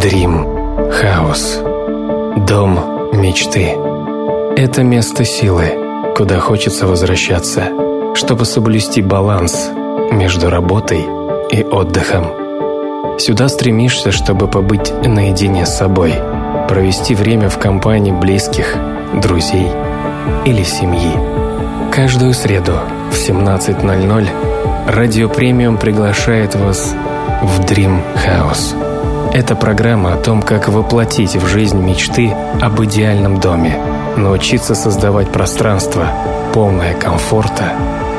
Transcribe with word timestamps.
Дрим 0.00 0.46
Хаус. 0.90 1.60
Дом 2.46 3.10
мечты. 3.12 3.76
Это 4.56 4.82
место 4.82 5.26
силы, 5.26 6.14
куда 6.16 6.40
хочется 6.40 6.86
возвращаться, 6.86 7.68
чтобы 8.14 8.46
соблюсти 8.46 9.02
баланс 9.02 9.68
между 10.10 10.48
работой 10.48 11.04
и 11.50 11.62
отдыхом. 11.62 13.18
Сюда 13.18 13.50
стремишься, 13.50 14.10
чтобы 14.10 14.48
побыть 14.48 14.90
наедине 15.04 15.66
с 15.66 15.76
собой, 15.76 16.14
провести 16.66 17.14
время 17.14 17.50
в 17.50 17.58
компании 17.58 18.12
близких, 18.12 18.74
друзей 19.12 19.70
или 20.46 20.62
семьи. 20.62 21.12
Каждую 21.92 22.32
среду 22.32 22.72
в 23.10 23.14
17.00 23.14 24.28
Радио 24.90 25.28
Премиум 25.28 25.76
приглашает 25.76 26.54
вас 26.54 26.94
в 27.42 27.60
Dream 27.60 28.00
House. 28.26 28.89
Это 29.32 29.54
программа 29.54 30.14
о 30.14 30.16
том, 30.16 30.42
как 30.42 30.68
воплотить 30.68 31.36
в 31.36 31.46
жизнь 31.46 31.78
мечты 31.78 32.34
об 32.60 32.82
идеальном 32.82 33.38
доме, 33.38 33.78
научиться 34.16 34.74
создавать 34.74 35.30
пространство, 35.30 36.08
полное 36.52 36.94
комфорта, 36.94 37.72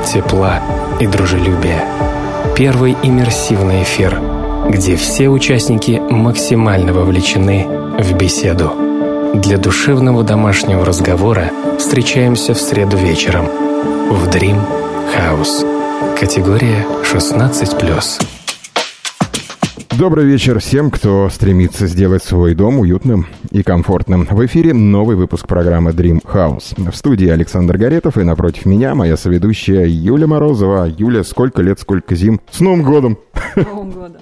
тепла 0.06 0.62
и 1.02 1.08
дружелюбия. 1.08 1.84
Первый 2.56 2.96
иммерсивный 3.04 3.84
эфир, 3.84 4.22
где 4.70 4.96
все 4.96 5.28
участники 5.28 6.02
максимально 6.10 6.94
вовлечены 6.94 7.68
в 8.00 8.14
беседу. 8.14 8.72
Для 9.34 9.58
душевного 9.58 10.24
домашнего 10.24 10.86
разговора 10.86 11.52
встречаемся 11.78 12.54
в 12.54 12.58
среду 12.58 12.96
вечером 12.96 13.48
в 14.10 14.28
Dream 14.30 14.60
House. 15.14 16.18
Категория 16.18 16.86
16+. 17.04 18.41
Добрый 19.98 20.26
вечер 20.26 20.60
всем, 20.60 20.90
кто 20.90 21.30
стремится 21.30 21.86
сделать 21.86 22.24
свой 22.24 22.56
дом 22.56 22.80
уютным 22.80 23.28
и 23.52 23.62
комфортным. 23.62 24.26
В 24.26 24.46
эфире 24.46 24.74
новый 24.74 25.18
выпуск 25.18 25.48
программы 25.48 25.92
Dream 25.92 26.24
House. 26.24 26.92
В 26.92 26.96
студии 26.96 27.28
Александр 27.28 27.78
Горетов 27.78 28.18
и 28.18 28.24
напротив 28.24 28.66
меня 28.66 28.96
моя 28.96 29.18
соведущая 29.18 29.86
Юля 29.86 30.28
Морозова. 30.28 30.88
Юля, 30.88 31.26
сколько 31.26 31.62
лет, 31.62 31.80
сколько 31.80 32.16
зим. 32.16 32.40
С 32.50 32.62
Новым 32.62 32.84
годом! 32.84 33.18
Новым 33.58 33.92
годом! 33.92 34.21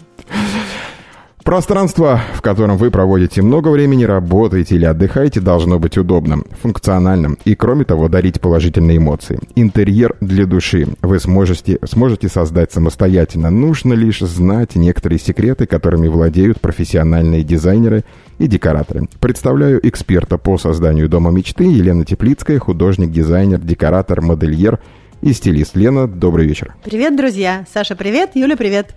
Пространство, 1.49 2.21
в 2.35 2.43
котором 2.43 2.77
вы 2.77 2.91
проводите 2.91 3.41
много 3.41 3.69
времени, 3.69 4.03
работаете 4.03 4.75
или 4.75 4.85
отдыхаете, 4.85 5.41
должно 5.41 5.79
быть 5.79 5.97
удобным, 5.97 6.45
функциональным 6.61 7.39
и, 7.43 7.55
кроме 7.55 7.85
того, 7.85 8.07
дарить 8.07 8.39
положительные 8.39 8.97
эмоции. 8.97 9.39
Интерьер 9.55 10.15
для 10.21 10.45
души 10.45 10.89
вы 11.01 11.19
сможете, 11.19 11.79
сможете 11.85 12.29
создать 12.29 12.71
самостоятельно. 12.71 13.49
Нужно 13.49 13.93
лишь 13.93 14.19
знать 14.19 14.75
некоторые 14.75 15.17
секреты, 15.17 15.65
которыми 15.65 16.07
владеют 16.07 16.61
профессиональные 16.61 17.41
дизайнеры 17.41 18.03
и 18.37 18.45
декораторы. 18.45 19.07
Представляю 19.19 19.79
эксперта 19.87 20.37
по 20.37 20.59
созданию 20.59 21.09
дома 21.09 21.31
мечты 21.31 21.63
Елена 21.63 22.05
Теплицкая, 22.05 22.59
художник, 22.59 23.09
дизайнер, 23.09 23.57
декоратор, 23.59 24.21
модельер– 24.21 24.77
и 25.21 25.33
стилист. 25.33 25.75
Лена, 25.75 26.07
добрый 26.07 26.47
вечер. 26.47 26.75
Привет, 26.83 27.15
друзья. 27.15 27.65
Саша, 27.71 27.95
привет. 27.95 28.31
Юля, 28.35 28.55
привет. 28.57 28.95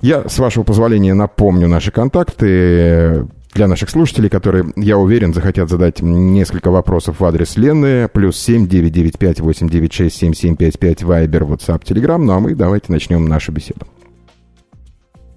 Я, 0.00 0.28
с 0.28 0.38
вашего 0.38 0.62
позволения, 0.64 1.14
напомню 1.14 1.68
наши 1.68 1.90
контакты 1.90 3.26
для 3.52 3.66
наших 3.66 3.90
слушателей, 3.90 4.30
которые, 4.30 4.72
я 4.76 4.96
уверен, 4.96 5.34
захотят 5.34 5.68
задать 5.68 6.00
несколько 6.00 6.70
вопросов 6.70 7.20
в 7.20 7.24
адрес 7.24 7.56
Лены. 7.56 8.08
Плюс 8.08 8.38
семь 8.38 8.68
девять 8.68 8.92
девять 8.92 9.18
пять 9.18 9.40
восемь 9.40 9.68
девять 9.68 9.92
шесть 9.92 10.16
семь 10.16 10.34
семь 10.34 10.56
пять 10.56 10.78
пять 10.78 11.02
Вайбер, 11.02 11.42
WhatsApp, 11.42 11.82
Telegram. 11.82 12.18
Ну 12.18 12.32
а 12.32 12.40
мы 12.40 12.54
давайте 12.54 12.92
начнем 12.92 13.26
нашу 13.26 13.52
беседу. 13.52 13.86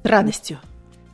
С 0.03 0.07
радостью. 0.07 0.57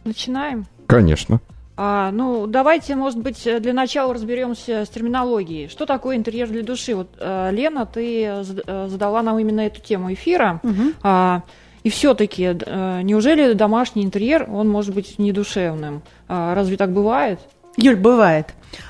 Начинаем? 0.03 0.66
Конечно. 0.88 1.39
А, 1.82 2.12
ну, 2.12 2.46
давайте, 2.46 2.94
может 2.98 3.20
быть, 3.20 3.48
для 3.62 3.72
начала 3.72 4.14
разберемся 4.14 4.84
с 4.84 4.90
терминологией. 4.90 5.70
Что 5.70 5.86
такое 5.86 6.18
интерьер 6.18 6.50
для 6.50 6.62
души? 6.62 6.94
Вот, 6.94 7.08
а, 7.22 7.52
Лена, 7.52 7.86
ты 7.86 8.26
э, 8.26 8.44
задала 8.90 9.23
нам 9.23 9.40
именно 9.40 9.62
эту 9.62 9.80
тему 9.80 10.12
эфира. 10.12 10.60
Угу. 10.62 10.82
А, 11.04 11.44
и 11.84 11.89
все-таки, 11.89 12.44
неужели 13.04 13.54
домашний 13.54 14.04
интерьер, 14.04 14.45
он 14.52 14.68
может 14.68 14.94
быть 14.94 15.18
недушевным? 15.20 16.02
А, 16.28 16.54
разве 16.54 16.76
так 16.76 16.92
бывает? 16.92 17.39
Юль, 17.78 17.95
бывает. 17.95 18.48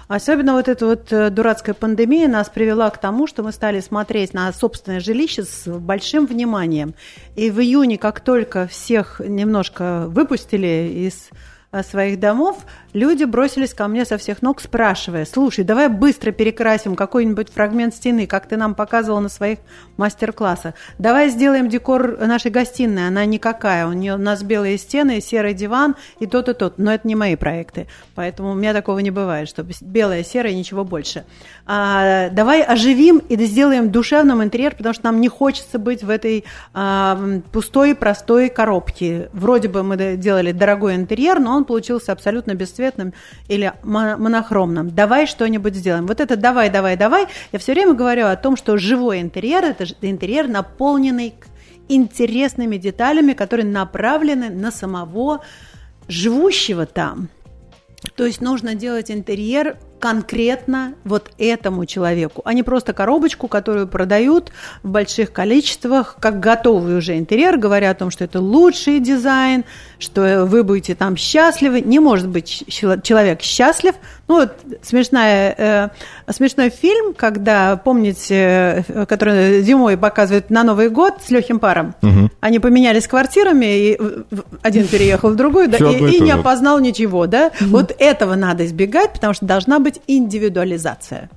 Особенно 0.08 0.54
вот 0.54 0.68
эта 0.68 0.88
вот 0.88 1.14
э, 1.14 1.30
дурацкая 1.30 1.76
пандемия 1.76 2.28
нас 2.28 2.50
привела 2.50 2.90
к 2.90 2.98
тому, 2.98 3.28
что 3.28 3.44
мы 3.44 3.52
стали 3.52 3.82
смотреть 3.82 4.34
на 4.34 4.52
собственное 4.52 5.00
жилище 5.00 5.44
с 5.44 5.68
большим 5.68 6.26
вниманием. 6.26 6.96
И 7.36 7.52
в 7.52 7.60
июне, 7.60 8.00
как 8.00 8.20
только 8.22 8.66
всех 8.66 9.22
немножко 9.24 10.06
выпустили 10.08 10.92
из 11.06 11.30
Э, 11.30 11.49
своих 11.84 12.20
домов, 12.20 12.66
люди 12.94 13.24
бросились 13.24 13.74
ко 13.74 13.88
мне 13.88 14.06
со 14.06 14.18
всех 14.18 14.42
ног, 14.42 14.62
спрашивая, 14.62 15.26
слушай, 15.26 15.64
давай 15.64 15.90
быстро 15.90 16.32
перекрасим 16.32 16.96
какой-нибудь 16.96 17.50
фрагмент 17.50 17.96
стены, 17.96 18.28
как 18.28 18.48
ты 18.48 18.58
нам 18.58 18.76
показывала 18.76 19.20
на 19.20 19.30
своих 19.30 19.60
мастер-классах. 19.98 20.74
Давай 20.98 21.30
сделаем 21.30 21.70
декор 21.70 22.18
нашей 22.20 22.52
гостиной, 22.52 23.08
она 23.08 23.26
никакая, 23.26 23.88
у, 23.88 23.94
нее, 23.94 24.16
у 24.16 24.18
нас 24.18 24.44
белые 24.44 24.78
стены, 24.78 25.22
серый 25.22 25.54
диван 25.54 25.96
и 26.20 26.26
тот 26.26 26.50
и 26.50 26.54
тот, 26.54 26.78
но 26.78 26.94
это 26.94 27.08
не 27.08 27.16
мои 27.16 27.36
проекты, 27.36 27.88
поэтому 28.16 28.52
у 28.52 28.56
меня 28.56 28.74
такого 28.74 29.00
не 29.00 29.12
бывает, 29.12 29.50
чтобы 29.50 29.74
белое, 29.82 30.24
серое, 30.24 30.54
ничего 30.54 30.84
больше. 30.84 31.26
А, 31.66 32.30
давай 32.30 32.64
оживим 32.64 33.18
и 33.18 33.36
сделаем 33.46 33.92
душевным 33.92 34.44
интерьер, 34.44 34.76
потому 34.76 34.94
что 34.94 35.06
нам 35.06 35.22
не 35.22 35.28
хочется 35.28 35.80
быть 35.80 36.04
в 36.04 36.10
этой 36.10 36.46
а, 36.74 37.20
пустой, 37.52 37.96
простой 37.96 38.50
коробке. 38.50 39.30
Вроде 39.34 39.68
бы 39.68 39.84
мы 39.84 40.18
делали 40.18 40.52
дорогой 40.52 40.96
интерьер, 40.96 41.40
но 41.40 41.56
он 41.56 41.66
получился 41.66 42.12
абсолютно 42.12 42.56
бесцветным 42.80 43.14
или 43.48 43.74
монохромным. 43.84 44.90
Давай 44.90 45.28
что-нибудь 45.28 45.76
сделаем. 45.76 46.08
Вот 46.08 46.20
это 46.20 46.36
давай, 46.36 46.70
давай, 46.70 46.98
давай. 46.98 47.28
Я 47.52 47.60
все 47.60 47.74
время 47.74 47.94
говорю 47.94 48.28
о 48.28 48.36
том, 48.36 48.56
что 48.56 48.78
живой 48.78 49.22
интерьер– 49.22 49.64
это 49.66 49.86
интерьер, 50.02 50.48
наполненный 50.48 51.34
интересными 51.90 52.78
деталями, 52.78 53.34
которые 53.34 53.66
направлены 53.66 54.50
на 54.50 54.72
самого 54.72 55.42
живущего 56.08 56.86
там. 56.86 57.30
То 58.16 58.26
есть 58.26 58.42
нужно 58.42 58.76
делать 58.76 59.12
интерьер 59.12 59.78
конкретно 60.00 60.94
вот 61.04 61.32
этому 61.38 61.86
человеку, 61.86 62.42
а 62.46 62.54
не 62.54 62.64
просто 62.64 62.94
коробочку, 62.94 63.48
которую 63.48 63.88
продают 63.88 64.52
в 64.82 64.90
больших 64.90 65.32
количествах, 65.32 66.16
как 66.20 66.40
готовый 66.40 66.98
уже 66.98 67.18
интерьер, 67.18 67.58
говоря 67.58 67.92
о 67.92 67.94
том, 67.94 68.10
что 68.10 68.24
это 68.24 68.40
лучший 68.40 69.00
дизайн, 69.00 69.66
что 70.00 70.46
вы 70.46 70.64
будете 70.64 70.96
там 70.96 71.18
счастливы. 71.18 71.82
Не 71.82 72.00
может 72.00 72.28
быть 72.28 72.64
человек 72.68 73.42
счастлив. 73.42 73.96
Ну, 74.30 74.36
вот 74.36 74.54
смешная, 74.82 75.92
э, 76.28 76.32
смешной 76.32 76.70
фильм, 76.70 77.14
когда, 77.14 77.76
помните, 77.76 78.86
э, 78.88 79.06
который 79.06 79.62
зимой 79.62 79.98
показывают 79.98 80.50
на 80.50 80.64
Новый 80.64 80.90
год 80.90 81.16
с 81.26 81.30
легким 81.30 81.60
паром. 81.60 81.94
Угу. 82.02 82.30
Они 82.40 82.60
поменялись 82.60 83.08
квартирами, 83.08 83.66
и 83.66 84.00
один 84.62 84.88
переехал 84.88 85.32
в 85.32 85.36
другую, 85.36 85.68
да, 85.68 85.78
и, 85.78 86.18
и 86.18 86.20
не 86.22 86.32
опознал 86.32 86.80
ничего. 86.80 87.28
Да? 87.28 87.52
Угу. 87.60 87.70
Вот 87.70 87.96
этого 88.00 88.36
надо 88.36 88.66
избегать, 88.66 89.12
потому 89.14 89.34
что 89.34 89.46
должна 89.46 89.80
быть 89.80 89.90
быть 89.90 90.02
индивидуализация. 90.08 91.30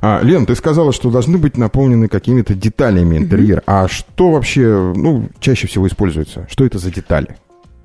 А, 0.00 0.20
Лен, 0.22 0.46
ты 0.46 0.54
сказала, 0.54 0.92
что 0.92 1.10
должны 1.10 1.36
быть 1.36 1.58
наполнены 1.58 2.08
какими-то 2.08 2.54
деталями 2.54 3.18
интерьера. 3.18 3.60
Mm-hmm. 3.60 3.84
А 3.84 3.88
что 3.88 4.30
вообще 4.30 4.92
ну, 4.96 5.28
чаще 5.40 5.66
всего 5.66 5.86
используется? 5.86 6.46
Что 6.50 6.64
это 6.64 6.78
за 6.78 6.90
детали? 6.90 7.36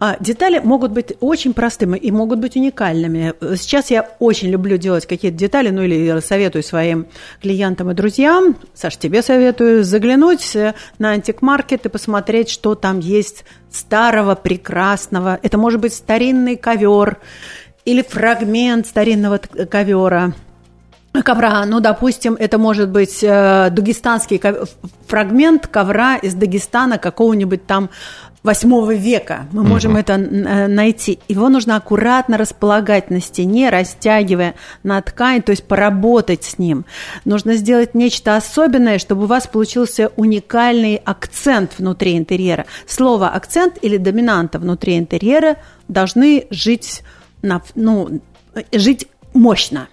А, 0.05 0.17
детали 0.19 0.59
могут 0.59 0.91
быть 0.91 1.13
очень 1.21 1.53
простыми 1.53 1.97
и 1.97 2.11
могут 2.11 2.39
быть 2.39 2.57
уникальными. 2.57 3.33
Сейчас 3.55 3.89
я 3.89 4.09
очень 4.19 4.49
люблю 4.49 4.75
делать 4.75 5.05
какие-то 5.05 5.37
детали, 5.37 5.69
ну 5.69 5.81
или 5.81 6.19
советую 6.19 6.61
своим 6.61 7.07
клиентам 7.41 7.89
и 7.89 7.93
друзьям, 7.93 8.57
Саш, 8.73 8.97
тебе 8.97 9.21
советую 9.21 9.85
заглянуть 9.85 10.57
на 10.99 11.11
антикмаркет 11.11 11.85
и 11.85 11.89
посмотреть, 11.89 12.49
что 12.49 12.75
там 12.75 12.99
есть 12.99 13.45
старого, 13.71 14.35
прекрасного. 14.35 15.39
Это 15.41 15.57
может 15.57 15.79
быть 15.79 15.93
старинный 15.93 16.57
ковер, 16.57 17.19
или 17.85 18.01
фрагмент 18.01 18.87
старинного 18.87 19.37
ковера, 19.37 20.33
ковра, 21.21 21.63
ну, 21.65 21.79
допустим, 21.79 22.35
это 22.39 22.57
может 22.57 22.89
быть 22.89 23.23
э, 23.23 23.69
дагестанский 23.69 24.39
ков... 24.39 24.69
фрагмент 25.07 25.67
ковра 25.67 26.15
из 26.15 26.33
Дагестана 26.33 26.97
какого-нибудь 26.97 27.67
там 27.67 27.89
восьмого 28.43 28.93
века. 28.93 29.45
Мы 29.51 29.63
можем 29.63 29.95
mm-hmm. 29.95 29.99
это 29.99 30.13
э, 30.13 30.67
найти. 30.67 31.19
Его 31.27 31.49
нужно 31.49 31.77
аккуратно 31.77 32.37
располагать 32.37 33.09
на 33.09 33.21
стене, 33.21 33.69
растягивая 33.69 34.55
на 34.83 35.01
ткань, 35.01 35.41
то 35.41 35.51
есть 35.51 35.63
поработать 35.65 36.43
с 36.43 36.59
ним. 36.59 36.85
Нужно 37.25 37.55
сделать 37.55 37.95
нечто 37.95 38.35
особенное, 38.35 38.99
чтобы 38.99 39.23
у 39.23 39.27
вас 39.27 39.47
получился 39.47 40.11
уникальный 40.17 40.95
акцент 40.95 41.73
внутри 41.77 42.17
интерьера. 42.17 42.65
Слово 42.85 43.29
акцент 43.29 43.77
или 43.81 43.97
доминанта 43.97 44.59
внутри 44.59 44.97
интерьера 44.97 45.57
должны 45.87 46.47
жить 46.49 47.01
на, 47.41 47.61
ну, 47.75 48.19
жить 48.73 49.07
мощно. 49.33 49.87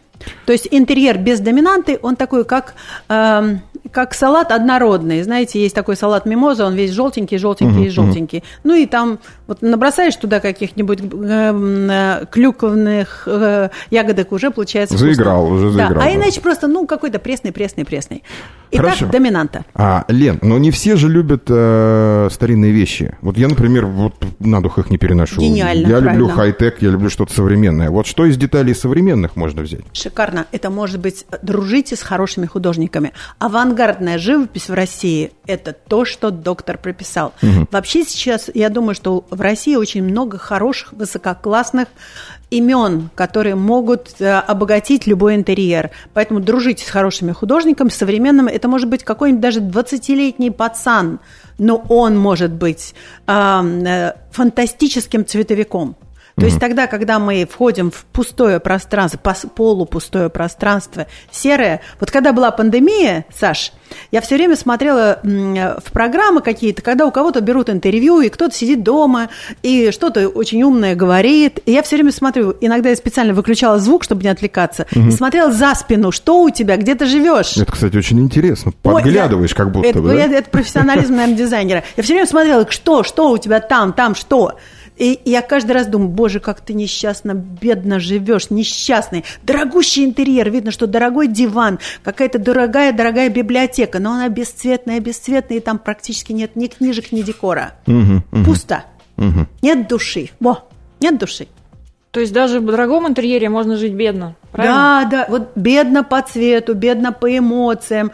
То 0.47 0.53
есть 0.53 0.69
интерьер 0.71 1.19
без 1.19 1.41
доминанты, 1.41 1.99
он 2.03 2.17
такой, 2.17 2.45
как, 2.45 2.75
э, 3.09 3.57
как 3.91 4.15
салат 4.15 4.53
однородный. 4.53 5.23
Знаете, 5.23 5.61
есть 5.61 5.75
такой 5.75 5.97
салат 5.97 6.27
мимоза, 6.27 6.67
он 6.67 6.75
весь 6.75 6.91
желтенький, 6.91 7.39
желтенький, 7.39 7.87
uh-huh, 7.87 7.91
желтенький. 7.91 8.39
Uh-huh. 8.39 8.61
Ну 8.65 8.75
и 8.75 8.87
там 8.87 9.19
Вот 9.51 9.63
набросаешь 9.63 10.15
туда 10.15 10.39
каких-нибудь 10.39 11.01
э, 11.03 12.25
клюквенных 12.31 13.25
э, 13.27 13.71
ягодок, 13.91 14.31
уже 14.31 14.53
получается 14.53 14.97
Заиграл, 14.97 15.47
вкусно. 15.47 15.57
уже 15.57 15.73
заиграл. 15.73 15.95
Да. 15.99 16.03
А 16.03 16.05
да. 16.05 16.15
иначе 16.15 16.41
просто, 16.41 16.69
ну, 16.69 16.87
какой-то 16.87 17.19
пресный, 17.19 17.51
пресный, 17.51 17.85
пресный. 17.85 18.23
Итак, 18.71 18.85
Хорошо. 18.87 19.07
доминанта. 19.07 19.65
А, 19.75 20.05
Лен, 20.07 20.39
но 20.43 20.57
не 20.59 20.71
все 20.71 20.95
же 20.95 21.09
любят 21.09 21.47
э, 21.49 22.29
старинные 22.31 22.71
вещи. 22.71 23.17
Вот 23.23 23.37
я, 23.37 23.49
например, 23.49 23.87
вот 23.87 24.15
на 24.39 24.63
дух 24.63 24.79
их 24.79 24.89
не 24.89 24.99
переношу. 24.99 25.41
Гениально, 25.41 25.89
Я 25.89 25.99
люблю 25.99 26.27
правильно. 26.29 26.33
хай-тек, 26.35 26.77
я 26.81 26.91
люблю 26.91 27.11
что-то 27.11 27.33
современное. 27.35 27.91
Вот 27.91 28.07
что 28.07 28.27
из 28.27 28.37
деталей 28.37 28.73
современных 28.73 29.35
можно 29.35 29.63
взять? 29.63 29.81
Шикарно. 29.93 30.47
Это 30.53 30.71
может 30.71 31.01
быть 31.01 31.27
дружите 31.43 31.97
с 31.97 32.03
хорошими 32.03 32.47
художниками. 32.47 33.13
Авангардная 33.41 34.17
живопись 34.19 34.69
в 34.69 34.75
России– 34.75 35.33
это 35.51 35.73
то, 35.73 36.05
что 36.05 36.31
доктор 36.31 36.79
прописал. 36.79 37.33
Вообще 37.71 38.05
сейчас, 38.05 38.51
я 38.53 38.69
думаю, 38.69 38.95
что 38.95 39.25
в 39.31 39.41
России 39.41 39.77
очень 39.77 40.03
много 40.03 40.39
хороших, 40.39 40.93
высококлассных 40.93 41.89
имен, 42.51 43.11
которые 43.15 43.55
могут 43.55 44.21
э, 44.21 44.39
обогатить 44.39 45.07
любой 45.07 45.37
интерьер. 45.37 45.91
Поэтому 46.15 46.41
дружите 46.41 46.85
с 46.85 46.89
хорошими 46.89 47.33
художниками, 47.33 47.89
современными. 47.89 48.51
Это 48.51 48.69
может 48.69 48.89
быть 48.89 49.05
какой-нибудь 49.05 49.41
даже 49.41 49.61
20-летний 49.61 50.51
пацан, 50.51 51.21
но 51.59 51.77
он 51.89 52.19
может 52.19 52.51
быть 52.51 52.95
э, 53.27 54.13
фантастическим 54.33 55.25
цветовиком. 55.25 55.97
То 56.41 56.47
есть 56.47 56.59
тогда, 56.61 56.87
когда 56.87 57.19
мы 57.19 57.47
входим 57.51 57.91
в 57.91 58.05
пустое 58.13 58.61
пространство, 58.61 59.19
полупустое 59.55 60.29
пространство, 60.31 61.07
серое, 61.31 61.81
вот 62.01 62.11
когда 62.11 62.33
была 62.33 62.51
пандемия, 62.51 63.25
Саш, 63.39 63.73
я 64.13 64.21
все 64.21 64.37
время 64.37 64.57
смотрела 64.57 65.19
в 65.23 65.93
программы 65.93 66.41
какие-то, 66.41 66.81
когда 66.83 67.07
у 67.07 67.11
кого-то 67.11 67.41
берут 67.41 67.69
интервью, 67.71 68.21
и 68.21 68.29
кто-то 68.29 68.55
сидит 68.55 68.83
дома, 68.83 69.29
и 69.63 69.91
что-то 69.91 70.29
очень 70.29 70.63
умное 70.63 70.95
говорит, 70.95 71.61
и 71.67 71.73
я 71.73 71.83
все 71.83 71.97
время 71.97 72.13
смотрю, 72.13 72.55
иногда 72.61 72.91
я 72.91 72.97
специально 72.97 73.35
выключала 73.35 73.79
звук, 73.79 74.05
чтобы 74.05 74.23
не 74.23 74.29
отвлекаться, 74.29 74.87
и 74.93 75.11
смотрела 75.11 75.53
за 75.53 75.75
спину, 75.75 76.13
что 76.13 76.43
у 76.43 76.51
тебя, 76.51 76.77
где 76.77 76.95
ты 76.95 77.07
живешь. 77.07 77.57
Это, 77.57 77.73
кстати, 77.73 77.97
очень 77.97 78.21
интересно. 78.21 78.73
Ой, 78.85 78.95
Подглядываешь, 79.03 79.51
я- 79.51 79.57
как 79.57 79.73
будто 79.73 79.89
это, 79.89 80.01
бы, 80.01 80.09
да? 80.09 80.15
это, 80.15 80.35
это 80.35 80.51
профессионализм, 80.51 81.15
наверное, 81.17 81.37
дизайнера. 81.37 81.85
Я 81.97 82.03
все 82.03 82.15
время 82.15 82.27
смотрела, 82.29 82.67
что, 82.71 83.03
что 83.03 83.31
у 83.31 83.39
тебя 83.39 83.61
там, 83.61 83.93
там, 83.93 84.15
что. 84.15 84.55
И 85.01 85.19
я 85.25 85.41
каждый 85.41 85.73
раз 85.73 85.87
думаю, 85.87 86.11
боже, 86.11 86.41
как 86.41 86.61
ты 86.61 86.75
несчастно, 86.75 87.33
бедно 87.33 87.99
живешь, 87.99 88.51
несчастный. 88.51 89.25
Дорогущий 89.43 90.05
интерьер, 90.05 90.51
видно, 90.51 90.71
что 90.71 90.87
дорогой 90.87 91.27
диван, 91.27 91.79
какая-то 92.05 92.39
дорогая-дорогая 92.39 93.31
библиотека, 93.31 93.99
но 93.99 94.13
она 94.13 94.29
бесцветная, 94.29 95.01
бесцветная, 95.01 95.57
и 95.57 95.61
там 95.61 95.79
практически 95.79 96.33
нет 96.33 96.55
ни 96.55 96.67
книжек, 96.67 97.13
ни 97.13 97.23
декора. 97.23 97.77
Пусто. 98.45 98.85
Нет 99.63 99.89
души. 99.89 100.29
Во, 100.39 100.69
нет 101.01 101.19
души. 101.19 101.49
То 102.11 102.19
есть 102.19 102.33
даже 102.33 102.59
в 102.59 102.67
дорогом 102.67 103.07
интерьере 103.07 103.49
можно 103.49 103.77
жить 103.77 103.93
бедно, 103.93 104.35
правильно? 104.51 105.07
Да, 105.09 105.11
да, 105.11 105.27
вот 105.29 105.53
бедно 105.55 106.03
по 106.03 106.21
цвету, 106.23 106.75
бедно 106.75 107.13
по 107.13 107.39
эмоциям. 107.39 108.11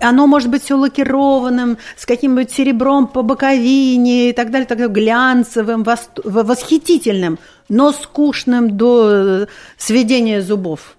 Оно 0.00 0.26
может 0.26 0.50
быть 0.50 0.62
все 0.62 0.76
лакированным, 0.76 1.76
с 1.94 2.06
каким-нибудь 2.06 2.50
серебром 2.50 3.06
по 3.06 3.22
боковине 3.22 4.30
и 4.30 4.32
так 4.32 4.50
далее, 4.50 4.66
так 4.66 4.78
далее, 4.78 4.94
глянцевым, 4.94 5.84
восхитительным, 6.24 7.38
но 7.68 7.92
скучным 7.92 8.78
до 8.78 9.10
э, 9.10 9.46
сведения 9.76 10.40
зубов. 10.40 10.96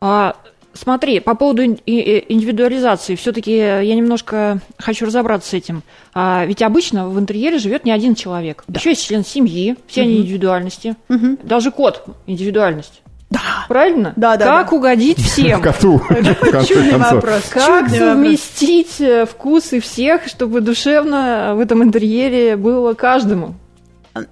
А, 0.00 0.36
смотри, 0.74 1.20
по 1.20 1.34
поводу 1.34 1.64
индивидуализации, 1.64 3.14
все-таки 3.14 3.56
я 3.56 3.94
немножко 3.94 4.58
хочу 4.78 5.06
разобраться 5.06 5.50
с 5.50 5.54
этим. 5.54 5.82
А, 6.14 6.44
ведь 6.46 6.62
обычно 6.62 7.08
в 7.08 7.18
интерьере 7.18 7.58
живет 7.58 7.84
не 7.84 7.92
один 7.92 8.14
человек. 8.14 8.64
Еще 8.68 8.90
есть 8.90 9.06
член 9.06 9.24
семьи, 9.24 9.76
все 9.86 10.02
они 10.02 10.18
индивидуальности. 10.18 10.96
Даже 11.42 11.70
кот 11.70 12.04
индивидуальность. 12.26 13.00
Да. 13.30 13.40
Правильно? 13.68 14.12
Да, 14.14 14.36
да, 14.36 14.44
Как 14.44 14.70
да. 14.70 14.76
угодить 14.76 15.18
всем? 15.24 15.60
Коту, 15.60 16.00
Чудный 16.68 16.98
вопрос. 16.98 17.42
Как 17.50 17.88
совместить 17.88 19.00
э, 19.00 19.26
вкусы 19.26 19.80
всех, 19.80 20.28
чтобы 20.28 20.60
душевно 20.60 21.54
в 21.56 21.60
этом 21.60 21.82
интерьере 21.82 22.56
было 22.56 22.92
каждому? 22.94 23.54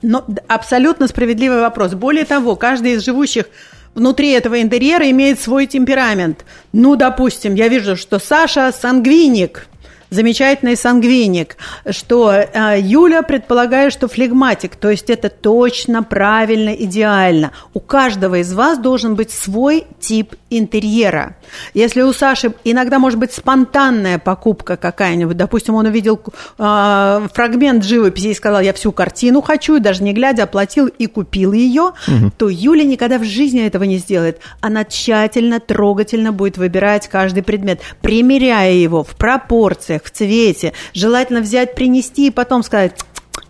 Но 0.03 0.23
д- 0.29 0.43
абсолютно 0.47 1.09
справедливый 1.09 1.61
вопрос. 1.63 1.95
Более 1.95 2.25
того, 2.25 2.55
каждый 2.55 2.93
из 2.93 3.05
живущих 3.05 3.47
внутри 3.95 4.31
этого 4.31 4.61
интерьера 4.61 5.11
имеет 5.11 5.41
свой 5.41 5.67
темперамент. 5.67 6.45
Ну, 6.73 6.97
допустим, 6.97 7.55
я 7.55 7.69
вижу, 7.69 7.97
что 7.97 8.19
Саша 8.19 8.73
сангвиник, 8.73 9.69
замечательный 10.13 10.77
сангвиник, 10.77 11.57
что 11.91 12.31
э, 12.33 12.79
Юля 12.81 13.23
предполагает, 13.23 13.93
что 13.93 14.09
флегматик, 14.09 14.77
то 14.77 14.91
есть 14.91 15.09
это 15.09 15.31
точно, 15.31 16.03
правильно, 16.03 16.71
идеально. 16.71 17.53
У 17.73 17.81
каждого 17.81 18.37
из 18.37 18.53
вас 18.53 18.79
должен 18.79 19.15
быть 19.15 19.31
свой 19.31 19.87
тип 20.01 20.35
интерьера. 20.51 21.37
Если 21.73 22.03
у 22.03 22.13
Саши 22.13 22.53
иногда 22.65 22.99
может 22.99 23.19
быть 23.19 23.33
спонтанная 23.33 24.19
покупка 24.19 24.77
какая-нибудь, 24.77 25.37
допустим, 25.37 25.75
он 25.75 25.87
увидел 25.87 26.21
э, 26.59 27.29
фрагмент 27.33 27.83
живописи 27.83 28.29
и 28.29 28.35
сказал, 28.35 28.61
я 28.61 28.75
всю 28.75 28.93
картину 28.93 29.41
хочу, 29.41 29.77
и 29.77 29.81
даже 29.81 30.03
не 30.03 30.13
глядя 30.13 30.45
оплатил 30.45 30.89
и 30.89 31.07
купил 31.07 31.53
ее, 31.53 31.93
то 32.37 32.51
Юля 32.51 32.85
никогда 32.85 33.19
в 33.19 33.25
жизни 33.25 33.65
этого 33.65 33.85
не 33.85 33.97
сделает. 33.97 34.41
Она 34.61 34.85
тщательно, 34.85 35.59
трогательно 35.59 36.33
будет 36.33 36.59
выбирать 36.59 37.09
каждый 37.09 37.43
предмет, 37.43 37.81
примеряя 38.03 38.73
его 38.73 39.03
в 39.03 39.17
пропорциях, 39.17 40.02
в 40.03 40.11
цвете. 40.11 40.73
Желательно 40.95 41.41
взять, 41.41 41.75
принести 41.75 42.29
и 42.29 42.31
потом 42.31 42.63
сказать, 42.63 42.99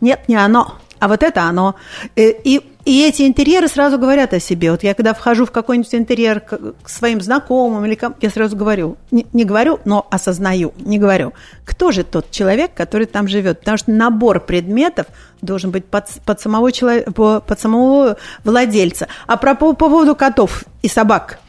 нет, 0.01 0.21
не 0.29 0.37
оно, 0.37 0.79
а 0.99 1.09
вот 1.09 1.23
это 1.23 1.43
оно. 1.43 1.75
Э, 2.15 2.31
И, 2.45 2.61
и 2.85 3.05
эти 3.05 3.23
интерьеры 3.23 3.69
сразу 3.69 3.99
говорят 3.99 4.33
о 4.35 4.41
себе. 4.41 4.71
Вот 4.71 4.83
я 4.85 4.95
когда 4.95 5.15
вхожу 5.15 5.47
в 5.47 5.51
какой-нибудь 5.51 5.95
интерьер 5.95 6.41
к, 6.41 6.59
к 6.83 6.89
своим 6.89 7.21
знакомым, 7.21 7.85
или 7.85 7.97
ком- 7.97 8.15
я 8.21 8.31
сразу 8.31 8.57
говорю, 8.57 8.97
не, 9.11 9.27
не 9.33 9.45
говорю, 9.45 9.81
но 9.85 10.07
осознаю, 10.11 10.73
не 10.79 10.99
говорю, 10.99 11.33
кто 11.65 11.91
же 11.91 12.05
тот 12.05 12.31
человек, 12.31 12.73
который 12.75 13.07
там 13.07 13.27
живет. 13.27 13.61
Потому 13.61 13.79
что 13.79 13.91
набор 13.91 14.41
предметов 14.41 15.07
должен 15.41 15.71
быть 15.73 15.87
под, 15.87 16.09
под, 16.25 16.41
самого, 16.41 16.71
человека, 16.71 17.11
под 17.13 17.61
самого 17.61 18.17
владельца. 18.45 19.09
А 19.27 19.37
про, 19.37 19.55
по 19.55 19.75
поводу 19.75 20.15
котов 20.15 20.65
и 20.83 20.89
собак– 20.89 21.41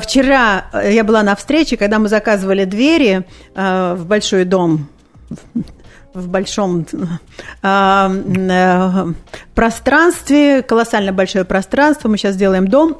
Вчера 0.00 0.64
э, 0.72 0.94
я 0.94 1.04
была 1.04 1.22
на 1.22 1.36
встрече, 1.36 1.76
когда 1.76 1.98
мы 1.98 2.08
заказывали 2.08 2.64
двери 2.64 3.26
э, 3.54 3.94
в 3.94 4.06
большой 4.06 4.44
дом, 4.44 4.88
в- 6.14 6.28
большом 6.28 6.86
э, 7.62 9.06
пространстве, 9.54 10.62
колоссально 10.62 11.12
большое 11.12 11.44
пространство. 11.44 12.08
Мы 12.08 12.16
сейчас 12.16 12.36
делаем 12.36 12.66
дом 12.68 12.98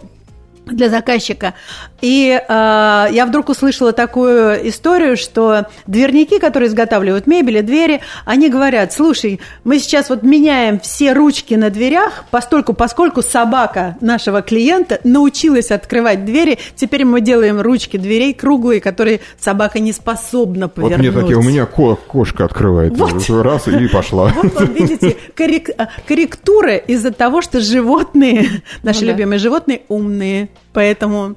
для 0.66 0.88
заказчика. 0.88 1.54
И 2.00 2.30
э, 2.37 2.49
я 2.49 3.26
вдруг 3.26 3.49
услышала 3.49 3.92
такую 3.92 4.68
историю, 4.68 5.16
что 5.16 5.66
дверники, 5.87 6.38
которые 6.38 6.68
изготавливают 6.68 7.26
мебель 7.26 7.59
и 7.59 7.62
двери, 7.62 8.00
они 8.25 8.49
говорят, 8.49 8.92
слушай, 8.92 9.40
мы 9.64 9.78
сейчас 9.78 10.09
вот 10.11 10.23
меняем 10.23 10.80
все 10.80 11.12
ручки 11.12 11.54
на 11.54 11.71
дверях, 11.71 12.25
постольку, 12.30 12.73
поскольку 12.73 13.23
собака 13.23 13.97
нашего 14.00 14.42
клиента 14.42 15.00
научилась 15.04 15.71
открывать 15.71 16.25
двери, 16.25 16.59
теперь 16.76 17.04
мы 17.04 17.21
делаем 17.21 17.61
ручки 17.61 17.97
дверей 17.97 18.33
круглые, 18.35 18.80
которые 18.80 19.21
собака 19.38 19.78
не 19.80 19.92
способна 19.92 20.66
Вот 20.66 20.75
повернуть. 20.75 20.99
мне 20.99 21.12
такие, 21.12 21.37
у 21.37 21.42
меня 21.42 21.66
ко- 21.66 21.97
кошка 21.97 22.44
открывает. 22.47 22.97
Вот. 22.97 23.28
Раз 23.28 23.68
и 23.68 23.87
пошла. 23.88 24.33
Вот 24.42 24.54
вам, 24.54 24.73
видите, 24.73 25.16
коррек- 25.37 25.75
а, 25.78 25.88
корректуры 26.06 26.83
из-за 26.87 27.11
того, 27.12 27.42
что 27.42 27.61
животные, 27.61 28.62
наши 28.83 29.00
Ну 29.00 29.06
да. 29.06 29.12
любимые 29.12 29.38
животные, 29.38 29.83
умные. 29.88 30.49
Поэтому 30.73 31.37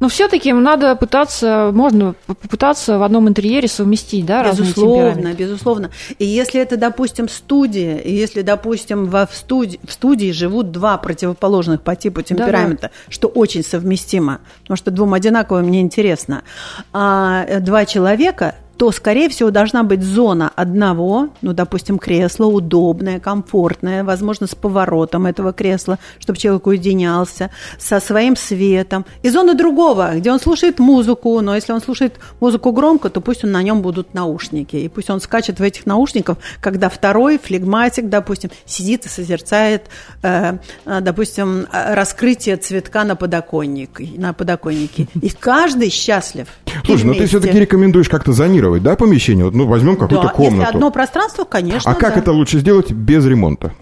Но 0.00 0.08
все-таки 0.08 0.52
надо 0.52 0.94
пытаться, 0.94 1.70
можно 1.74 2.14
попытаться 2.26 2.98
в 2.98 3.02
одном 3.02 3.28
интерьере 3.28 3.66
совместить, 3.66 4.24
да, 4.26 4.44
разные 4.44 4.68
Безусловно, 4.68 5.34
безусловно. 5.34 5.90
И 6.18 6.24
если 6.24 6.60
это, 6.60 6.76
допустим, 6.76 7.28
студия, 7.28 7.96
и 7.96 8.14
если, 8.14 8.42
допустим, 8.42 9.06
во, 9.06 9.26
в, 9.26 9.34
студии, 9.34 9.80
в 9.84 9.92
студии 9.92 10.30
живут 10.30 10.70
два 10.70 10.98
противоположных 10.98 11.82
по 11.82 11.96
типу 11.96 12.22
темперамента, 12.22 12.92
что 13.08 13.26
очень 13.26 13.64
совместимо, 13.64 14.40
потому 14.62 14.76
что 14.76 14.90
двум 14.92 15.14
одинаковым 15.14 15.68
неинтересно, 15.68 16.44
а 16.92 17.44
э, 17.48 17.58
два 17.60 17.84
человека, 17.84 18.54
то, 18.78 18.92
скорее 18.92 19.28
всего, 19.28 19.50
должна 19.50 19.82
быть 19.82 20.02
зона 20.02 20.52
одного, 20.54 21.30
ну, 21.42 21.52
допустим, 21.52 21.98
кресло 21.98 22.46
удобное, 22.46 23.18
комфортное, 23.18 24.04
возможно, 24.04 24.46
с 24.46 24.54
поворотом 24.54 25.26
этого 25.26 25.52
кресла, 25.52 25.98
чтобы 26.20 26.38
человек 26.38 26.66
уединялся, 26.66 27.50
со 27.78 27.98
своим 27.98 28.36
светом, 28.36 29.04
и 29.22 29.30
зона 29.30 29.54
другого, 29.54 30.12
где 30.14 30.30
он 30.30 30.38
слушает 30.38 30.78
музыку, 30.78 31.40
но 31.40 31.56
если 31.56 31.72
он 31.72 31.80
слушает 31.80 32.20
музыку 32.38 32.70
громко, 32.70 33.10
то 33.10 33.20
пусть 33.20 33.44
он 33.44 33.50
на 33.50 33.62
нем 33.64 33.82
будут 33.82 34.14
наушники, 34.14 34.76
и 34.76 34.88
пусть 34.88 35.10
он 35.10 35.20
скачет 35.20 35.58
в 35.58 35.62
этих 35.62 35.84
наушниках, 35.84 36.38
когда 36.60 36.88
второй 36.88 37.38
флегматик, 37.38 38.08
допустим, 38.08 38.50
сидит 38.64 39.06
и 39.06 39.08
созерцает, 39.08 39.86
э, 40.22 40.58
э, 40.84 41.00
допустим, 41.00 41.66
раскрытие 41.72 42.56
цветка 42.56 43.02
на 43.02 43.16
подоконнике, 43.16 44.08
на 44.16 44.32
подоконнике. 44.32 45.08
И 45.20 45.30
каждый 45.30 45.90
счастлив. 45.90 46.46
Слушай, 46.84 47.04
ну 47.06 47.14
ты 47.14 47.26
все-таки 47.26 47.58
рекомендуешь 47.58 48.08
как-то 48.08 48.32
зонировать, 48.32 48.67
да, 48.76 48.96
помещение? 48.96 49.44
Вот, 49.44 49.54
ну, 49.54 49.66
возьмем 49.66 49.96
какую-то 49.96 50.28
да, 50.28 50.32
комнату. 50.32 50.60
Если 50.60 50.76
одно 50.76 50.90
пространство, 50.90 51.44
конечно. 51.44 51.90
А 51.90 51.94
как 51.94 52.14
да. 52.14 52.20
это 52.20 52.32
лучше 52.32 52.58
сделать 52.58 52.92
без 52.92 53.26
ремонта? 53.26 53.72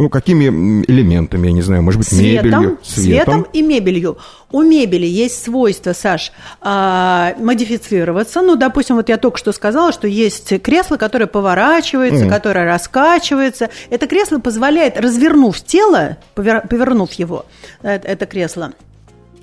Ну, 0.00 0.08
какими 0.08 0.46
элементами, 0.86 1.48
я 1.48 1.52
не 1.52 1.60
знаю, 1.60 1.82
может 1.82 1.98
быть, 1.98 2.08
светом, 2.08 2.46
мебелью? 2.46 2.78
Светом. 2.82 3.34
Светом 3.34 3.46
и 3.52 3.60
мебелью. 3.60 4.16
У 4.50 4.62
мебели 4.62 5.04
есть 5.04 5.44
свойство, 5.44 5.92
Саш, 5.92 6.32
а, 6.62 7.34
модифицироваться. 7.38 8.40
Ну, 8.40 8.56
допустим, 8.56 8.96
вот 8.96 9.10
я 9.10 9.18
только 9.18 9.36
что 9.36 9.52
сказала, 9.52 9.92
что 9.92 10.08
есть 10.08 10.62
кресло, 10.62 10.96
которое 10.96 11.26
поворачивается, 11.26 12.24
mm. 12.24 12.30
которое 12.30 12.64
раскачивается. 12.64 13.68
Это 13.90 14.06
кресло 14.06 14.38
позволяет, 14.38 14.98
развернув 14.98 15.60
тело, 15.60 16.16
повернув 16.34 17.12
его, 17.12 17.44
это, 17.82 18.08
это 18.08 18.24
кресло, 18.24 18.72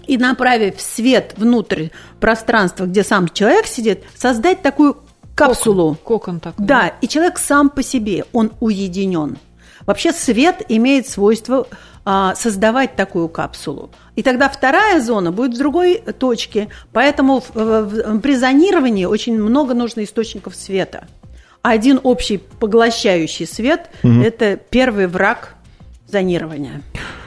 и 0.08 0.18
направив 0.18 0.80
свет 0.80 1.34
внутрь 1.38 1.90
пространства, 2.20 2.86
где 2.86 3.04
сам 3.04 3.30
человек 3.30 3.68
сидит, 3.68 4.04
создать 4.16 4.62
такую 4.62 4.98
капсулу. 5.36 5.96
Кокон, 5.96 6.40
кокон 6.40 6.40
такой. 6.40 6.66
Да, 6.66 6.94
и 7.02 7.08
человек 7.08 7.38
сам 7.38 7.70
по 7.70 7.84
себе, 7.84 8.26
он 8.34 8.52
уединен. 8.60 9.38
Вообще 9.86 10.12
свет 10.12 10.64
имеет 10.68 11.08
свойство 11.08 11.68
а, 12.04 12.36
создавать 12.36 12.96
такую 12.96 13.30
капсулу. 13.30 13.90
И 14.16 14.24
тогда 14.24 14.50
вторая 14.50 15.02
зона 15.02 15.32
будет 15.32 15.54
в 15.54 15.58
другой 15.58 16.02
точке. 16.20 16.70
Поэтому 16.94 17.42
в, 17.42 17.54
в, 17.54 18.20
при 18.20 18.36
зонировании 18.36 19.06
очень 19.06 19.38
много 19.38 19.74
нужно 19.74 20.04
источников 20.04 20.56
света. 20.56 21.06
Один 21.62 22.00
общий 22.04 22.38
поглощающий 22.38 23.46
свет 23.46 23.90
угу.– 24.04 24.22
это 24.24 24.56
первый 24.56 25.08
враг 25.08 25.57
зонирования. 26.10 26.82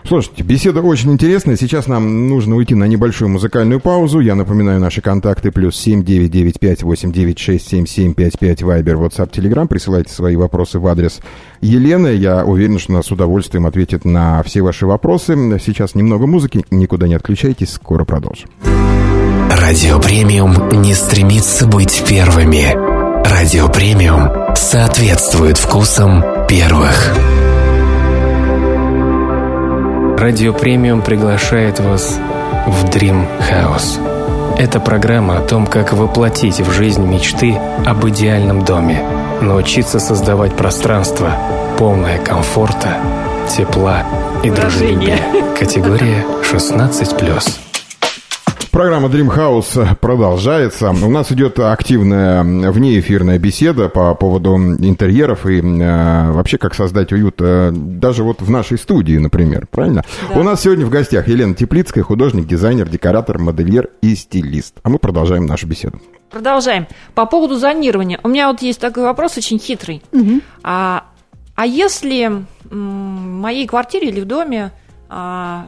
Слушайте, 0.07 0.43
беседа 0.43 0.81
очень 0.81 1.13
интересная. 1.13 1.57
Сейчас 1.57 1.87
нам 1.87 2.29
нужно 2.29 2.57
уйти 2.57 2.75
на 2.75 2.85
небольшую 2.85 3.29
музыкальную 3.29 3.81
паузу. 3.81 4.21
Я 4.21 4.35
напоминаю 4.35 4.81
наши 4.81 5.01
контакты. 5.01 5.53
Плюс 5.53 5.77
семь 5.77 6.03
девять 6.03 6.31
девять 6.31 6.59
пять 6.59 6.83
восемь 6.83 7.13
девять 7.13 7.39
шесть 7.39 7.69
семь 7.69 7.87
семь 7.87 8.15
пять 8.15 8.39
пять 8.39 8.63
Вайбер, 8.63 8.97
WhatsApp, 8.97 9.31
Telegram. 9.31 9.69
Присылайте 9.69 10.13
свои 10.13 10.37
вопросы 10.37 10.79
в 10.79 10.87
адрес 10.87 11.21
Елены. 11.61 12.09
Я 12.09 12.45
уверен, 12.45 12.79
что 12.79 12.95
она 12.95 13.03
с 13.03 13.11
удовольствием 13.11 13.67
ответит 13.67 14.05
на 14.05 14.43
все 14.43 14.63
ваши 14.63 14.87
вопросы. 14.87 15.35
Сейчас 15.65 15.95
немного 15.95 16.27
музыки. 16.27 16.65
Никуда 16.71 17.07
не 17.07 17.15
отключайтесь. 17.15 17.75
Скоро 17.75 18.05
продолжим. 18.05 18.49
Радио 19.51 20.01
Премиум 20.01 20.81
не 20.81 20.95
стремится 20.95 21.67
быть 21.67 22.03
первыми. 22.09 22.75
Радио 23.29 23.69
Премиум 23.69 24.57
соответствует 24.57 25.59
вкусам 25.59 26.25
первых. 26.49 27.15
Радио 30.21 30.53
Премиум 30.53 31.01
приглашает 31.01 31.81
вас 31.81 32.21
в 32.67 32.85
Dream 32.91 33.27
House. 33.51 33.99
Это 34.59 34.79
программа 34.79 35.39
о 35.39 35.41
том, 35.41 35.67
как 35.67 35.95
воплотить 35.95 36.61
в 36.61 36.71
жизнь 36.73 37.03
мечты 37.03 37.59
об 37.87 38.07
идеальном 38.07 38.63
доме, 38.63 39.03
научиться 39.41 39.99
создавать 39.99 40.55
пространство, 40.55 41.33
полное 41.79 42.19
комфорта, 42.19 42.99
тепла 43.49 44.05
и 44.45 44.51
дружелюбия. 44.51 45.21
Категория 45.59 46.23
16+. 46.43 47.70
Программа 48.71 49.09
Dream 49.09 49.35
House 49.35 49.97
продолжается. 50.01 50.91
У 50.91 51.11
нас 51.11 51.33
идет 51.33 51.59
активная 51.59 52.45
внеэфирная 52.45 53.39
беседа 53.39 53.89
по 53.89 54.15
поводу 54.15 54.55
интерьеров 54.57 55.45
и 55.47 55.59
э, 55.61 56.31
вообще 56.31 56.57
как 56.57 56.75
создать 56.75 57.13
уют 57.13 57.37
э, 57.41 57.73
даже 57.73 58.23
вот 58.23 58.41
в 58.41 58.49
нашей 58.49 58.79
студии, 58.79 59.19
например, 59.19 59.67
правильно? 59.69 60.05
Да. 60.29 60.39
У 60.39 60.45
нас 60.45 60.63
сегодня 60.63 60.87
в 60.87 60.91
гостях 60.91 61.27
Елена 61.27 61.55
Теплицкая, 61.55 62.05
художник, 62.05 62.47
дизайнер, 62.47 62.89
декоратор, 62.89 63.39
модельер 63.41 63.91
и 64.03 64.15
стилист. 64.15 64.77
А 64.85 64.89
мы 64.89 64.99
продолжаем 64.99 65.47
нашу 65.47 65.67
беседу. 65.67 66.01
Продолжаем. 66.31 66.87
По 67.15 67.27
поводу 67.27 67.57
зонирования. 67.57 68.21
У 68.23 68.29
меня 68.29 68.49
вот 68.49 68.63
есть 68.63 68.81
такой 68.81 69.03
вопрос 69.03 69.37
очень 69.37 69.59
хитрый. 69.59 70.01
Угу. 70.13 70.41
А, 70.63 71.07
а 71.57 71.67
если 71.67 72.45
в 72.63 72.77
моей 72.77 73.67
квартире 73.67 74.11
или 74.11 74.21
в 74.21 74.27
доме 74.27 74.71
а, 75.09 75.67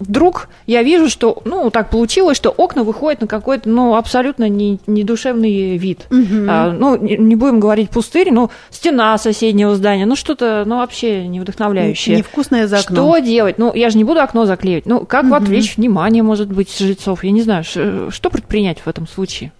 вдруг 0.00 0.48
я 0.66 0.82
вижу, 0.82 1.08
что, 1.08 1.40
ну, 1.44 1.70
так 1.70 1.90
получилось, 1.90 2.36
что 2.36 2.50
окна 2.50 2.82
выходят 2.82 3.20
на 3.20 3.26
какой-то, 3.26 3.68
ну, 3.68 3.94
абсолютно 3.94 4.48
не, 4.48 4.80
недушевный 4.86 5.76
вид. 5.76 6.06
Угу. 6.10 6.46
А, 6.48 6.72
ну, 6.72 6.96
не, 6.96 7.16
не 7.16 7.36
будем 7.36 7.60
говорить 7.60 7.90
пустырь, 7.90 8.32
но 8.32 8.50
стена 8.70 9.16
соседнего 9.18 9.74
здания, 9.76 10.06
ну, 10.06 10.16
что-то, 10.16 10.64
ну, 10.66 10.78
вообще 10.78 11.28
не 11.28 11.38
вдохновляющее. 11.38 12.16
Невкусное 12.16 12.66
за 12.66 12.78
окном. 12.78 13.10
Что 13.10 13.18
делать? 13.18 13.58
Ну, 13.58 13.72
я 13.74 13.90
же 13.90 13.98
не 13.98 14.04
буду 14.04 14.20
окно 14.20 14.46
заклеивать. 14.46 14.86
Ну, 14.86 15.04
как 15.06 15.26
угу. 15.26 15.34
отвлечь 15.34 15.76
внимание, 15.76 16.22
может 16.22 16.48
быть, 16.48 16.76
жильцов? 16.76 17.22
Я 17.22 17.30
не 17.30 17.42
знаю, 17.42 17.62
что 17.64 18.30
предпринять 18.30 18.80
в 18.80 18.88
этом 18.88 19.06
случае? 19.06 19.52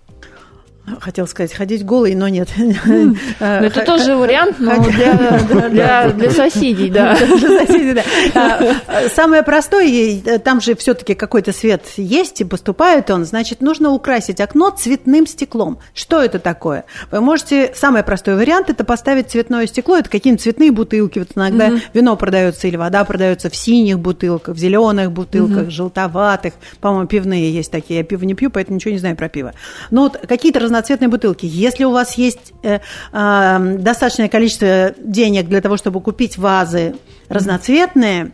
Хотел 1.00 1.26
сказать, 1.26 1.52
ходить 1.52 1.84
голый, 1.84 2.14
но 2.14 2.28
нет. 2.28 2.48
Ну, 2.90 3.16
это 3.38 3.84
тоже 3.84 4.16
вариант, 4.16 4.56
но 4.58 4.82
для 5.68 6.30
соседей, 6.30 6.90
да. 6.90 7.16
Для 7.16 7.64
соседей, 7.66 7.94
да. 7.94 8.02
А, 8.86 9.08
самое 9.08 9.42
простое, 9.42 10.20
там 10.42 10.60
же 10.60 10.74
все-таки 10.74 11.14
какой-то 11.14 11.52
свет 11.52 11.84
есть, 11.96 12.40
и 12.40 12.44
поступает 12.44 13.10
он, 13.10 13.24
значит, 13.24 13.60
нужно 13.60 13.90
украсить 13.90 14.40
окно 14.40 14.70
цветным 14.70 15.26
стеклом. 15.26 15.78
Что 15.94 16.22
это 16.22 16.38
такое? 16.38 16.84
Вы 17.10 17.20
можете, 17.20 17.72
самый 17.74 18.02
простой 18.02 18.36
вариант, 18.36 18.70
это 18.70 18.84
поставить 18.84 19.30
цветное 19.30 19.66
стекло, 19.66 19.96
это 19.96 20.08
какие-нибудь 20.08 20.42
цветные 20.42 20.72
бутылки. 20.72 21.18
Вот 21.18 21.28
иногда 21.34 21.72
вино 21.92 22.16
продается 22.16 22.68
или 22.68 22.76
вода 22.76 23.04
продается 23.04 23.50
в 23.50 23.56
синих 23.56 23.98
бутылках, 23.98 24.56
в 24.56 24.58
зеленых 24.58 25.12
бутылках, 25.12 25.70
желтоватых. 25.70 26.54
По-моему, 26.80 27.06
пивные 27.06 27.52
есть 27.52 27.70
такие. 27.70 27.98
Я 27.98 28.04
пиво 28.04 28.24
не 28.24 28.34
пью, 28.34 28.50
поэтому 28.50 28.76
ничего 28.76 28.92
не 28.92 28.98
знаю 28.98 29.16
про 29.16 29.28
пиво. 29.28 29.52
Но 29.90 30.02
вот 30.02 30.18
какие-то 30.28 30.60
разноцветные 30.70 31.08
бутылки. 31.08 31.46
Если 31.46 31.84
у 31.84 31.90
вас 31.90 32.14
есть 32.14 32.52
э, 32.62 32.78
э, 33.12 33.76
достаточное 33.78 34.28
количество 34.28 34.94
денег 34.98 35.48
для 35.48 35.60
того, 35.60 35.76
чтобы 35.76 36.00
купить 36.00 36.38
вазы 36.38 36.94
разноцветные, 37.28 38.32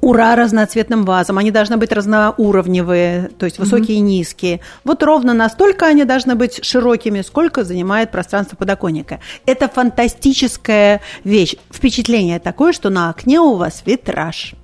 Ура 0.00 0.34
разноцветным 0.36 1.04
вазам. 1.04 1.36
Они 1.36 1.50
должны 1.50 1.76
быть 1.76 1.92
разноуровневые, 1.92 3.30
то 3.38 3.44
есть 3.44 3.58
высокие 3.58 3.98
mm-hmm. 3.98 4.00
и 4.00 4.18
низкие. 4.18 4.60
Вот 4.84 5.02
ровно 5.02 5.34
настолько 5.34 5.86
они 5.86 6.04
должны 6.04 6.34
быть 6.34 6.64
широкими, 6.64 7.20
сколько 7.20 7.62
занимает 7.62 8.10
пространство 8.10 8.56
подоконника. 8.56 9.20
Это 9.44 9.68
фантастическая 9.68 11.02
вещь. 11.24 11.56
Впечатление 11.70 12.40
такое, 12.40 12.72
что 12.72 12.88
на 12.88 13.10
окне 13.10 13.38
у 13.38 13.54
вас 13.54 13.82
витраж. 13.84 14.54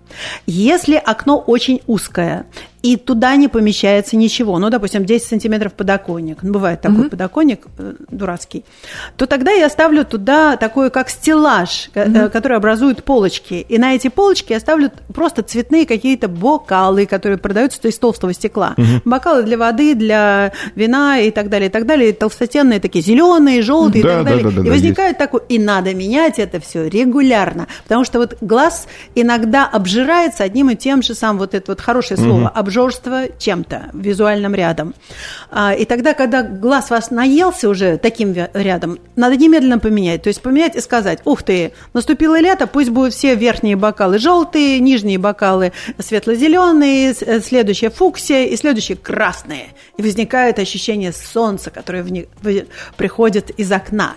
Если 0.47 0.97
окно 0.97 1.39
очень 1.39 1.83
узкое, 1.87 2.47
и 2.89 2.97
туда 2.97 3.37
не 3.37 3.49
помещается 3.49 4.17
ничего, 4.17 4.59
ну, 4.59 4.71
допустим, 4.71 5.05
10 5.05 5.29
сантиметров 5.29 5.75
подоконник, 5.75 6.39
ну, 6.43 6.55
бывает 6.55 6.81
такой 6.81 7.01
угу. 7.01 7.11
подоконник 7.11 7.67
э, 7.77 7.95
дурацкий, 8.11 8.65
то 9.17 9.27
тогда 9.27 9.51
я 9.51 9.69
ставлю 9.69 10.07
туда 10.07 10.57
такой, 10.57 10.91
как 10.91 11.11
стеллаж, 11.11 11.91
угу. 11.95 12.31
который 12.33 12.57
образует 12.57 13.05
полочки, 13.05 13.67
и 13.69 13.77
на 13.77 13.95
эти 13.95 14.09
полочки 14.09 14.53
я 14.55 14.61
ставлю 14.61 14.91
просто 15.13 15.43
цветные 15.43 15.85
какие-то 15.85 16.29
бокалы, 16.29 17.05
которые 17.05 17.37
продаются 17.37 17.87
из 17.89 17.99
толстого 17.99 18.33
стекла. 18.33 18.73
Угу. 18.79 19.03
Бокалы 19.05 19.43
для 19.43 19.59
воды, 19.59 19.95
для 19.95 20.53
вина 20.75 21.19
и 21.19 21.31
так 21.31 21.51
далее, 21.51 21.69
и 21.69 21.71
так 21.71 21.85
далее, 21.85 22.15
толстостенные 22.15 22.81
такие, 22.81 23.05
зеленые, 23.05 23.61
желтые 23.61 24.03
да, 24.03 24.09
и 24.09 24.15
так 24.15 24.25
далее. 24.25 24.45
Да, 24.45 24.51
да, 24.51 24.63
да, 24.63 24.67
и 24.67 24.71
возникает 24.71 25.09
есть. 25.09 25.19
такой, 25.19 25.41
и 25.51 25.59
надо 25.59 25.95
менять 25.95 26.39
это 26.39 26.59
все 26.59 26.89
регулярно, 26.89 27.67
потому 27.83 28.05
что 28.05 28.19
вот 28.19 28.39
глаз 28.41 28.87
иногда 29.15 29.67
обжирается 29.67 30.43
одним 30.43 30.71
и 30.71 30.75
тем 30.75 31.03
же 31.03 31.15
самым, 31.15 31.41
вот 31.41 31.53
это 31.53 31.73
вот 31.73 31.83
хорошее 31.83 32.19
слово, 32.19 32.49
угу 32.49 32.53
обжорство 32.79 33.27
чем-то 33.39 33.91
визуальным 33.93 34.55
рядом. 34.55 34.95
А, 35.51 35.75
и 35.75 35.85
тогда, 35.85 36.15
когда 36.15 36.43
глаз 36.43 36.91
вас 36.91 37.11
наелся 37.11 37.69
уже 37.69 37.99
таким 37.99 38.35
рядом, 38.55 38.99
надо 39.17 39.37
немедленно 39.37 39.79
поменять. 39.79 40.23
То 40.23 40.29
есть 40.29 40.41
поменять 40.41 40.77
и 40.77 40.81
сказать, 40.81 41.19
ух 41.25 41.43
ты, 41.43 41.73
наступило 41.93 42.39
лето, 42.39 42.67
пусть 42.67 42.91
будут 42.91 43.15
все 43.15 43.35
верхние 43.35 43.77
бокалы 43.77 44.19
желтые, 44.19 44.79
нижние 44.79 45.19
бокалы 45.19 45.73
светло-зеленые, 45.99 47.15
э, 47.21 47.41
следующие 47.41 47.91
фуксия 47.91 48.45
и 48.45 48.57
следующие 48.57 48.97
красные. 48.97 49.69
И 49.97 50.03
возникает 50.03 50.59
ощущение 50.59 51.13
солнца, 51.13 51.71
которое 51.71 52.03
в 52.03 52.13
них 52.13 52.27
приходит 52.97 53.51
из 53.51 53.73
окна. 53.73 54.15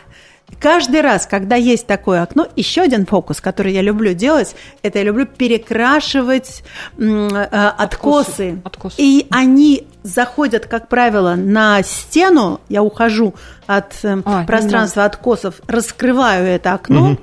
Каждый 0.59 1.01
раз, 1.01 1.25
когда 1.25 1.55
есть 1.55 1.87
такое 1.87 2.21
окно, 2.21 2.47
еще 2.55 2.81
один 2.81 3.05
фокус, 3.05 3.41
который 3.41 3.73
я 3.73 3.81
люблю 3.81 4.13
делать, 4.13 4.55
это 4.83 4.99
я 4.99 5.05
люблю 5.05 5.25
перекрашивать 5.25 6.63
э, 6.97 7.27
откосы. 7.27 8.61
откосы. 8.63 8.95
И 8.97 9.27
они 9.31 9.87
заходят, 10.03 10.67
как 10.67 10.87
правило, 10.87 11.35
на 11.35 11.81
стену. 11.83 12.61
Я 12.69 12.83
ухожу 12.83 13.33
от 13.65 13.93
э, 14.03 14.21
а, 14.23 14.43
пространства 14.45 15.05
откосов, 15.05 15.55
раскрываю 15.67 16.45
это 16.45 16.73
окно. 16.73 17.11
Угу 17.11 17.17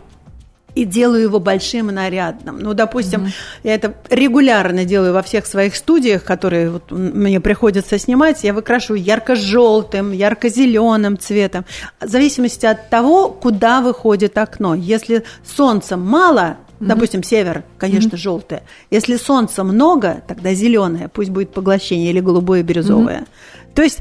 и 0.78 0.84
делаю 0.84 1.22
его 1.22 1.40
большим 1.40 1.90
и 1.90 1.92
нарядным. 1.92 2.60
Ну, 2.60 2.72
допустим, 2.72 3.22
mm-hmm. 3.24 3.60
я 3.64 3.74
это 3.74 3.94
регулярно 4.10 4.84
делаю 4.84 5.12
во 5.12 5.22
всех 5.22 5.44
своих 5.46 5.74
студиях, 5.74 6.22
которые 6.22 6.70
вот 6.70 6.92
мне 6.92 7.40
приходится 7.40 7.98
снимать. 7.98 8.44
Я 8.44 8.54
выкрашу 8.54 8.94
ярко-желтым, 8.94 10.12
ярко-зеленым 10.12 11.18
цветом, 11.18 11.64
в 12.00 12.06
зависимости 12.06 12.64
от 12.64 12.90
того, 12.90 13.28
куда 13.28 13.80
выходит 13.80 14.38
окно. 14.38 14.76
Если 14.76 15.24
солнца 15.44 15.96
мало, 15.96 16.58
Допустим, 16.80 17.24
север, 17.24 17.64
конечно, 17.76 18.16
желтое. 18.16 18.62
Если 18.88 19.16
солнца 19.16 19.64
много, 19.64 20.22
тогда 20.28 20.54
зеленое, 20.54 21.08
пусть 21.08 21.30
будет 21.30 21.52
поглощение 21.52 22.10
или 22.10 22.20
голубое, 22.20 22.62
бирюзовое. 22.62 23.26
То 23.74 23.82
есть 23.82 23.98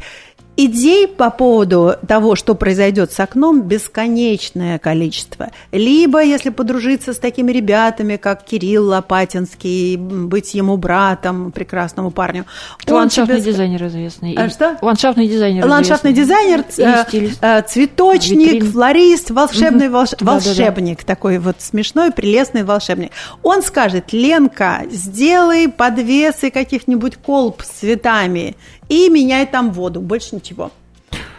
Идей 0.60 1.08
по 1.08 1.30
поводу 1.30 1.98
того, 2.08 2.36
что 2.36 2.56
произойдет 2.56 3.12
с 3.12 3.20
окном, 3.20 3.62
бесконечное 3.62 4.80
количество. 4.80 5.52
Либо, 5.72 6.24
если 6.24 6.50
подружиться 6.50 7.14
с 7.14 7.20
такими 7.20 7.52
ребятами, 7.52 8.16
как 8.16 8.44
Кирилл 8.44 8.88
Лопатинский, 8.88 9.98
быть 9.98 10.56
ему 10.56 10.78
братом, 10.78 11.52
прекрасному 11.52 12.10
парню. 12.10 12.46
Ландшафтный 12.88 13.40
тебе... 13.40 13.52
дизайнер 13.52 13.86
известный. 13.86 14.34
А 14.34 14.50
что? 14.50 14.78
Ландшафтный 14.82 15.28
дизайнер 15.28 15.64
Ландшафтный 15.64 16.14
дизайнер, 16.14 16.66
э, 16.80 17.30
э, 17.40 17.62
цветочник, 17.62 18.54
Витрин. 18.54 18.72
флорист, 18.72 19.30
волшебный 19.30 19.90
волш... 19.90 20.10
да, 20.20 20.26
волшебник. 20.26 20.98
Да, 20.98 21.04
да. 21.04 21.16
Такой 21.16 21.38
вот 21.38 21.58
смешной, 21.60 22.12
прелестный 22.12 22.64
волшебник. 22.64 23.12
Он 23.44 23.62
скажет, 23.62 24.12
Ленка, 24.12 24.82
сделай 24.90 25.70
подвесы 25.70 26.50
каких-нибудь 26.50 27.18
колб 27.18 27.62
с 27.62 27.80
цветами 27.80 28.56
и 28.90 29.10
меняет 29.10 29.52
там 29.52 29.72
воду, 29.72 30.02
больше 30.02 30.36
ничего. 30.36 30.72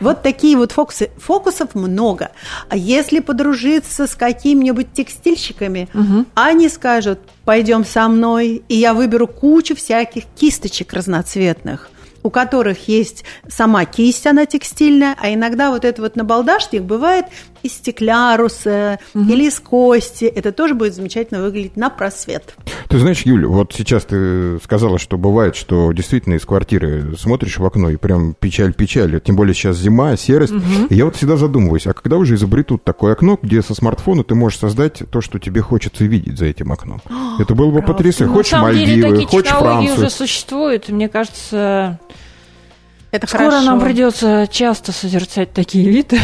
Вот 0.01 0.23
такие 0.23 0.57
вот 0.57 0.73
фокусы. 0.73 1.11
Фокусов 1.19 1.75
много. 1.75 2.31
А 2.69 2.77
если 2.77 3.19
подружиться 3.21 4.07
с 4.07 4.15
какими-нибудь 4.15 4.93
текстильщиками, 4.93 5.89
угу. 5.93 6.25
они 6.35 6.69
скажут, 6.69 7.19
пойдем 7.45 7.85
со 7.85 8.09
мной, 8.09 8.63
и 8.69 8.77
я 8.77 8.95
выберу 8.95 9.27
кучу 9.27 9.75
всяких 9.75 10.25
кисточек 10.37 10.93
разноцветных 10.93 11.91
у 12.23 12.31
которых 12.31 12.89
есть 12.89 13.25
сама 13.49 13.85
кисть, 13.85 14.27
она 14.27 14.45
текстильная, 14.45 15.17
а 15.21 15.33
иногда 15.33 15.71
вот 15.71 15.85
этот 15.85 16.01
вот 16.01 16.17
набалдашник 16.17 16.83
бывает 16.83 17.27
из 17.63 17.73
стекляруса 17.75 18.99
угу. 19.15 19.25
или 19.25 19.45
из 19.45 19.61
кости. 19.61 20.25
Это 20.25 20.53
тоже 20.53 20.75
будет 20.75 20.95
замечательно 20.95 21.43
выглядеть 21.43 21.77
на 21.77 21.91
просвет. 21.91 22.55
Ты 22.89 22.99
знаешь, 22.99 23.23
Юля, 23.23 23.49
вот 23.49 23.73
сейчас 23.77 24.05
ты 24.05 24.59
сказала, 24.63 24.99
что 24.99 25.19
бывает, 25.19 25.57
что 25.57 25.93
действительно 25.93 26.35
из 26.35 26.45
квартиры 26.45 27.17
смотришь 27.19 27.59
в 27.59 27.65
окно 27.65 27.91
и 27.91 27.97
прям 27.97 28.35
печаль-печаль. 28.35 29.21
Тем 29.21 29.37
более 29.37 29.55
сейчас 29.55 29.77
зима, 29.77 30.17
серость. 30.17 30.53
Угу. 30.53 30.87
И 30.91 30.95
я 30.95 31.05
вот 31.05 31.17
всегда 31.17 31.37
задумываюсь, 31.37 31.87
а 31.87 31.93
когда 31.93 32.17
уже 32.17 32.35
изобретут 32.35 32.85
такое 32.85 33.13
окно, 33.13 33.39
где 33.41 33.63
со 33.63 33.75
смартфона 33.75 34.25
ты 34.25 34.35
можешь 34.35 34.59
создать 34.59 35.03
то, 35.11 35.21
что 35.21 35.39
тебе 35.39 35.61
хочется 35.61 36.05
видеть 36.05 36.39
за 36.39 36.47
этим 36.47 36.73
окном? 36.73 37.01
Это 37.39 37.55
было 37.55 37.71
бы 37.71 37.83
потрясающе. 37.83 38.33
Хочешь 38.33 38.53
Мальдивы, 38.53 39.27
хочешь 39.27 39.53
Францию. 39.53 39.97
уже 39.97 40.11
существуют. 40.11 40.89
Мне 40.89 41.09
кажется, 41.09 41.99
это 43.11 43.27
Скоро 43.27 43.51
хорошо. 43.51 43.67
нам 43.67 43.81
придется 43.81 44.47
часто 44.51 44.93
созерцать 44.93 45.53
такие 45.53 45.89
виды. 45.89 46.19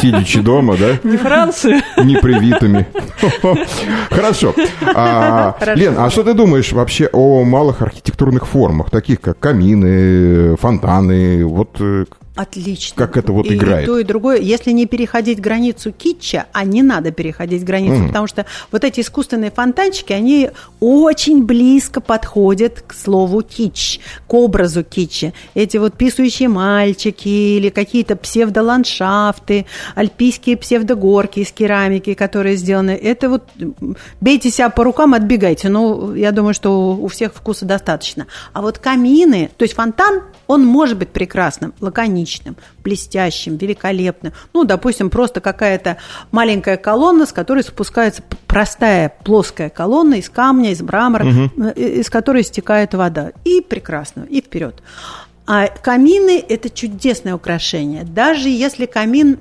Сидячи 0.00 0.40
дома, 0.40 0.76
да? 0.76 0.98
Не 1.08 1.16
Францию. 1.16 1.80
Непривитыми. 2.02 2.86
Хорошо. 4.10 4.54
А, 4.94 5.56
Лен, 5.74 5.96
а 5.98 6.10
что 6.10 6.22
ты 6.22 6.34
думаешь 6.34 6.72
вообще 6.72 7.08
о 7.12 7.42
малых 7.44 7.82
архитектурных 7.82 8.46
формах, 8.46 8.90
таких 8.90 9.20
как 9.20 9.38
камины, 9.38 10.56
фонтаны? 10.56 11.44
Вот 11.44 11.76
э, 11.80 12.04
Отлично. 12.36 12.96
Как 12.96 13.16
это 13.16 13.32
вот 13.32 13.46
и 13.46 13.54
играет. 13.54 13.84
И 13.84 13.86
то, 13.86 13.98
и 13.98 14.02
другое. 14.02 14.40
Если 14.40 14.72
не 14.72 14.86
переходить 14.86 15.40
границу 15.40 15.92
китча, 15.92 16.46
а 16.52 16.64
не 16.64 16.82
надо 16.82 17.12
переходить 17.12 17.62
границу, 17.62 18.02
mm. 18.02 18.06
потому 18.08 18.26
что 18.26 18.44
вот 18.72 18.82
эти 18.82 19.00
искусственные 19.00 19.52
фонтанчики, 19.52 20.12
они 20.12 20.50
очень 20.80 21.44
близко 21.44 22.00
подходят 22.00 22.82
к 22.84 22.92
слову 22.92 23.42
китч, 23.42 24.00
к 24.26 24.34
образу 24.34 24.82
китча. 24.82 25.32
Эти 25.54 25.76
вот 25.76 25.94
писающие 25.94 26.48
мальчики 26.48 27.28
или 27.28 27.68
какие-то 27.68 28.16
псевдоландшафты, 28.16 29.66
альпийские 29.94 30.56
псевдогорки 30.56 31.38
из 31.38 31.52
керамики, 31.52 32.14
которые 32.14 32.56
сделаны. 32.56 32.98
Это 33.00 33.28
вот 33.28 33.44
бейте 34.20 34.50
себя 34.50 34.70
по 34.70 34.82
рукам, 34.82 35.14
отбегайте. 35.14 35.68
Ну, 35.68 36.14
я 36.14 36.32
думаю, 36.32 36.54
что 36.54 36.96
у 36.96 37.06
всех 37.06 37.32
вкуса 37.32 37.64
достаточно. 37.64 38.26
А 38.52 38.60
вот 38.60 38.78
камины, 38.78 39.50
то 39.56 39.62
есть 39.62 39.74
фонтан, 39.74 40.22
он 40.48 40.66
может 40.66 40.98
быть 40.98 41.10
прекрасным, 41.10 41.72
лаконичным, 41.80 42.23
гармоничным, 42.24 42.56
блестящим, 42.82 43.56
великолепным. 43.56 44.32
Ну, 44.52 44.64
допустим, 44.64 45.10
просто 45.10 45.40
какая-то 45.40 45.98
маленькая 46.32 46.76
колонна, 46.76 47.26
с 47.26 47.32
которой 47.32 47.62
спускается 47.62 48.22
простая 48.46 49.12
плоская 49.24 49.70
колонна 49.70 50.14
из 50.14 50.28
камня, 50.28 50.70
из 50.70 50.80
мрамора, 50.80 51.26
угу. 51.26 51.68
из 51.70 52.10
которой 52.10 52.42
стекает 52.44 52.94
вода. 52.94 53.32
И 53.44 53.60
прекрасно, 53.60 54.26
и 54.28 54.40
вперед. 54.40 54.82
А 55.46 55.66
камины– 55.66 56.42
это 56.48 56.70
чудесное 56.70 57.34
украшение. 57.34 58.04
Даже 58.04 58.48
если 58.48 58.86
камин 58.86 59.38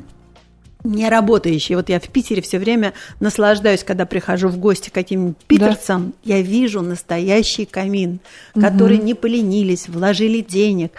не 0.84 1.10
работающие. 1.10 1.78
Вот 1.78 1.90
я 1.90 2.00
в 2.00 2.08
Питере 2.10 2.42
все 2.42 2.60
время 2.60 2.94
наслаждаюсь, 3.20 3.84
когда 3.84 4.06
прихожу 4.06 4.50
в 4.50 4.58
гости 4.58 4.90
к 4.90 4.94
каким-нибудь 4.94 5.38
питерцам, 5.48 6.14
да. 6.24 6.36
я 6.36 6.42
вижу 6.42 6.82
настоящий 6.82 7.66
камин, 7.66 8.20
который 8.54 8.98
угу. 8.98 9.06
не 9.06 9.14
поленились, 9.14 9.88
вложили 9.88 10.42
денег, 10.42 10.92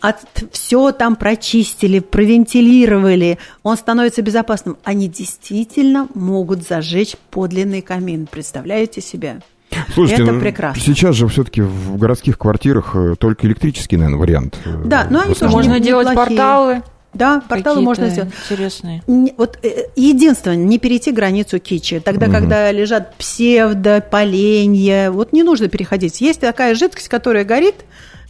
от, 0.00 0.16
все 0.50 0.92
там 0.92 1.16
прочистили, 1.16 2.00
провентилировали, 2.00 3.38
он 3.62 3.76
становится 3.76 4.22
безопасным. 4.22 4.76
Они 4.84 5.08
действительно 5.08 6.08
могут 6.14 6.66
зажечь 6.66 7.16
подлинный 7.30 7.82
камин. 7.82 8.26
Представляете 8.30 9.00
себе? 9.00 9.40
Слушайте, 9.94 10.24
это 10.24 10.32
ну, 10.32 10.40
прекрасно. 10.40 10.82
Сейчас 10.82 11.16
же 11.16 11.28
все-таки 11.28 11.62
в 11.62 11.96
городских 11.96 12.38
квартирах 12.38 12.94
э, 12.94 13.14
только 13.18 13.46
электрический, 13.46 13.96
наверное, 13.96 14.18
вариант. 14.18 14.58
Э, 14.64 14.82
да, 14.84 15.06
но 15.08 15.22
они 15.22 15.34
тоже 15.34 15.50
Можно 15.50 15.80
делать 15.80 16.14
порталы. 16.14 16.82
Да, 17.14 17.42
порталы 17.46 17.82
можно 17.82 18.08
сделать. 18.08 18.30
Интересные. 18.44 19.02
Вот 19.36 19.58
э, 19.62 19.86
единственное, 19.96 20.56
не 20.56 20.78
перейти 20.78 21.12
границу 21.12 21.58
кичи. 21.58 22.00
Тогда, 22.00 22.26
угу. 22.26 22.34
когда 22.34 22.72
лежат 22.72 23.14
псевдо, 23.16 24.00
поленья, 24.00 25.10
вот 25.10 25.32
не 25.32 25.42
нужно 25.42 25.68
переходить. 25.68 26.20
Есть 26.20 26.40
такая 26.40 26.74
жидкость, 26.74 27.08
которая 27.08 27.44
горит, 27.44 27.76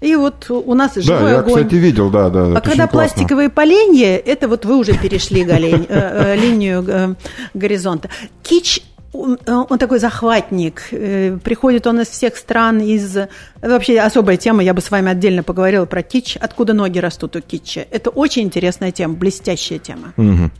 и 0.00 0.16
вот 0.16 0.50
у 0.50 0.74
нас 0.74 0.96
живой 0.96 1.20
да, 1.20 1.30
я, 1.30 1.38
огонь. 1.38 1.64
кстати, 1.64 1.74
видел, 1.76 2.10
да, 2.10 2.28
да. 2.28 2.56
А 2.56 2.60
когда 2.60 2.88
пластиковые 2.88 3.50
поленья, 3.50 4.16
это 4.16 4.48
вот 4.48 4.64
вы 4.64 4.76
уже 4.76 4.98
перешли 4.98 5.44
э, 5.44 5.86
э, 5.88 6.36
линию 6.36 7.16
горизонта. 7.54 8.10
Кич 8.42 8.82
он, 9.12 9.38
он 9.46 9.79
такой 9.79 9.98
захватник. 9.98 10.88
Э, 10.90 11.38
приходит 11.42 11.87
он 11.87 12.01
из 12.01 12.09
всех 12.09 12.37
стран, 12.37 12.81
из... 12.81 13.16
Вообще 13.61 14.01
особая 14.01 14.37
тема, 14.37 14.62
я 14.62 14.75
бы 14.75 14.81
с 14.81 14.90
вами 14.90 15.11
отдельно 15.11 15.42
поговорила 15.42 15.85
про 15.85 16.03
кич. 16.03 16.37
Откуда 16.37 16.72
ноги 16.72 16.98
растут 16.98 17.37
у 17.37 17.40
китча. 17.40 17.87
Это 17.90 18.11
очень 18.11 18.42
интересная 18.42 18.90
тема, 18.90 19.14
блестящая 19.14 19.79
тема. 19.79 20.14
Угу. 20.16 20.51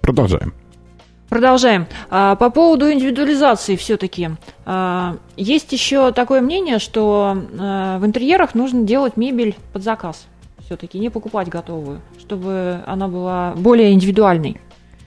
Продолжаем. 0.00 0.52
Продолжаем. 1.28 1.86
А, 2.08 2.36
по 2.36 2.50
поводу 2.50 2.90
индивидуализации 2.90 3.76
все-таки. 3.76 4.30
А, 4.64 5.16
есть 5.36 5.72
еще 5.72 6.12
такое 6.12 6.40
мнение, 6.40 6.78
что 6.78 7.36
а, 7.58 7.98
в 7.98 8.06
интерьерах 8.06 8.54
нужно 8.54 8.82
делать 8.82 9.16
мебель 9.16 9.56
под 9.72 9.82
заказ. 9.82 10.26
Все-таки 10.64 10.98
не 10.98 11.10
покупать 11.10 11.48
готовую, 11.48 12.00
чтобы 12.18 12.80
она 12.86 13.08
была 13.08 13.54
более 13.56 13.92
индивидуальной. 13.92 14.60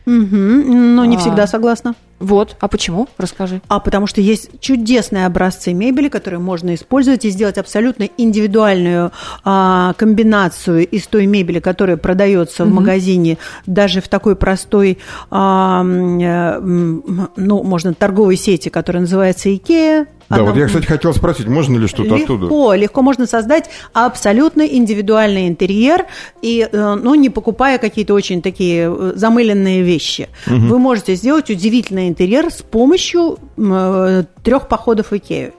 Угу, 0.05 0.35
но 0.35 1.05
не 1.05 1.17
всегда 1.17 1.47
согласна. 1.47 1.95
Вот, 2.19 2.57
а 2.59 2.67
почему? 2.67 3.07
Расскажи. 3.17 3.61
А 3.67 3.79
потому 3.79 4.05
что 4.05 4.19
есть 4.19 4.59
чудесные 4.59 5.25
образцы 5.25 5.73
мебели, 5.73 6.09
которые 6.09 6.39
можно 6.39 6.75
использовать 6.75 7.23
и 7.25 7.29
сделать 7.29 7.57
абсолютно 7.57 8.09
индивидуальную 8.17 9.11
а, 9.43 9.93
комбинацию 9.93 10.85
из 10.87 11.07
той 11.07 11.25
мебели, 11.25 11.59
которая 11.59 11.97
продается 11.97 12.63
угу. 12.63 12.71
в 12.71 12.75
магазине, 12.75 13.37
даже 13.65 14.01
в 14.01 14.09
такой 14.09 14.35
простой, 14.35 14.97
а, 15.31 15.81
ну, 15.83 17.63
можно 17.63 17.93
торговой 17.93 18.35
сети, 18.35 18.69
которая 18.69 19.01
называется 19.01 19.53
Икеа, 19.55 20.07
да, 20.29 20.43
вот 20.43 20.55
я, 20.55 20.67
кстати, 20.67 20.85
хотел 20.85 21.13
спросить, 21.13 21.47
можно 21.47 21.77
ли 21.77 21.87
что-то 21.87 22.15
легко, 22.15 22.23
оттуда? 22.23 22.43
Легко, 22.45 22.73
легко 22.73 23.01
можно 23.01 23.25
создать 23.25 23.69
абсолютно 23.93 24.61
индивидуальный 24.61 25.47
интерьер, 25.47 26.05
и, 26.41 26.67
э, 26.71 26.95
ну, 26.95 27.15
не 27.15 27.29
покупая 27.29 27.79
какие-то 27.79 28.13
очень 28.13 28.41
такие 28.41 28.93
э, 28.93 29.13
замыленные 29.15 29.81
вещи. 29.81 30.29
Угу. 30.45 30.55
Вы 30.55 30.79
можете 30.79 31.15
сделать 31.15 31.49
удивительный 31.49 32.07
интерьер 32.07 32.51
с 32.51 32.61
помощью 32.61 33.39
э, 33.57 34.23
трех 34.43 34.67
походов 34.67 35.11
в 35.11 35.17
Икею. 35.17 35.53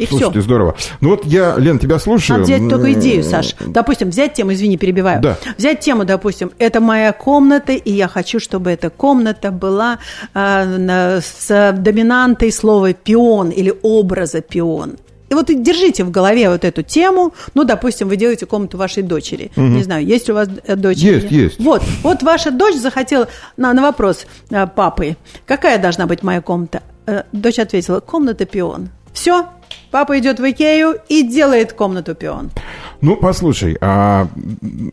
И 0.00 0.06
Слушайте, 0.06 0.32
все. 0.32 0.40
здорово. 0.40 0.76
Ну 1.02 1.10
вот 1.10 1.26
я, 1.26 1.56
Лен, 1.58 1.78
тебя 1.78 1.98
слушаю. 1.98 2.40
Надо 2.40 2.50
взять 2.50 2.70
только 2.70 2.92
идею, 2.94 3.22
Саш. 3.22 3.54
Допустим, 3.60 4.08
взять 4.08 4.32
тему, 4.32 4.54
извини, 4.54 4.78
перебиваю. 4.78 5.20
Да. 5.20 5.36
Взять 5.58 5.80
тему, 5.80 6.06
допустим, 6.06 6.52
это 6.58 6.80
моя 6.80 7.12
комната, 7.12 7.72
и 7.72 7.92
я 7.92 8.08
хочу, 8.08 8.40
чтобы 8.40 8.70
эта 8.70 8.88
комната 8.88 9.50
была 9.50 9.98
э, 10.32 11.20
с 11.20 11.74
доминантой 11.76 12.50
слова 12.50 12.94
пион 12.94 13.50
или 13.50 13.74
образа 13.82 14.40
пион. 14.40 14.96
И 15.28 15.34
вот 15.34 15.46
держите 15.48 16.02
в 16.02 16.10
голове 16.10 16.48
вот 16.48 16.64
эту 16.64 16.82
тему. 16.82 17.34
Ну, 17.52 17.64
допустим, 17.64 18.08
вы 18.08 18.16
делаете 18.16 18.46
комнату 18.46 18.78
вашей 18.78 19.02
дочери. 19.02 19.52
Угу. 19.54 19.66
Не 19.66 19.82
знаю, 19.82 20.06
есть 20.06 20.30
у 20.30 20.34
вас 20.34 20.48
э, 20.64 20.76
дочь? 20.76 20.96
Есть, 20.96 21.30
есть. 21.30 21.60
Вот, 21.60 21.82
вот 22.02 22.22
ваша 22.22 22.50
дочь 22.50 22.76
захотела 22.76 23.28
на, 23.58 23.74
на 23.74 23.82
вопрос 23.82 24.26
э, 24.48 24.66
папы, 24.66 25.18
какая 25.44 25.78
должна 25.78 26.06
быть 26.06 26.22
моя 26.22 26.40
комната? 26.40 26.82
Э, 27.06 27.24
дочь 27.32 27.58
ответила, 27.58 28.00
комната 28.00 28.46
пион. 28.46 28.88
Все, 29.12 29.46
Папа 29.90 30.18
идет 30.18 30.38
в 30.38 30.48
Икею 30.48 30.96
и 31.08 31.22
делает 31.22 31.72
комнату 31.72 32.14
пион. 32.14 32.50
Ну, 33.00 33.16
послушай, 33.16 33.76
а, 33.80 34.28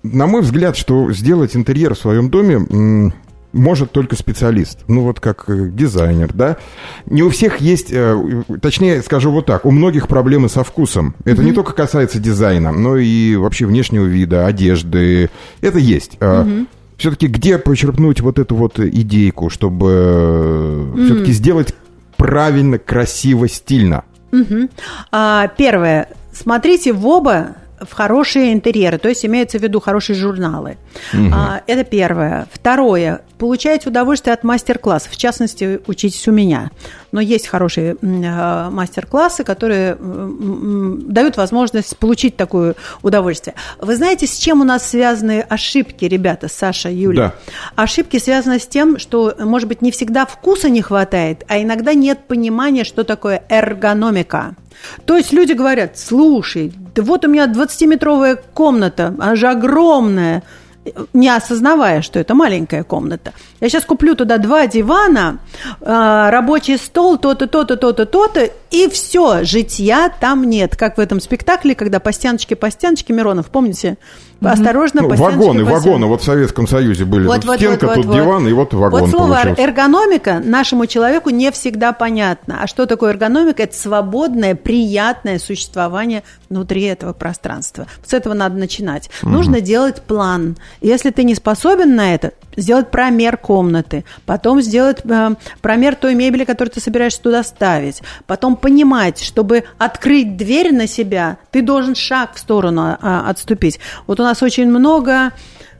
на 0.03 0.27
мой 0.27 0.41
взгляд, 0.41 0.75
что 0.77 1.12
сделать 1.12 1.55
интерьер 1.55 1.93
в 1.93 1.99
своем 1.99 2.29
доме 2.29 3.12
может 3.53 3.91
только 3.91 4.15
специалист. 4.15 4.79
Ну, 4.88 5.01
вот 5.01 5.19
как 5.19 5.45
э, 5.47 5.69
дизайнер, 5.69 6.31
да? 6.33 6.57
Не 7.05 7.23
у 7.23 7.29
всех 7.29 7.60
есть, 7.60 7.91
э, 7.91 8.43
точнее, 8.62 9.01
скажу 9.01 9.31
вот 9.31 9.45
так, 9.45 9.65
у 9.65 9.71
многих 9.71 10.07
проблемы 10.07 10.49
со 10.49 10.63
вкусом. 10.63 11.15
Это 11.25 11.41
mm-hmm. 11.41 11.45
не 11.45 11.51
только 11.53 11.73
касается 11.73 12.19
дизайна, 12.19 12.71
но 12.71 12.97
и 12.97 13.36
вообще 13.36 13.65
внешнего 13.65 14.05
вида, 14.05 14.45
одежды. 14.45 15.29
Это 15.62 15.79
есть. 15.79 16.17
Mm-hmm. 16.19 16.67
Все-таки 16.97 17.27
где 17.27 17.57
почерпнуть 17.57 18.21
вот 18.21 18.38
эту 18.39 18.55
вот 18.55 18.79
идейку, 18.79 19.49
чтобы 19.49 19.88
mm-hmm. 19.88 21.05
все-таки 21.05 21.31
сделать 21.31 21.73
правильно, 22.17 22.77
красиво, 22.79 23.47
стильно? 23.47 24.03
Mm-hmm. 24.31 24.69
А, 25.11 25.47
первое. 25.47 26.09
Смотрите 26.31 26.93
в 26.93 27.05
оба 27.07 27.55
в 27.79 27.93
хорошие 27.93 28.53
интерьеры, 28.53 28.97
то 28.97 29.09
есть 29.09 29.25
имеется 29.25 29.59
в 29.59 29.61
виду 29.61 29.79
хорошие 29.79 30.15
журналы. 30.15 30.77
Угу. 31.13 31.31
А, 31.33 31.61
это 31.67 31.83
первое. 31.83 32.47
Второе. 32.51 33.21
Получаете 33.37 33.89
удовольствие 33.89 34.33
от 34.33 34.43
мастер-классов. 34.43 35.11
В 35.11 35.17
частности, 35.17 35.79
учитесь 35.85 36.27
у 36.27 36.31
меня. 36.31 36.71
Но 37.11 37.21
есть 37.21 37.47
хорошие 37.47 37.95
э, 38.01 38.69
мастер-классы, 38.69 39.43
которые 39.43 39.95
дают 39.99 41.37
возможность 41.37 41.97
получить 41.97 42.35
такое 42.35 42.75
удовольствие. 43.03 43.55
Вы 43.79 43.95
знаете, 43.95 44.25
с 44.25 44.37
чем 44.37 44.61
у 44.61 44.63
нас 44.63 44.89
связаны 44.89 45.41
ошибки, 45.41 46.05
ребята, 46.05 46.47
Саша, 46.47 46.89
Юля? 46.89 47.33
Да. 47.75 47.83
Ошибки 47.83 48.17
связаны 48.17 48.59
с 48.59 48.65
тем, 48.65 48.97
что, 48.97 49.35
может 49.39 49.67
быть, 49.69 49.81
не 49.81 49.91
всегда 49.91 50.25
вкуса 50.25 50.69
не 50.69 50.81
хватает, 50.81 51.43
а 51.47 51.61
иногда 51.61 51.93
нет 51.93 52.27
понимания, 52.27 52.83
что 52.83 53.03
такое 53.03 53.43
эргономика. 53.49 54.55
То 55.05 55.17
есть 55.17 55.33
люди 55.33 55.53
говорят, 55.53 55.97
слушай, 55.97 56.73
да 56.95 57.01
вот 57.01 57.25
у 57.25 57.27
меня 57.27 57.45
20-метровая 57.47 58.39
комната, 58.53 59.07
она 59.19 59.35
же 59.35 59.47
огромная, 59.47 60.43
не 61.13 61.29
осознавая, 61.29 62.01
что 62.01 62.19
это 62.19 62.33
маленькая 62.35 62.83
комната. 62.83 63.33
Я 63.60 63.70
сейчас 63.70 63.86
куплю 63.86 64.15
туда 64.15 64.38
два 64.38 64.67
дивана, 64.67 65.39
а, 65.82 66.30
рабочий 66.30 66.78
стол, 66.78 67.17
то-то, 67.17 67.48
то-то, 67.48 67.76
то-то, 67.76 68.06
то-то, 68.06 68.50
и 68.70 68.88
все, 68.89 69.43
житья 69.43 70.10
там 70.10 70.43
нет. 70.43 70.76
Как 70.76 70.98
в 70.98 71.00
этом 71.00 71.20
спектакле, 71.20 71.74
когда 71.74 72.00
по 72.00 72.12
стеночке, 72.12 72.56
по 72.56 72.70
стеночке 72.70 73.13
Миронов, 73.13 73.48
помните? 73.48 73.98
Осторожно, 74.41 75.02
ну, 75.02 75.10
по 75.10 75.15
Вагоны, 75.15 75.65
по 75.65 75.72
вагоны. 75.72 76.06
Вот 76.06 76.22
в 76.22 76.24
Советском 76.24 76.67
Союзе 76.67 77.06
были. 77.06 77.26
Вот, 77.26 77.43
вот 77.43 77.56
стенка, 77.56 77.88
вот, 77.88 77.96
вот, 77.96 77.96
тут 77.96 78.06
вот. 78.06 78.15
диван, 78.15 78.48
и 78.48 78.54
вот 78.54 78.74
вагон 78.74 79.02
Вот 79.02 79.10
слово 79.10 79.34
получился. 79.34 79.62
эргономика 79.62 80.41
нашему 80.43 80.86
человеку 80.86 81.32
не 81.32 81.52
всегда 81.52 81.91
понятно. 81.91 82.60
А 82.62 82.67
что 82.67 82.86
такое 82.86 83.12
эргономика? 83.12 83.63
Это 83.63 83.76
свободное, 83.76 84.54
приятное 84.54 85.39
существование 85.39 86.24
внутри 86.50 86.84
этого 86.84 87.13
пространства. 87.13 87.88
С 88.06 88.13
этого 88.13 88.34
надо 88.34 88.58
начинать. 88.58 89.10
Угу. 89.24 89.32
Нужно 89.32 89.62
делать 89.62 90.04
план. 90.04 90.58
Если 90.82 91.10
ты 91.10 91.24
не 91.24 91.34
способен 91.34 91.96
на 91.96 92.13
это, 92.13 92.34
сделать 92.56 92.91
промер 92.91 93.38
комнаты, 93.47 94.03
потом 94.25 94.62
сделать 94.62 94.99
э, 95.05 95.36
промер 95.62 95.95
той 95.95 96.15
мебели, 96.15 96.43
которую 96.43 96.73
ты 96.73 96.81
собираешься 96.81 97.21
туда 97.21 97.43
ставить, 97.43 98.01
потом 98.25 98.57
понимать, 98.57 99.23
чтобы 99.23 99.63
открыть 99.77 100.36
дверь 100.36 100.73
на 100.73 100.86
себя, 100.86 101.38
ты 101.51 101.62
должен 101.62 101.95
шаг 101.95 102.36
в 102.36 102.39
сторону 102.39 102.97
э, 103.01 103.21
отступить. 103.25 103.79
Вот 104.05 104.19
у 104.19 104.23
нас 104.23 104.43
очень 104.43 104.67
много 104.67 105.31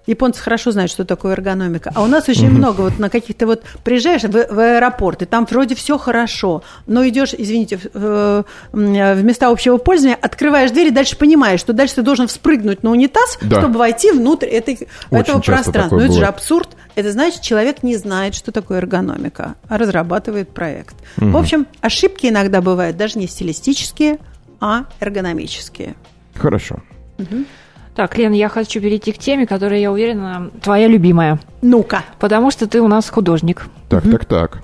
Японцы 0.08 0.42
хорошо 0.42 0.72
знают, 0.72 0.90
что 0.90 1.06
такое 1.06 1.34
эргономика. 1.34 1.92
А 1.94 2.02
у 2.02 2.08
нас 2.08 2.28
очень 2.30 2.50
много, 2.50 2.82
вот 2.82 2.98
на 2.98 3.10
каких-то 3.10 3.46
вот 3.46 3.64
приезжаешь 3.84 4.24
в, 4.24 4.32
в 4.32 4.60
аэропорт, 4.60 5.22
и 5.22 5.26
там 5.26 5.46
вроде 5.50 5.76
все 5.76 5.98
хорошо, 5.98 6.64
но 6.88 7.08
идешь, 7.08 7.36
извините, 7.38 7.80
в, 7.94 8.46
в 8.72 9.24
места 9.24 9.50
общего 9.50 9.78
пользования, 9.78 10.18
открываешь 10.20 10.72
дверь 10.72 10.88
и 10.88 10.92
дальше 10.92 11.18
понимаешь, 11.18 11.60
что 11.60 11.74
дальше 11.74 11.96
ты 11.96 12.02
должен 12.02 12.28
вспрыгнуть 12.28 12.84
на 12.84 12.92
унитаз, 12.92 13.38
да. 13.42 13.60
чтобы 13.60 13.80
войти 13.80 14.12
внутрь 14.12 14.48
этой, 14.48 14.88
этого 15.12 15.40
пространства. 15.40 15.98
Ну, 15.98 16.04
это 16.04 16.14
же 16.14 16.26
абсурд. 16.26 16.70
Это 16.96 17.12
значит, 17.12 17.42
человек 17.42 17.84
не 17.84 17.96
знает, 17.96 18.34
что 18.34 18.52
такое 18.52 18.80
эргономика, 18.80 19.56
а 19.68 19.78
разрабатывает 19.78 20.50
проект. 20.50 20.96
Угу. 21.18 21.30
В 21.30 21.38
общем, 21.38 21.68
ошибки 21.82 22.26
иногда 22.28 22.62
бывают 22.62 22.98
даже 22.98 23.20
не 23.20 23.28
стилистические, 23.28 24.18
а 24.60 24.86
эргономические. 25.00 25.96
Хорошо. 26.34 26.82
Угу. 27.20 27.46
Так, 27.98 28.16
Лен, 28.16 28.32
я 28.32 28.48
хочу 28.48 28.80
перейти 28.80 29.12
к 29.12 29.18
теме, 29.18 29.48
которая, 29.48 29.80
я 29.80 29.92
уверена, 29.92 30.52
твоя 30.62 30.88
любимая. 30.88 31.40
Ну-ка. 31.64 32.04
Потому 32.20 32.52
что 32.52 32.68
ты 32.68 32.80
у 32.80 32.88
нас 32.88 33.10
художник. 33.10 33.66
Так, 33.90 34.06
угу. 34.06 34.12
так, 34.12 34.26
так. 34.26 34.62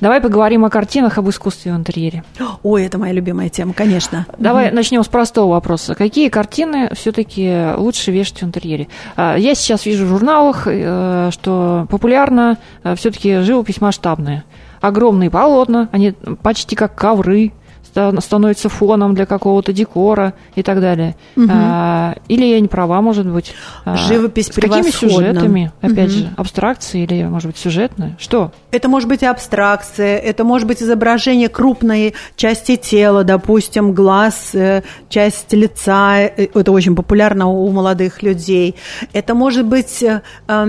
Давай 0.00 0.20
поговорим 0.20 0.64
о 0.64 0.70
картинах, 0.70 1.16
об 1.16 1.30
искусстве 1.30 1.72
в 1.72 1.76
интерьере. 1.76 2.24
Ой, 2.64 2.84
это 2.84 2.98
моя 2.98 3.12
любимая 3.12 3.48
тема, 3.48 3.74
конечно. 3.74 4.26
Давай 4.38 4.66
угу. 4.66 4.74
начнем 4.74 5.04
с 5.04 5.06
простого 5.06 5.52
вопроса. 5.52 5.94
Какие 5.94 6.30
картины 6.30 6.90
все-таки 6.94 7.76
лучше 7.76 8.10
вешать 8.10 8.42
в 8.42 8.44
интерьере? 8.44 8.88
А, 9.14 9.36
я 9.36 9.54
сейчас 9.54 9.86
вижу 9.86 10.06
в 10.06 10.08
журналах, 10.08 10.66
э, 10.66 11.30
что 11.32 11.86
популярно 11.88 12.58
э, 12.82 12.96
все-таки 12.96 13.38
живопись 13.42 13.80
масштабная. 13.80 14.42
Огромные 14.80 15.30
полотна, 15.30 15.88
они 15.92 16.14
почти 16.42 16.74
как 16.74 16.96
ковры 16.96 17.52
становится 17.94 18.68
фоном 18.68 19.14
для 19.14 19.26
какого-то 19.26 19.72
декора 19.72 20.34
и 20.54 20.62
так 20.62 20.80
далее. 20.80 21.16
Угу. 21.36 21.48
А, 21.50 22.14
или 22.28 22.44
я 22.44 22.60
не 22.60 22.68
права, 22.68 23.00
может 23.00 23.26
быть. 23.26 23.54
А, 23.84 23.96
Живопись 23.96 24.46
С 24.46 24.54
какими 24.54 24.90
сюжетами? 24.90 25.72
Опять 25.80 26.10
угу. 26.10 26.18
же, 26.18 26.30
абстракции 26.36 27.02
или, 27.02 27.22
может 27.24 27.48
быть, 27.48 27.56
сюжетные? 27.56 28.16
Что? 28.18 28.52
Это 28.70 28.88
может 28.88 29.08
быть 29.08 29.22
абстракция, 29.22 30.18
это 30.18 30.44
может 30.44 30.66
быть 30.66 30.82
изображение 30.82 31.48
крупной 31.48 32.14
части 32.36 32.76
тела, 32.76 33.24
допустим, 33.24 33.92
глаз, 33.92 34.50
э, 34.54 34.82
часть 35.08 35.52
лица. 35.52 36.18
Э, 36.18 36.48
это 36.54 36.72
очень 36.72 36.96
популярно 36.96 37.48
у 37.48 37.70
молодых 37.70 38.22
людей. 38.22 38.74
Это 39.12 39.34
может 39.34 39.66
быть 39.66 40.02
э, 40.02 40.20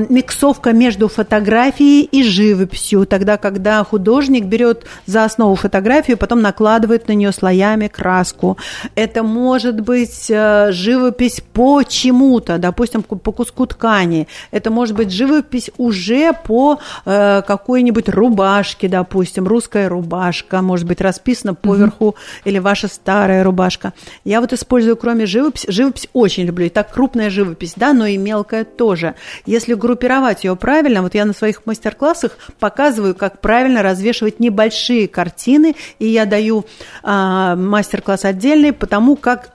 миксовка 0.10 0.74
между 0.74 1.08
фотографией 1.08 2.04
и 2.04 2.24
живописью, 2.24 3.06
тогда, 3.06 3.38
когда 3.38 3.84
художник 3.84 4.46
берет 4.46 4.86
за 5.06 5.24
основу 5.24 5.56
фотографию, 5.56 6.18
потом 6.18 6.42
накладывает 6.42 7.08
на 7.08 7.15
нее 7.16 7.32
слоями 7.32 7.88
краску. 7.88 8.58
Это 8.96 9.24
может 9.24 9.82
быть 9.82 10.30
э, 10.30 10.72
живопись 10.72 11.42
по 11.54 11.84
чему-то, 11.84 12.58
допустим, 12.58 13.04
по 13.04 13.32
куску 13.32 13.66
ткани. 13.66 14.28
Это 14.52 14.72
может 14.72 14.96
быть 14.96 15.12
живопись 15.12 15.72
уже 15.78 16.34
по 16.34 16.80
э, 17.06 17.42
какой-нибудь 17.46 18.10
рубашке, 18.10 18.88
допустим, 18.88 19.48
русская 19.48 19.90
рубашка, 19.90 20.62
может 20.62 20.88
быть 20.88 21.02
расписана 21.02 21.54
поверху 21.54 22.06
угу. 22.06 22.16
или 22.44 22.60
ваша 22.60 22.88
старая 22.88 23.44
рубашка. 23.44 23.94
Я 24.24 24.42
вот 24.42 24.54
использую, 24.54 24.98
кроме 24.98 25.26
живописи, 25.26 25.72
живопись 25.72 26.08
очень 26.14 26.46
люблю. 26.46 26.66
И 26.66 26.70
так 26.70 26.92
крупная 26.94 27.30
живопись, 27.30 27.74
да, 27.76 27.94
но 27.94 28.06
и 28.06 28.18
мелкая 28.18 28.64
тоже. 28.64 29.16
Если 29.46 29.74
группировать 29.74 30.44
ее 30.44 30.56
правильно, 30.56 31.02
вот 31.02 31.16
я 31.16 31.26
на 31.26 31.34
своих 31.34 31.66
мастер-классах 31.66 32.38
показываю, 32.60 33.16
как 33.16 33.42
правильно 33.42 33.84
развешивать 33.84 34.40
небольшие 34.40 35.08
картины, 35.08 35.76
и 36.00 36.08
я 36.08 36.26
даю 36.26 36.66
мастер-класс 37.06 38.26
отдельный 38.26 38.74
по 38.74 38.88
тому, 38.88 39.16
как 39.16 39.52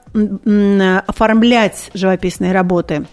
оформлять 1.07 1.91
живописные 1.93 2.53
работы. 2.53 3.05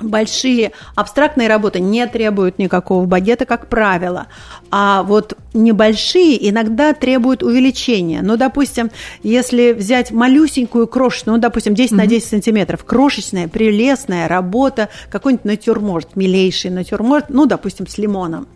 Большие 0.00 0.72
абстрактные 0.94 1.48
работы 1.48 1.80
не 1.80 2.06
требуют 2.06 2.58
никакого 2.58 3.04
багета, 3.04 3.46
как 3.46 3.68
правило, 3.68 4.28
а 4.70 5.02
вот 5.02 5.36
небольшие 5.54 6.48
иногда 6.48 6.94
требуют 6.94 7.42
увеличения. 7.42 8.20
Ну, 8.22 8.36
допустим, 8.36 8.90
если 9.22 9.72
взять 9.72 10.10
малюсенькую 10.10 10.86
крошечную, 10.86 11.36
ну, 11.36 11.42
допустим, 11.42 11.74
10 11.74 11.92
mm-hmm. 11.92 11.96
на 11.96 12.06
10 12.06 12.28
сантиметров, 12.28 12.84
крошечная, 12.84 13.48
прелестная 13.48 14.28
работа, 14.28 14.88
какой-нибудь 15.10 15.44
натюрморт, 15.44 16.16
милейший 16.16 16.70
натюрморт, 16.70 17.26
ну, 17.28 17.46
допустим, 17.46 17.86
с 17.86 17.98
лимоном. 17.98 18.46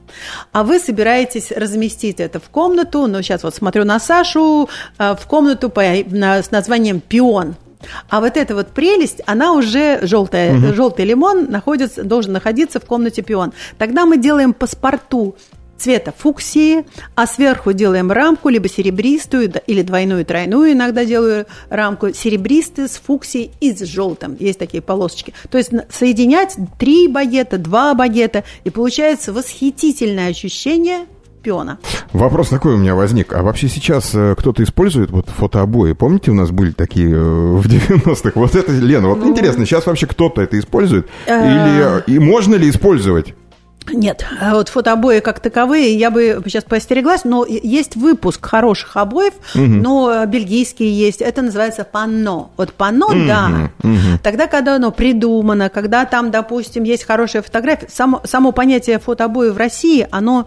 А 0.53 0.63
вы 0.63 0.79
собираетесь 0.79 1.51
разместить 1.51 2.21
это 2.21 2.39
в 2.39 2.49
комнату, 2.51 3.07
ну, 3.07 3.23
сейчас 3.23 3.43
вот 3.43 3.55
смотрю 3.55 3.85
на 3.85 3.99
Сашу, 3.99 4.69
э, 4.99 5.15
в 5.19 5.27
комнату 5.27 5.71
по, 5.71 5.83
на, 6.07 6.43
с 6.43 6.51
названием 6.51 7.01
«Пион». 7.01 7.57
А 8.09 8.21
вот 8.21 8.37
эта 8.37 8.55
вот 8.55 8.68
прелесть, 8.68 9.23
она 9.27 9.53
уже 9.53 10.01
желтая, 10.03 10.57
угу. 10.57 10.75
желтый 10.75 11.05
лимон 11.05 11.51
находится, 11.51 12.05
должен 12.05 12.33
находиться 12.33 12.81
в 12.81 12.85
комнате 12.85 13.23
пион. 13.23 13.53
Тогда 13.79 14.07
мы 14.07 14.18
делаем 14.18 14.53
паспорту 14.53 15.37
цвета 15.83 16.14
фуксии, 16.16 16.87
а 17.16 17.27
сверху 17.27 17.73
делаем 17.73 18.12
рамку, 18.12 18.49
либо 18.49 18.68
серебристую, 18.68 19.53
или 19.66 19.83
двойную, 19.83 20.25
тройную 20.25 20.73
иногда 20.73 21.05
делаю 21.05 21.47
рамку, 21.71 22.12
серебристую 22.14 22.88
с 22.88 22.92
фуксией 22.92 23.51
и 23.61 23.75
с 23.75 23.81
желтым. 23.81 24.37
Есть 24.38 24.61
такие 24.61 24.81
полосочки. 24.81 25.35
То 25.51 25.59
есть 25.59 25.73
соединять 25.90 26.57
три 26.79 27.09
багета, 27.09 27.59
два 27.59 27.95
багета, 27.95 28.45
и 28.62 28.71
получается 28.71 29.33
восхитительное 29.33 30.29
ощущение– 30.29 31.07
пиона. 31.43 31.79
Вопрос 32.13 32.49
такой 32.49 32.75
у 32.75 32.79
меня 32.79 32.95
возник. 32.95 33.33
А 33.33 33.43
вообще 33.43 33.69
сейчас 33.69 34.15
э, 34.15 34.35
кто-то 34.39 34.63
использует 34.63 35.11
вот 35.11 35.29
фотообои? 35.29 35.93
Помните, 35.93 36.31
у 36.31 36.35
нас 36.35 36.51
были 36.51 36.73
такие 36.73 37.11
э, 37.11 37.19
в 37.19 37.67
90-х? 37.67 38.33
Вот 38.35 38.55
это, 38.55 38.73
Лена, 38.73 39.09
вот 39.09 39.19
ну... 39.19 39.31
интересно, 39.31 39.67
сейчас 39.67 39.87
вообще 39.87 40.07
кто-то 40.07 40.41
это 40.41 40.59
использует? 40.59 41.09
Или 41.27 41.99
э. 41.99 42.03
и 42.07 42.19
можно 42.19 42.55
ли 42.55 42.71
использовать? 42.71 43.35
Нет, 43.91 44.25
а 44.41 44.55
вот 44.55 44.69
фотообои 44.69 45.21
как 45.21 45.41
таковые, 45.41 45.97
я 45.97 46.11
бы 46.11 46.41
сейчас 46.47 46.65
поостереглась, 46.65 47.25
но 47.25 47.45
есть 47.45 47.97
выпуск 47.97 48.45
хороших 48.47 48.97
обоев, 48.97 49.35
угу. 49.55 49.65
но 49.65 50.25
бельгийские 50.27 50.97
есть, 50.97 51.21
это 51.21 51.43
называется 51.43 51.85
панно. 51.85 52.51
Вот 52.57 52.73
панно, 52.75 53.07
угу. 53.07 53.27
да, 53.27 53.71
угу. 53.83 54.19
тогда, 54.23 54.47
когда 54.47 54.77
оно 54.77 54.93
придумано, 54.93 55.69
когда 55.69 56.05
там, 56.05 56.31
допустим, 56.31 56.85
есть 56.85 57.05
хорошая 57.05 57.43
фотография, 57.43 57.89
само, 57.89 58.21
само 58.25 58.53
понятие 58.53 58.99
фотообои 58.99 59.51
в 59.51 59.57
России, 59.57 60.07
оно 60.11 60.47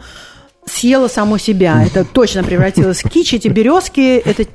съела 0.66 1.08
само 1.08 1.38
себя. 1.38 1.84
Это 1.86 2.04
точно 2.04 2.44
превратилось 2.44 3.04
в 3.04 3.10
кич. 3.10 3.34
Эти 3.34 3.48
березки– 3.48 4.18
это 4.26 4.46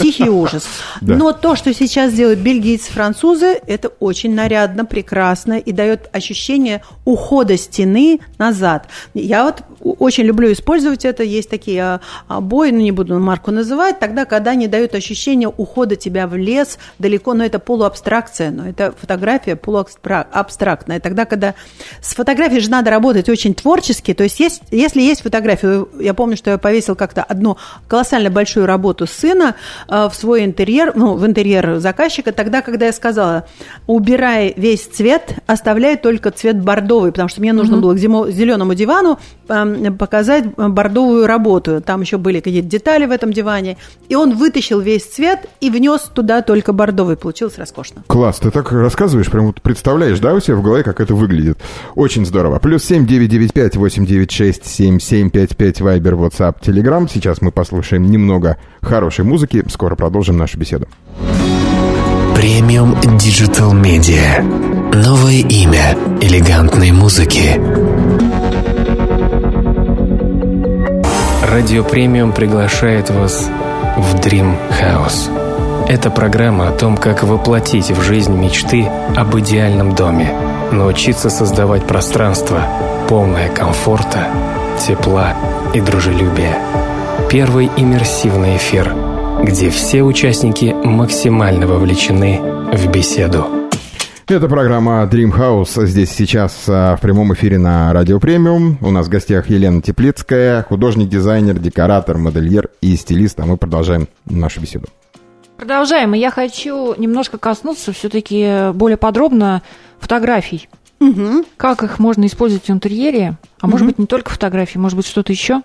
тихий 0.00 0.28
ужас. 0.28 0.66
Но 1.00 1.32
то, 1.32 1.56
что 1.56 1.72
сейчас 1.72 2.12
делают 2.12 2.40
бельгийцы, 2.40 2.92
французы, 2.92 3.58
это 3.66 3.88
очень 4.00 4.34
нарядно, 4.34 4.84
прекрасно 4.84 5.54
и 5.54 5.72
дает 5.72 6.08
ощущение 6.12 6.82
ухода 7.04 7.56
стены 7.56 8.20
назад. 8.38 8.88
Я 9.14 9.44
вот 9.44 9.62
очень 9.80 10.24
люблю 10.24 10.52
использовать 10.52 11.04
это. 11.04 11.22
Есть 11.22 11.50
такие 11.50 11.82
а, 11.82 12.00
обои, 12.28 12.70
ну 12.70 12.80
не 12.80 12.92
буду 12.92 13.18
марку 13.18 13.50
называть, 13.50 13.98
тогда, 13.98 14.24
когда 14.24 14.52
они 14.52 14.68
дают 14.68 14.94
ощущение 14.94 15.48
ухода 15.48 15.96
тебя 15.96 16.26
в 16.26 16.36
лес 16.36 16.78
далеко, 16.98 17.34
но 17.34 17.44
это 17.44 17.58
полуабстракция, 17.58 18.50
но 18.50 18.68
это 18.68 18.94
фотография 18.98 19.56
полуабстрактная. 19.56 21.00
Тогда, 21.00 21.24
когда 21.24 21.54
с 22.00 22.14
фотографией 22.14 22.60
же 22.60 22.70
надо 22.70 22.90
работать 22.90 23.28
очень 23.28 23.54
творчески, 23.54 24.14
то 24.14 24.24
есть, 24.24 24.40
есть 24.40 24.62
если 24.70 25.00
есть 25.00 25.22
фотография, 25.22 25.53
я 26.00 26.14
помню, 26.14 26.36
что 26.36 26.50
я 26.50 26.58
повесил 26.58 26.96
как-то 26.96 27.22
одну 27.22 27.56
колоссально 27.88 28.30
большую 28.30 28.66
работу 28.66 29.06
сына 29.06 29.54
э, 29.88 30.08
в 30.10 30.14
свой 30.14 30.44
интерьер, 30.44 30.92
ну, 30.94 31.14
в 31.14 31.26
интерьер 31.26 31.78
заказчика, 31.78 32.32
тогда, 32.32 32.62
когда 32.62 32.86
я 32.86 32.92
сказала, 32.92 33.46
убирай 33.86 34.54
весь 34.56 34.86
цвет, 34.86 35.36
оставляй 35.46 35.96
только 35.96 36.30
цвет 36.30 36.60
бордовый, 36.60 37.12
потому 37.12 37.28
что 37.28 37.40
мне 37.40 37.52
нужно 37.52 37.76
mm-hmm. 37.76 37.80
было 37.80 38.26
к 38.26 38.30
зеленому 38.32 38.74
дивану 38.74 39.18
показать 39.46 40.44
бордовую 40.56 41.26
работу. 41.26 41.80
Там 41.80 42.00
еще 42.00 42.18
были 42.18 42.40
какие-то 42.40 42.68
детали 42.68 43.06
в 43.06 43.10
этом 43.10 43.32
диване. 43.32 43.76
И 44.08 44.14
он 44.14 44.36
вытащил 44.36 44.80
весь 44.80 45.04
цвет 45.04 45.40
и 45.60 45.70
внес 45.70 46.02
туда 46.12 46.42
только 46.42 46.72
бордовый. 46.72 47.16
Получилось 47.16 47.58
роскошно. 47.58 48.02
Класс, 48.06 48.38
ты 48.38 48.50
так 48.50 48.72
рассказываешь, 48.72 49.30
прям 49.30 49.46
вот 49.46 49.62
представляешь, 49.62 50.18
да, 50.20 50.34
у 50.34 50.40
себя 50.40 50.56
в 50.56 50.62
голове, 50.62 50.82
как 50.82 51.00
это 51.00 51.14
выглядит. 51.14 51.58
Очень 51.94 52.26
здорово. 52.26 52.58
Плюс 52.58 52.84
семь 52.84 53.06
девять 53.06 53.30
девять 53.30 53.52
пять 53.52 53.76
восемь 53.76 54.06
девять 54.06 54.30
шесть 54.30 54.66
семь 54.66 54.98
семь 54.98 55.30
пять 55.30 55.56
пять 55.56 55.80
Вайбер, 55.80 56.14
WhatsApp, 56.14 56.56
Telegram. 56.60 57.08
Сейчас 57.12 57.40
мы 57.40 57.52
послушаем 57.52 58.10
немного 58.10 58.56
хорошей 58.82 59.24
музыки. 59.24 59.64
Скоро 59.68 59.96
продолжим 59.96 60.36
нашу 60.36 60.58
беседу. 60.58 60.88
Премиум 62.34 62.94
Digital 62.94 63.72
Media. 63.72 64.42
Новое 65.04 65.40
имя 65.48 65.96
элегантной 66.20 66.90
музыки. 66.92 67.60
Радио 71.54 71.84
Премиум 71.84 72.32
приглашает 72.32 73.10
вас 73.10 73.48
в 73.96 74.16
Dream 74.16 74.56
House. 74.70 75.30
Это 75.88 76.10
программа 76.10 76.66
о 76.66 76.72
том, 76.72 76.96
как 76.96 77.22
воплотить 77.22 77.92
в 77.92 78.02
жизнь 78.02 78.36
мечты 78.36 78.88
об 79.14 79.38
идеальном 79.38 79.94
доме, 79.94 80.34
научиться 80.72 81.30
создавать 81.30 81.86
пространство, 81.86 82.60
полное 83.08 83.50
комфорта, 83.50 84.26
тепла 84.80 85.34
и 85.72 85.80
дружелюбия. 85.80 86.58
Первый 87.30 87.70
иммерсивный 87.76 88.56
эфир, 88.56 88.92
где 89.44 89.70
все 89.70 90.02
участники 90.02 90.74
максимально 90.82 91.68
вовлечены 91.68 92.40
в 92.72 92.88
беседу. 92.88 93.63
Это 94.26 94.48
программа 94.48 95.02
Dream 95.02 95.36
House. 95.36 95.84
Здесь 95.84 96.10
сейчас 96.10 96.64
а, 96.66 96.96
в 96.96 97.02
прямом 97.02 97.34
эфире 97.34 97.58
на 97.58 97.92
Радио 97.92 98.18
Премиум. 98.18 98.78
У 98.80 98.90
нас 98.90 99.06
в 99.06 99.10
гостях 99.10 99.50
Елена 99.50 99.82
Теплицкая, 99.82 100.62
художник, 100.62 101.10
дизайнер, 101.10 101.58
декоратор, 101.58 102.16
модельер 102.16 102.70
и 102.80 102.96
стилист. 102.96 103.38
А 103.40 103.44
мы 103.44 103.58
продолжаем 103.58 104.08
нашу 104.24 104.62
беседу. 104.62 104.86
Продолжаем. 105.58 106.14
И 106.14 106.18
я 106.18 106.30
хочу 106.30 106.94
немножко 106.96 107.36
коснуться 107.36 107.92
все-таки 107.92 108.72
более 108.72 108.96
подробно 108.96 109.62
фотографий. 109.98 110.70
Угу. 111.00 111.44
Как 111.58 111.82
их 111.82 111.98
можно 111.98 112.24
использовать 112.24 112.66
в 112.66 112.70
интерьере? 112.70 113.36
А 113.60 113.66
угу. 113.66 113.72
может 113.72 113.86
быть, 113.86 113.98
не 113.98 114.06
только 114.06 114.30
фотографии, 114.30 114.78
может 114.78 114.96
быть, 114.96 115.06
что-то 115.06 115.32
еще? 115.32 115.60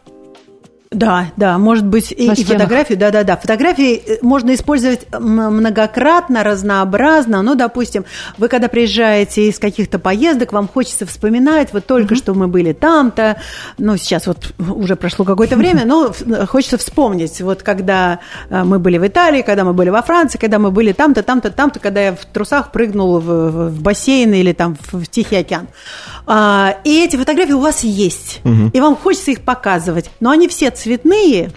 Да, 0.91 1.28
да, 1.38 1.60
может 1.60 1.86
быть 1.86 2.12
и, 2.12 2.32
и 2.32 2.43
фотографию, 2.43 2.97
да, 2.97 3.12
да, 3.12 3.23
да. 3.23 3.38
Фотографии 3.38 3.95
э, 3.95 4.17
можно 4.23 4.56
использовать 4.56 5.06
многократно, 5.13 6.43
разнообразно. 6.43 7.43
Ну, 7.43 7.54
допустим, 7.54 8.06
вы 8.39 8.47
когда 8.47 8.69
приезжаете 8.69 9.49
из 9.49 9.60
каких-то 9.60 9.99
поездок, 9.99 10.52
вам 10.52 10.67
хочется 10.67 11.06
вспоминать, 11.06 11.73
вот 11.73 11.86
только 11.86 12.15
mm-hmm. 12.15 12.17
что 12.17 12.34
мы 12.34 12.47
были 12.47 12.73
там-то, 12.73 13.39
ну, 13.78 13.97
сейчас 13.97 14.25
вот 14.25 14.52
уже 14.58 14.95
прошло 14.95 15.25
какое-то 15.25 15.58
время, 15.58 15.86
но 15.86 16.12
хочется 16.47 16.80
вспомнить, 16.80 17.39
вот 17.41 17.62
когда 17.62 18.19
э, 18.49 18.63
мы 18.63 18.80
были 18.80 18.97
в 18.97 19.06
Италии, 19.06 19.43
когда 19.43 19.63
мы 19.65 19.73
были 19.73 19.89
во 19.89 20.02
Франции, 20.02 20.39
когда 20.39 20.58
мы 20.58 20.71
были 20.71 20.91
там-то, 20.91 21.21
там-то, 21.21 21.52
там-то, 21.52 21.80
когда 21.80 22.02
я 22.02 22.15
в 22.15 22.25
трусах 22.25 22.71
прыгнула 22.71 23.19
в, 23.19 23.69
в 23.69 23.82
бассейн 23.84 24.34
или 24.34 24.54
там 24.54 24.75
в 24.91 25.06
Тихий 25.06 25.36
океан. 25.36 25.67
А, 26.32 26.78
и 26.84 27.04
эти 27.04 27.15
фотографии 27.15 27.54
у 27.54 27.60
вас 27.60 27.84
есть, 27.84 28.42
угу. 28.44 28.70
и 28.72 28.80
вам 28.80 28.96
хочется 28.96 29.32
их 29.32 29.42
показывать, 29.42 30.12
но 30.20 30.30
они 30.30 30.48
все 30.48 30.70
цветные, 30.70 31.50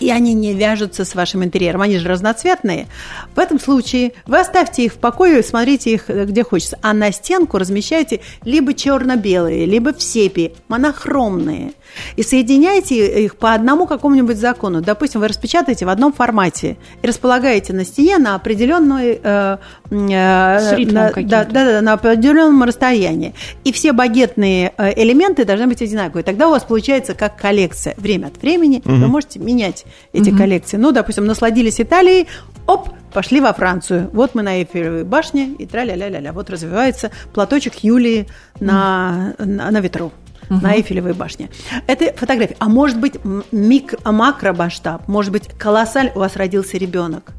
и 0.00 0.10
они 0.10 0.32
не 0.32 0.54
вяжутся 0.54 1.04
с 1.04 1.14
вашим 1.14 1.44
интерьером, 1.44 1.82
они 1.82 1.98
же 1.98 2.08
разноцветные. 2.08 2.88
В 3.34 3.38
этом 3.38 3.60
случае 3.60 4.14
вы 4.26 4.40
оставьте 4.40 4.86
их 4.86 4.94
в 4.94 4.96
покое 4.96 5.40
и 5.40 5.42
смотрите 5.42 5.92
их 5.92 6.08
э, 6.08 6.24
где 6.24 6.42
хочется. 6.42 6.78
А 6.80 6.94
на 6.94 7.12
стенку 7.12 7.58
размещайте 7.58 8.20
либо 8.44 8.72
черно-белые, 8.72 9.66
либо 9.66 9.92
в 9.92 10.02
сепи, 10.02 10.54
монохромные 10.68 11.72
и 12.16 12.22
соединяйте 12.22 13.24
их 13.24 13.36
по 13.36 13.54
одному 13.54 13.86
какому-нибудь 13.86 14.36
закону. 14.36 14.80
Допустим, 14.80 15.20
вы 15.20 15.28
распечатаете 15.28 15.86
в 15.86 15.88
одном 15.88 16.12
формате 16.12 16.76
и 17.02 17.06
располагаете 17.06 17.72
на 17.72 17.84
стене 17.84 18.18
на 18.18 18.34
определенной 18.34 19.20
э, 19.22 19.56
э, 19.90 19.90
на, 19.90 21.12
да, 21.14 21.44
да, 21.44 21.44
да, 21.44 21.80
на 21.80 21.92
определенном 21.94 22.62
расстоянии. 22.64 23.34
И 23.64 23.72
все 23.72 23.92
багетные 23.92 24.72
э, 24.76 25.02
элементы 25.02 25.44
должны 25.44 25.66
быть 25.66 25.82
одинаковые. 25.82 26.24
Тогда 26.24 26.48
у 26.48 26.50
вас 26.50 26.64
получается 26.64 27.14
как 27.14 27.36
коллекция. 27.36 27.94
Время 27.96 28.26
от 28.26 28.40
времени 28.40 28.82
угу. 28.84 28.94
вы 28.94 29.06
можете 29.08 29.38
менять 29.38 29.84
эти 30.12 30.30
угу. 30.30 30.38
коллекции. 30.38 30.76
Ну, 30.76 30.92
допустим, 30.92 31.26
насладились 31.26 31.80
Италией, 31.80 32.28
оп, 32.66 32.88
пошли 33.12 33.40
во 33.40 33.52
Францию. 33.52 34.10
Вот 34.12 34.34
мы 34.34 34.42
на 34.42 34.58
Эйфелевой 34.58 35.04
башне, 35.04 35.48
и 35.58 35.66
тра-ля-ля-ля-ля. 35.66 36.32
Вот 36.32 36.50
развивается 36.50 37.10
платочек 37.32 37.76
Юлии 37.82 38.26
на, 38.60 39.34
на, 39.38 39.70
на 39.70 39.80
ветру 39.80 40.12
угу. 40.56 40.62
на 40.62 40.74
Эйфелевой 40.76 41.12
башне. 41.12 41.50
Это 41.86 42.12
фотография. 42.16 42.56
А 42.58 42.68
может 42.68 42.98
быть 42.98 43.14
микро, 43.50 43.98
макромасштаб, 44.10 45.08
может 45.08 45.32
быть 45.32 45.48
колоссальный, 45.58 46.12
у 46.14 46.20
вас 46.20 46.36
родился 46.36 46.76
ребенок. 46.76 47.32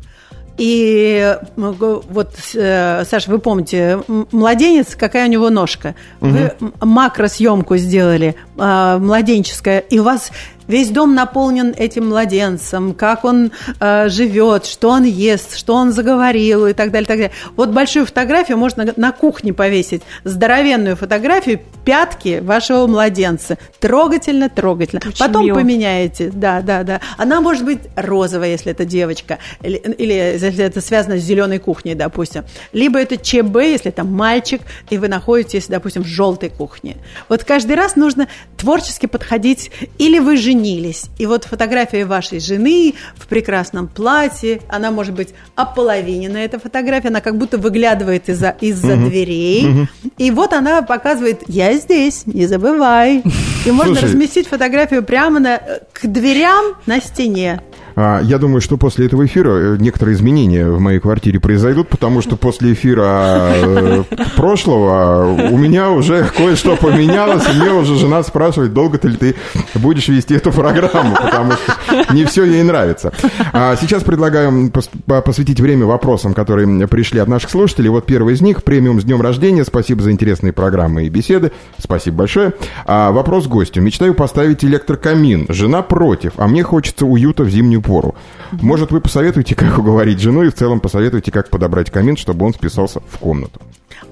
И 0.58 1.36
вот, 1.56 2.36
э, 2.54 3.04
Саша, 3.10 3.32
вы 3.32 3.40
помните, 3.40 4.00
младенец, 4.32 4.96
какая 4.96 5.28
у 5.28 5.30
него 5.30 5.50
ножка? 5.50 5.96
Угу. 6.22 6.30
Вы 6.30 6.52
макросъемку 6.82 7.78
сделали, 7.78 8.36
а, 8.58 9.00
младенческая, 9.00 9.80
и 9.80 9.98
у 9.98 10.04
вас 10.04 10.32
Весь 10.68 10.90
дом 10.90 11.16
наполнен 11.16 11.74
этим 11.78 12.10
младенцем, 12.10 12.94
как 12.94 13.26
он 13.26 13.52
э, 13.80 14.10
живет, 14.10 14.66
что 14.66 14.90
он 14.90 15.04
ест, 15.04 15.58
что 15.58 15.74
он 15.76 15.92
заговорил 15.92 16.68
и 16.68 16.74
так 16.74 16.92
далее, 16.92 17.08
так 17.08 17.18
далее. 17.18 17.32
Вот 17.56 17.70
большую 17.70 18.06
фотографию 18.06 18.58
можно 18.58 18.94
на 18.96 19.12
кухне 19.12 19.54
повесить, 19.54 20.02
здоровенную 20.24 20.96
фотографию 20.96 21.60
пятки 21.86 22.40
вашего 22.42 22.88
младенца. 22.88 23.58
Трогательно, 23.80 24.50
трогательно. 24.50 25.02
Очень 25.06 25.18
Потом 25.18 25.46
мило. 25.46 25.56
поменяете, 25.56 26.32
да, 26.34 26.62
да, 26.62 26.84
да. 26.84 27.02
Она 27.18 27.42
может 27.42 27.66
быть 27.66 27.80
розовая, 27.96 28.52
если 28.52 28.72
это 28.72 28.86
девочка, 28.86 29.40
или, 29.62 29.78
или 29.78 30.14
если 30.14 30.64
это 30.64 30.82
связано 30.82 31.18
с 31.18 31.22
зеленой 31.22 31.60
кухней, 31.60 31.96
допустим. 31.96 32.46
Либо 32.72 33.00
это 33.00 33.18
ЧБ, 33.18 33.56
если 33.58 33.90
это 33.90 34.04
мальчик, 34.04 34.62
и 34.90 34.98
вы 34.98 35.08
находитесь, 35.08 35.68
допустим, 35.68 36.04
в 36.04 36.08
желтой 36.08 36.50
кухне. 36.50 36.98
Вот 37.30 37.44
каждый 37.44 37.76
раз 37.76 37.96
нужно 37.96 38.28
творчески 38.58 39.06
подходить, 39.06 39.72
или 39.98 40.20
вы 40.20 40.38
же 40.38 40.53
женились. 40.54 41.06
И 41.18 41.26
вот 41.26 41.46
фотография 41.46 42.06
вашей 42.06 42.40
жены 42.40 42.94
в 43.16 43.28
прекрасном 43.28 43.88
платье, 43.88 44.62
она 44.70 44.92
может 44.92 45.14
быть 45.14 45.30
ополовинена, 45.56 46.38
эта 46.38 46.60
фотография, 46.60 47.10
она 47.10 47.22
как 47.22 47.38
будто 47.38 47.58
выглядывает 47.58 48.30
из-за 48.30 48.56
из 48.62 48.84
угу. 48.84 49.10
дверей. 49.10 49.68
Угу. 49.68 49.88
И 50.18 50.32
вот 50.32 50.54
она 50.54 50.82
показывает, 50.82 51.44
я 51.48 51.74
здесь, 51.74 52.26
не 52.26 52.46
забывай. 52.46 53.24
И 53.66 53.72
можно 53.72 53.96
Слушай, 53.96 54.06
разместить 54.06 54.48
фотографию 54.48 55.04
прямо 55.04 55.40
на, 55.40 55.62
к 55.94 56.06
дверям 56.06 56.76
на 56.86 57.02
стене. 57.02 57.62
А, 57.96 58.22
я 58.22 58.38
думаю, 58.38 58.62
что 58.62 58.78
после 58.78 59.06
этого 59.06 59.26
эфира 59.26 59.52
э, 59.52 59.78
некоторые 59.80 60.16
изменения 60.16 60.68
в 60.68 60.80
моей 60.80 61.00
квартире 61.00 61.40
произойдут, 61.40 61.90
потому 61.90 62.22
что 62.22 62.36
после 62.36 62.74
эфира 62.74 63.52
э, 63.54 64.04
прошлого 64.36 65.50
у 65.52 65.58
меня 65.58 65.92
уже 65.92 66.26
кое-что 66.36 66.76
поменялось, 66.76 67.44
и 67.50 67.58
мне 67.58 67.72
уже 67.72 67.96
жена 67.96 68.24
спрашивает, 68.24 68.74
долго 68.74 69.00
ли 69.08 69.16
ты 69.18 69.36
будешь 69.76 70.08
вести 70.08 70.36
эту 70.36 70.52
программу, 70.52 71.16
потому 71.16 71.54
что 71.54 72.14
не 72.14 72.26
все 72.26 72.44
ей 72.46 72.64
нравится. 72.64 73.14
А 73.52 73.76
сейчас 73.76 74.04
предлагаю 74.04 74.72
посвятить 75.06 75.60
время 75.60 75.86
вопросам, 75.86 76.34
которые 76.34 76.88
пришли 76.88 77.20
от 77.20 77.28
наших 77.28 77.50
слушателей. 77.50 77.90
Вот 77.90 78.06
первый 78.06 78.34
из 78.34 78.42
них, 78.42 78.64
премиум 78.64 79.02
с 79.02 79.04
днем 79.04 79.22
рождения. 79.22 79.64
Спасибо 79.64 80.02
за 80.02 80.12
интересные 80.12 80.54
программы 80.54 81.06
и 81.06 81.10
беседы. 81.10 81.52
Спасибо 81.78 82.18
большое. 82.18 82.54
А, 82.86 83.12
вопрос 83.12 83.48
гостю. 83.48 83.82
Мечтаю 83.82 84.14
поставить 84.14 84.64
электрокамин. 84.64 85.46
Жена 85.50 85.82
против, 85.82 86.34
а 86.38 86.48
мне 86.48 86.64
хочется 86.64 87.06
уюта 87.06 87.44
в 87.44 87.50
зимнюю 87.50 87.83
пору. 87.84 88.16
Может, 88.54 88.92
вы 88.92 89.02
посоветуете, 89.02 89.56
как 89.56 89.78
уговорить 89.78 90.20
жену 90.20 90.44
и 90.44 90.50
в 90.50 90.56
целом 90.56 90.80
посоветуете, 90.80 91.32
как 91.32 91.50
подобрать 91.50 91.92
камин, 91.92 92.18
чтобы 92.18 92.46
он 92.46 92.54
вписался 92.54 93.02
в 93.02 93.20
комнату? 93.20 93.60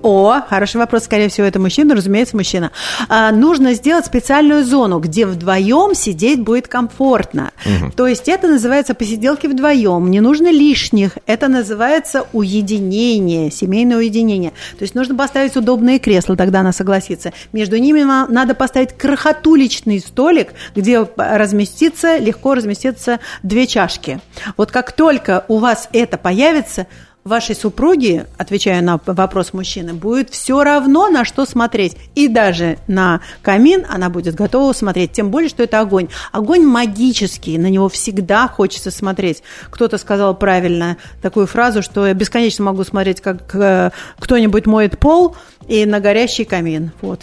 О, 0.01 0.41
хороший 0.47 0.77
вопрос, 0.77 1.03
скорее 1.03 1.29
всего, 1.29 1.45
это 1.47 1.59
мужчина, 1.59 1.95
разумеется, 1.95 2.35
мужчина. 2.35 2.71
А, 3.07 3.31
нужно 3.31 3.73
сделать 3.73 4.05
специальную 4.05 4.63
зону, 4.63 4.99
где 4.99 5.25
вдвоем 5.25 5.93
сидеть 5.93 6.41
будет 6.41 6.67
комфортно. 6.67 7.51
Угу. 7.65 7.91
То 7.91 8.07
есть 8.07 8.27
это 8.27 8.47
называется 8.47 8.93
посиделки 8.93 9.47
вдвоем, 9.47 10.09
не 10.09 10.19
нужно 10.19 10.51
лишних. 10.51 11.17
Это 11.25 11.47
называется 11.47 12.25
уединение, 12.33 13.51
семейное 13.51 13.97
уединение. 13.97 14.51
То 14.77 14.83
есть 14.83 14.95
нужно 14.95 15.15
поставить 15.15 15.55
удобные 15.55 15.99
кресла, 15.99 16.35
тогда 16.35 16.61
она 16.61 16.71
согласится. 16.71 17.31
Между 17.53 17.77
ними 17.77 18.01
надо 18.01 18.55
поставить 18.55 18.93
крохотуличный 18.93 19.99
столик, 19.99 20.53
где 20.75 21.07
разместится, 21.15 22.17
легко 22.17 22.55
разместится 22.55 23.19
две 23.43 23.67
чашки. 23.67 24.19
Вот 24.57 24.71
как 24.71 24.91
только 24.91 25.45
у 25.47 25.57
вас 25.57 25.89
это 25.93 26.17
появится, 26.17 26.87
вашей 27.23 27.55
супруге, 27.55 28.27
отвечая 28.37 28.81
на 28.81 28.99
вопрос 29.05 29.53
мужчины, 29.53 29.93
будет 29.93 30.29
все 30.31 30.63
равно 30.63 31.09
на 31.09 31.23
что 31.25 31.45
смотреть. 31.45 31.95
И 32.15 32.27
даже 32.27 32.77
на 32.87 33.21
камин 33.41 33.85
она 33.87 34.09
будет 34.09 34.35
готова 34.35 34.73
смотреть. 34.73 35.11
Тем 35.11 35.29
более, 35.29 35.49
что 35.49 35.63
это 35.63 35.79
огонь. 35.79 36.07
Огонь 36.31 36.65
магический, 36.65 37.57
на 37.57 37.67
него 37.67 37.89
всегда 37.89 38.47
хочется 38.47 38.91
смотреть. 38.91 39.43
Кто-то 39.69 39.97
сказал 39.97 40.35
правильно 40.35 40.97
такую 41.21 41.47
фразу, 41.47 41.81
что 41.81 42.07
я 42.07 42.13
бесконечно 42.13 42.65
могу 42.65 42.83
смотреть, 42.83 43.21
как 43.21 43.53
э, 43.55 43.91
кто-нибудь 44.19 44.65
моет 44.65 44.97
пол 44.97 45.35
и 45.67 45.85
на 45.85 45.99
горящий 45.99 46.45
камин. 46.45 46.91
Вот. 47.01 47.21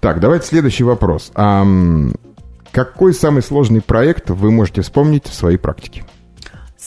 Так, 0.00 0.20
давайте 0.20 0.46
следующий 0.46 0.84
вопрос. 0.84 1.30
А, 1.34 1.66
какой 2.72 3.14
самый 3.14 3.42
сложный 3.42 3.80
проект 3.80 4.30
вы 4.30 4.50
можете 4.50 4.82
вспомнить 4.82 5.26
в 5.26 5.34
своей 5.34 5.56
практике? 5.56 6.04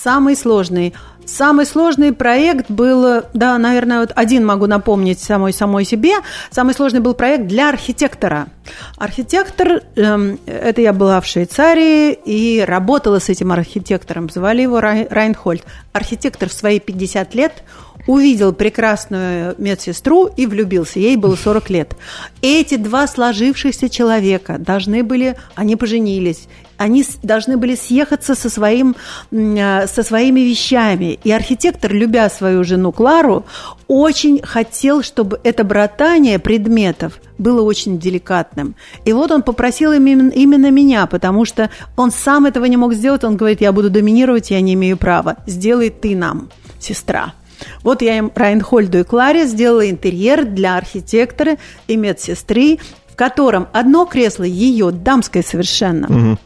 Самый 0.03 0.35
сложный– 0.35 0.93
Самый 1.25 1.65
сложный 1.65 2.11
проект 2.11 2.69
был, 2.69 3.23
да, 3.33 3.57
наверное, 3.57 4.01
вот 4.01 4.11
один 4.15 4.45
могу 4.45 4.67
напомнить 4.67 5.19
самой 5.19 5.53
самой 5.53 5.85
себе. 5.85 6.15
Самый 6.51 6.73
сложный 6.73 6.99
был 6.99 7.13
проект 7.13 7.47
для 7.47 7.69
архитектора. 7.69 8.47
Архитектор, 8.97 9.83
эм, 9.95 10.39
это 10.45 10.81
я 10.81 10.91
была 10.91 11.21
в 11.21 11.25
Швейцарии 11.25 12.11
и 12.11 12.61
работала 12.61 13.19
с 13.19 13.29
этим 13.29 13.51
архитектором. 13.51 14.29
Звали 14.29 14.63
его 14.63 14.81
Райнхольд. 14.81 15.63
Архитектор 15.93 16.49
в 16.49 16.53
свои 16.53 16.79
50 16.79 17.33
лет 17.35 17.63
увидел 18.05 18.51
прекрасную 18.51 19.55
медсестру 19.57 20.25
и 20.25 20.45
влюбился. 20.45 20.99
Ей 20.99 21.15
было 21.15 21.35
40 21.35 21.69
лет. 21.69 21.95
Эти 22.41 22.75
два 22.75 23.07
сложившихся 23.07 23.89
человека 23.89 24.57
должны 24.57 25.03
были, 25.03 25.37
они 25.55 25.77
поженились, 25.77 26.47
они 26.83 27.05
должны 27.23 27.55
были 27.55 27.75
съехаться 27.75 28.35
со, 28.35 28.49
своим, 28.49 28.95
э, 29.31 29.87
со 29.87 30.03
своими 30.03 30.41
вещами. 30.41 31.17
И 31.23 31.31
архитектор, 31.31 31.93
любя 31.93 32.29
свою 32.29 32.63
жену 32.65 32.91
Клару, 32.91 33.45
очень 33.87 34.41
хотел, 34.41 35.01
чтобы 35.01 35.39
это 35.45 35.63
братание 35.63 36.39
предметов 36.39 37.21
было 37.37 37.61
очень 37.61 37.99
деликатным. 37.99 38.75
И 39.05 39.13
вот 39.13 39.31
он 39.31 39.43
попросил 39.43 39.93
именно, 39.93 40.71
меня, 40.71 41.05
потому 41.05 41.45
что 41.45 41.69
он 41.95 42.11
сам 42.11 42.45
этого 42.45 42.65
не 42.65 42.77
мог 42.77 42.93
сделать. 42.93 43.23
Он 43.23 43.37
говорит, 43.37 43.61
я 43.61 43.71
буду 43.71 43.89
доминировать, 43.89 44.51
я 44.51 44.59
не 44.59 44.73
имею 44.73 44.97
права. 44.97 45.37
Сделай 45.47 45.89
ты 45.89 46.17
нам, 46.17 46.49
сестра. 46.79 47.33
Вот 47.83 48.01
я 48.01 48.17
им 48.17 48.29
Райнхольду 48.35 48.99
и 48.99 49.03
Кларе 49.03 49.45
сделала 49.45 49.89
интерьер 49.89 50.43
для 50.43 50.75
архитектора 50.75 51.55
и 51.87 51.95
медсестры, 51.95 52.79
в 53.07 53.15
котором 53.15 53.67
одно 53.71 54.05
кресло 54.05 54.43
ее, 54.43 54.91
дамское 54.91 55.43
совершенно, 55.43 56.07
угу 56.07 56.37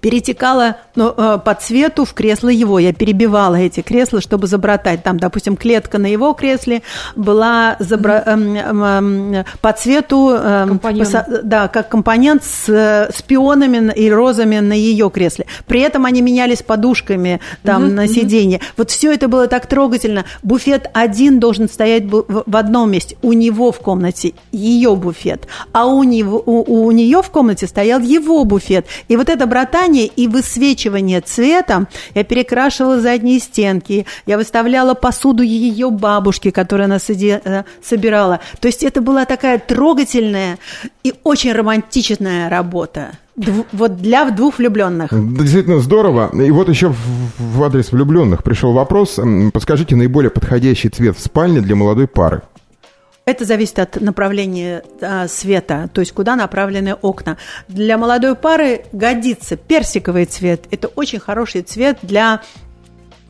перетекала 0.00 0.76
ну, 0.94 1.12
э, 1.16 1.38
по 1.44 1.54
цвету 1.54 2.04
в 2.04 2.14
кресло 2.14 2.48
его. 2.48 2.78
Я 2.78 2.92
перебивала 2.92 3.56
эти 3.56 3.80
кресла, 3.80 4.20
чтобы 4.20 4.46
забратать. 4.46 5.02
Там, 5.02 5.18
допустим, 5.18 5.56
клетка 5.56 5.98
на 5.98 6.06
его 6.06 6.32
кресле 6.34 6.82
была 7.16 7.76
забра... 7.78 8.22
mm-hmm. 8.26 9.46
по 9.60 9.72
цвету, 9.72 10.38
по, 10.82 10.92
да, 11.42 11.68
как 11.68 11.88
компонент 11.88 12.44
с, 12.44 12.68
с 12.68 13.22
пионами 13.22 13.92
и 13.92 14.10
розами 14.10 14.58
на 14.58 14.74
ее 14.74 15.10
кресле. 15.10 15.46
При 15.66 15.80
этом 15.80 16.04
они 16.04 16.22
менялись 16.22 16.62
подушками 16.62 17.40
там 17.62 17.84
mm-hmm. 17.84 17.92
на 17.92 18.08
сиденье. 18.08 18.60
Вот 18.76 18.90
все 18.90 19.12
это 19.12 19.28
было 19.28 19.46
так 19.46 19.66
трогательно. 19.66 20.24
Буфет 20.42 20.90
один 20.92 21.40
должен 21.40 21.68
стоять 21.68 22.04
в 22.04 22.56
одном 22.56 22.90
месте. 22.90 23.16
У 23.22 23.32
него 23.32 23.72
в 23.72 23.80
комнате 23.80 24.34
ее 24.52 24.94
буфет, 24.96 25.46
а 25.72 25.86
у, 25.86 26.02
него, 26.02 26.42
у, 26.44 26.86
у 26.86 26.90
нее 26.90 27.22
в 27.22 27.30
комнате 27.30 27.66
стоял 27.66 28.00
его 28.00 28.44
буфет. 28.44 28.86
И 29.08 29.16
вот 29.16 29.28
это 29.28 29.46
брат 29.46 29.70
катание 29.80 30.06
и 30.06 30.28
высвечивание 30.28 31.20
цветом. 31.20 31.88
Я 32.14 32.24
перекрашивала 32.24 33.00
задние 33.00 33.38
стенки, 33.38 34.06
я 34.26 34.36
выставляла 34.36 34.94
посуду 34.94 35.42
ее 35.42 35.90
бабушки, 35.90 36.50
которую 36.50 36.84
она 36.84 36.98
э, 36.98 37.64
собирала. 37.82 38.40
То 38.60 38.68
есть 38.68 38.82
это 38.82 39.00
была 39.00 39.24
такая 39.24 39.58
трогательная 39.58 40.58
и 41.02 41.14
очень 41.24 41.52
романтичная 41.52 42.50
работа. 42.50 43.12
Вот 43.72 43.96
для 43.96 44.30
двух 44.30 44.58
влюбленных. 44.58 45.10
Действительно 45.12 45.80
здорово. 45.80 46.30
И 46.34 46.50
вот 46.50 46.68
еще 46.68 46.92
в 47.38 47.62
адрес 47.62 47.90
влюбленных 47.90 48.42
пришел 48.44 48.74
вопрос. 48.74 49.18
Подскажите 49.54 49.96
наиболее 49.96 50.30
подходящий 50.30 50.90
цвет 50.90 51.16
в 51.16 51.20
спальне 51.22 51.62
для 51.62 51.74
молодой 51.74 52.06
пары. 52.06 52.42
Это 53.30 53.44
зависит 53.44 53.78
от 53.78 54.00
направления 54.00 54.82
а, 55.00 55.28
света, 55.28 55.88
то 55.92 56.00
есть 56.00 56.10
куда 56.10 56.34
направлены 56.34 56.94
окна. 56.94 57.36
Для 57.68 57.96
молодой 57.96 58.34
пары 58.34 58.86
годится 58.90 59.56
персиковый 59.56 60.24
цвет. 60.24 60.64
Это 60.72 60.88
очень 60.88 61.20
хороший 61.20 61.62
цвет 61.62 61.98
для 62.02 62.40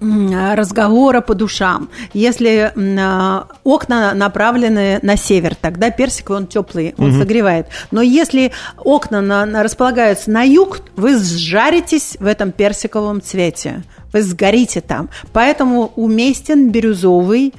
разговора 0.01 1.21
по 1.21 1.35
душам. 1.35 1.91
Если 2.15 2.73
э, 2.75 3.45
окна 3.65 4.15
направлены 4.15 4.99
на 5.03 5.17
север, 5.19 5.55
тогда 5.55 5.91
персиковый 5.91 6.41
он 6.41 6.47
теплый, 6.47 6.95
он 6.97 7.11
угу. 7.11 7.19
согревает. 7.19 7.67
Но 7.91 8.01
если 8.01 8.53
окна 8.79 9.21
на, 9.21 9.45
на, 9.45 9.63
располагаются 9.63 10.31
на 10.31 10.43
юг, 10.43 10.81
вы 10.97 11.19
сжаритесь 11.19 12.17
в 12.19 12.25
этом 12.25 12.51
персиковом 12.51 13.21
цвете 13.21 13.83
вы 14.13 14.23
сгорите 14.23 14.81
там. 14.81 15.09
Поэтому 15.33 15.93
уместен 15.97 16.71
бирюзовый 16.71 17.55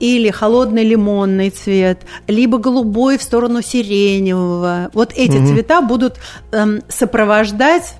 или 0.00 0.30
холодный 0.30 0.84
лимонный 0.84 1.50
цвет, 1.50 2.00
либо 2.26 2.58
голубой 2.58 3.18
в 3.18 3.22
сторону 3.22 3.62
сиреневого. 3.62 4.90
Вот 4.92 5.12
эти 5.14 5.36
угу. 5.36 5.46
цвета 5.46 5.80
будут 5.80 6.16
эм, 6.52 6.82
сопровождать 6.88 7.94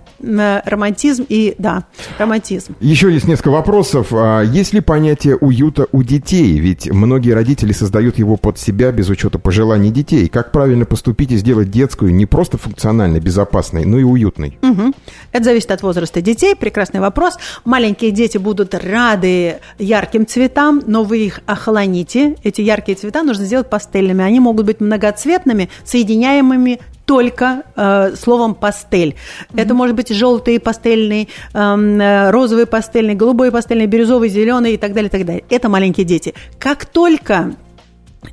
романтизм 0.65 1.27
и, 1.29 1.55
да, 1.59 1.85
романтизм. 2.19 2.77
Еще 2.81 3.13
есть 3.13 3.27
несколько 3.27 3.51
вопросов. 3.51 4.09
А 4.13 4.43
есть 4.43 4.73
ли 4.73 4.81
понятие 4.81 5.37
уюта 5.37 5.87
у 5.93 6.03
детей? 6.03 6.59
Ведь 6.59 6.91
многие 6.91 7.33
родители 7.33 7.73
создают 7.73 8.19
его 8.19 8.37
под 8.37 8.59
себя 8.59 8.93
без 8.93 9.09
учета 9.09 9.39
пожеланий 9.39 9.91
детей. 9.91 10.29
Как 10.29 10.53
правильно 10.53 10.85
поступить 10.85 11.33
и 11.33 11.37
сделать 11.37 11.71
детскую 11.71 12.15
не 12.15 12.27
просто 12.27 12.59
функциональной, 12.59 13.21
безопасной, 13.21 13.85
но 13.85 13.99
и 13.99 14.03
уютной? 14.03 14.59
Угу. 14.63 14.93
Это 15.33 15.45
зависит 15.45 15.71
от 15.71 15.83
возраста 15.83 16.21
детей. 16.21 16.55
Прекрасный 16.57 17.01
вопрос. 17.01 17.39
Маленькие 17.65 18.11
дети 18.11 18.39
будут 18.39 18.75
рады 18.75 19.57
ярким 19.79 20.27
цветам, 20.27 20.83
но 20.87 21.05
вы 21.05 21.19
их 21.19 21.41
охолоните. 21.47 22.37
Эти 22.43 22.61
яркие 22.61 22.97
цвета 22.97 23.23
нужно 23.23 23.45
сделать 23.45 23.71
пастельными. 23.71 24.25
Они 24.25 24.41
могут 24.41 24.67
быть 24.67 24.81
многоцветными, 24.81 25.69
соединяемыми 25.85 26.81
только 27.07 27.63
э, 27.77 28.15
словом 28.17 28.55
пастель. 28.55 29.15
Mm-hmm. 29.15 29.63
Это 29.63 29.75
может 29.75 29.97
быть 29.97 30.09
желтый 30.09 30.61
пастельный, 30.61 31.29
эм, 31.55 32.01
э, 32.01 32.31
розовый 32.31 32.67
пастельный, 32.67 33.15
голубой 33.15 33.51
пастельный, 33.51 33.87
бирюзовый, 33.87 34.29
зеленый 34.29 34.75
и 34.75 34.77
так 34.77 34.93
далее, 34.93 35.09
и 35.09 35.13
так 35.13 35.25
далее. 35.25 35.45
Это 35.49 35.69
маленькие 35.69 36.05
дети. 36.05 36.35
Как 36.59 36.85
только 36.85 37.55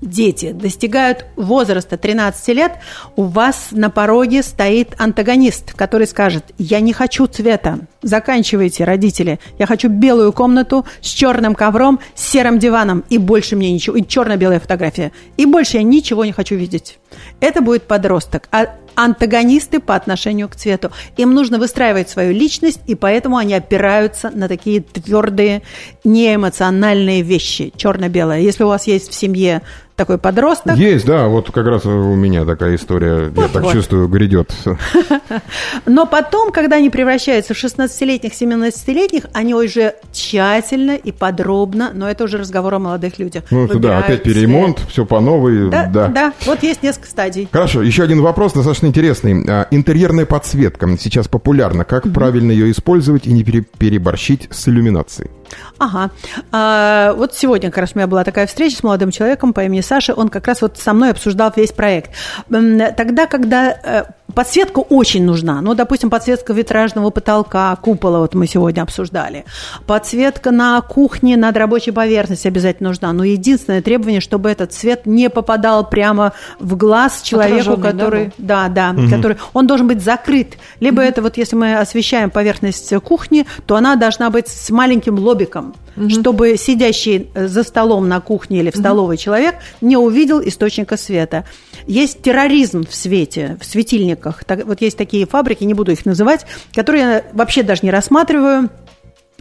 дети 0.02 0.52
достигают 0.52 1.26
возраста 1.36 1.98
13 1.98 2.48
лет, 2.50 2.74
у 3.16 3.24
вас 3.24 3.68
на 3.72 3.90
пороге 3.90 4.44
стоит 4.44 4.96
антагонист, 4.98 5.74
который 5.74 6.08
скажет, 6.08 6.46
я 6.58 6.80
не 6.80 6.94
хочу 6.94 7.28
цвета, 7.28 7.80
заканчивайте, 8.02 8.84
родители, 8.84 9.40
я 9.60 9.66
хочу 9.66 9.90
белую 9.90 10.34
комнату 10.34 10.86
с 11.02 11.08
черным 11.08 11.56
ковром, 11.56 12.00
с 12.16 12.28
серым 12.28 12.60
диваном, 12.60 13.04
и 13.10 13.18
больше 13.18 13.56
мне 13.56 13.72
ничего, 13.72 13.96
и 13.96 14.06
черно-белая 14.06 14.60
фотография, 14.60 15.12
и 15.38 15.46
больше 15.46 15.78
я 15.78 15.84
ничего 15.84 16.26
не 16.26 16.32
хочу 16.32 16.56
видеть. 16.56 17.00
Это 17.40 17.62
будет 17.62 17.84
подросток. 17.84 18.48
А 18.52 18.76
антагонисты 18.96 19.80
по 19.80 19.96
отношению 19.96 20.50
к 20.50 20.56
цвету. 20.56 20.92
Им 21.18 21.34
нужно 21.34 21.58
выстраивать 21.58 22.10
свою 22.10 22.32
личность, 22.34 22.82
и 22.88 22.96
поэтому 22.96 23.38
они 23.38 23.54
опираются 23.54 24.30
на 24.30 24.48
такие 24.48 24.82
твердые, 24.82 25.64
неэмоциональные 26.04 27.22
вещи, 27.22 27.74
черно-белое. 27.76 28.40
Если 28.42 28.64
у 28.64 28.68
вас 28.68 28.88
есть 28.88 29.10
в 29.10 29.14
семье 29.14 29.62
такой 30.04 30.18
подросток. 30.18 30.76
Есть, 30.76 31.06
да, 31.06 31.28
вот 31.28 31.50
как 31.50 31.66
раз 31.66 31.86
у 31.86 32.16
меня 32.16 32.44
такая 32.44 32.76
история, 32.76 33.30
вот, 33.30 33.44
я 33.44 33.48
так 33.48 33.64
вот. 33.64 33.72
чувствую, 33.72 34.10
грядет. 34.10 34.52
Но 35.86 36.06
потом, 36.06 36.52
когда 36.52 36.76
они 36.76 36.90
превращаются 36.90 37.54
в 37.54 37.58
16-летних, 37.58 38.34
17-летних, 38.34 39.28
они 39.32 39.56
уже 39.56 39.96
тщательно 40.12 40.92
и 40.92 41.14
подробно, 41.14 41.92
но 41.94 42.10
это 42.10 42.26
уже 42.26 42.38
разговор 42.38 42.74
о 42.74 42.80
молодых 42.80 43.18
людях. 43.18 43.46
Ну, 43.50 43.68
да, 43.80 44.00
опять 44.00 44.24
переремонт, 44.24 44.80
все 44.90 45.06
по 45.06 45.22
новой. 45.22 45.70
Да, 45.70 45.88
да, 45.88 46.08
да, 46.08 46.34
вот 46.46 46.64
есть 46.64 46.84
несколько 46.84 47.08
стадий. 47.08 47.48
Хорошо, 47.50 47.82
еще 47.82 48.04
один 48.04 48.22
вопрос 48.22 48.54
достаточно 48.54 48.88
интересный. 48.88 49.46
А, 49.48 49.68
интерьерная 49.72 50.26
подсветка 50.26 50.88
сейчас 51.00 51.30
популярна. 51.30 51.86
Как 51.86 52.06
угу. 52.06 52.14
правильно 52.14 52.52
ее 52.52 52.72
использовать 52.72 53.26
и 53.26 53.32
не 53.32 53.44
переборщить 53.44 54.50
с 54.52 54.68
иллюминацией? 54.68 55.30
Ага. 55.78 56.12
А, 56.52 57.14
вот 57.14 57.36
сегодня 57.36 57.70
как 57.70 57.80
раз 57.80 57.92
у 57.94 58.00
меня 58.00 58.08
была 58.08 58.24
такая 58.24 58.48
встреча 58.48 58.78
с 58.78 58.84
молодым 58.84 59.12
человеком 59.12 59.54
по 59.54 59.64
имени 59.64 59.82
Саша. 59.82 59.93
Он 60.16 60.30
как 60.30 60.48
раз 60.48 60.62
вот 60.62 60.78
со 60.78 60.94
мной 60.94 61.12
обсуждал 61.12 61.52
весь 61.56 61.72
проект. 61.72 62.12
Тогда, 62.50 63.28
когда 63.28 63.72
э, 63.72 64.04
Подсветка 64.36 64.80
очень 64.80 65.26
нужна. 65.26 65.62
Ну, 65.62 65.76
допустим, 65.76 66.10
подсветка 66.10 66.54
витражного 66.54 67.10
потолка, 67.10 67.76
купола, 67.76 68.20
вот 68.20 68.34
мы 68.34 68.48
сегодня 68.48 68.82
обсуждали. 68.82 69.46
Подсветка 69.86 70.52
на 70.52 70.82
кухне 70.82 71.38
над 71.38 71.56
рабочей 71.58 71.92
поверхностью 71.92 72.50
обязательно 72.50 72.90
нужна. 72.90 73.14
Но 73.14 73.24
единственное 73.24 73.82
требование, 73.82 74.22
чтобы 74.22 74.50
этот 74.50 74.74
свет 74.74 75.06
не 75.06 75.30
попадал 75.30 75.88
прямо 75.88 76.34
в 76.60 76.76
глаз 76.76 77.22
человеку, 77.22 77.78
который... 77.78 78.32
Да, 78.38 78.68
да, 78.70 78.92
да 78.94 79.02
угу. 79.02 79.10
который... 79.10 79.38
Он 79.54 79.68
должен 79.68 79.88
быть 79.88 80.04
закрыт. 80.04 80.58
Либо 80.80 81.02
угу. 81.02 81.08
это 81.08 81.22
вот, 81.22 81.38
если 81.38 81.56
мы 81.56 81.76
освещаем 81.76 82.30
поверхность 82.30 82.94
кухни, 83.04 83.46
то 83.66 83.76
она 83.76 83.96
должна 83.96 84.30
быть 84.30 84.48
с 84.48 84.70
маленьким 84.70 85.20
лобиком 85.20 85.74
угу. 85.96 86.10
чтобы 86.10 86.58
сидящий 86.58 87.30
э, 87.34 87.48
за 87.48 87.64
столом 87.64 88.08
на 88.08 88.20
кухне 88.22 88.60
или 88.60 88.72
в 88.72 88.76
столовой 88.76 89.16
угу. 89.16 89.22
человек 89.22 89.56
не 89.82 89.98
увидел 89.98 90.42
источника 90.42 90.98
света. 90.98 91.46
Есть 91.88 92.22
терроризм 92.22 92.86
в 92.86 92.96
свете, 92.96 93.58
в 93.60 93.66
светильниках. 93.66 94.23
Так, 94.46 94.66
вот 94.66 94.82
есть 94.82 94.98
такие 94.98 95.26
фабрики, 95.26 95.64
не 95.64 95.74
буду 95.74 95.92
их 95.92 96.06
называть, 96.06 96.46
которые 96.74 97.04
я 97.04 97.24
вообще 97.34 97.64
даже 97.64 97.82
не 97.84 97.92
рассматриваю, 97.92 98.70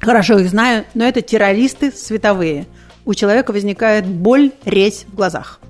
хорошо 0.01 0.39
их 0.39 0.49
знаю, 0.49 0.85
но 0.95 1.05
это 1.05 1.23
террористы 1.23 1.93
световые. 1.93 2.67
У 3.05 3.15
человека 3.15 3.53
возникает 3.53 4.07
боль, 4.07 4.53
резь 4.65 5.05
в 5.09 5.15
глазах. 5.15 5.61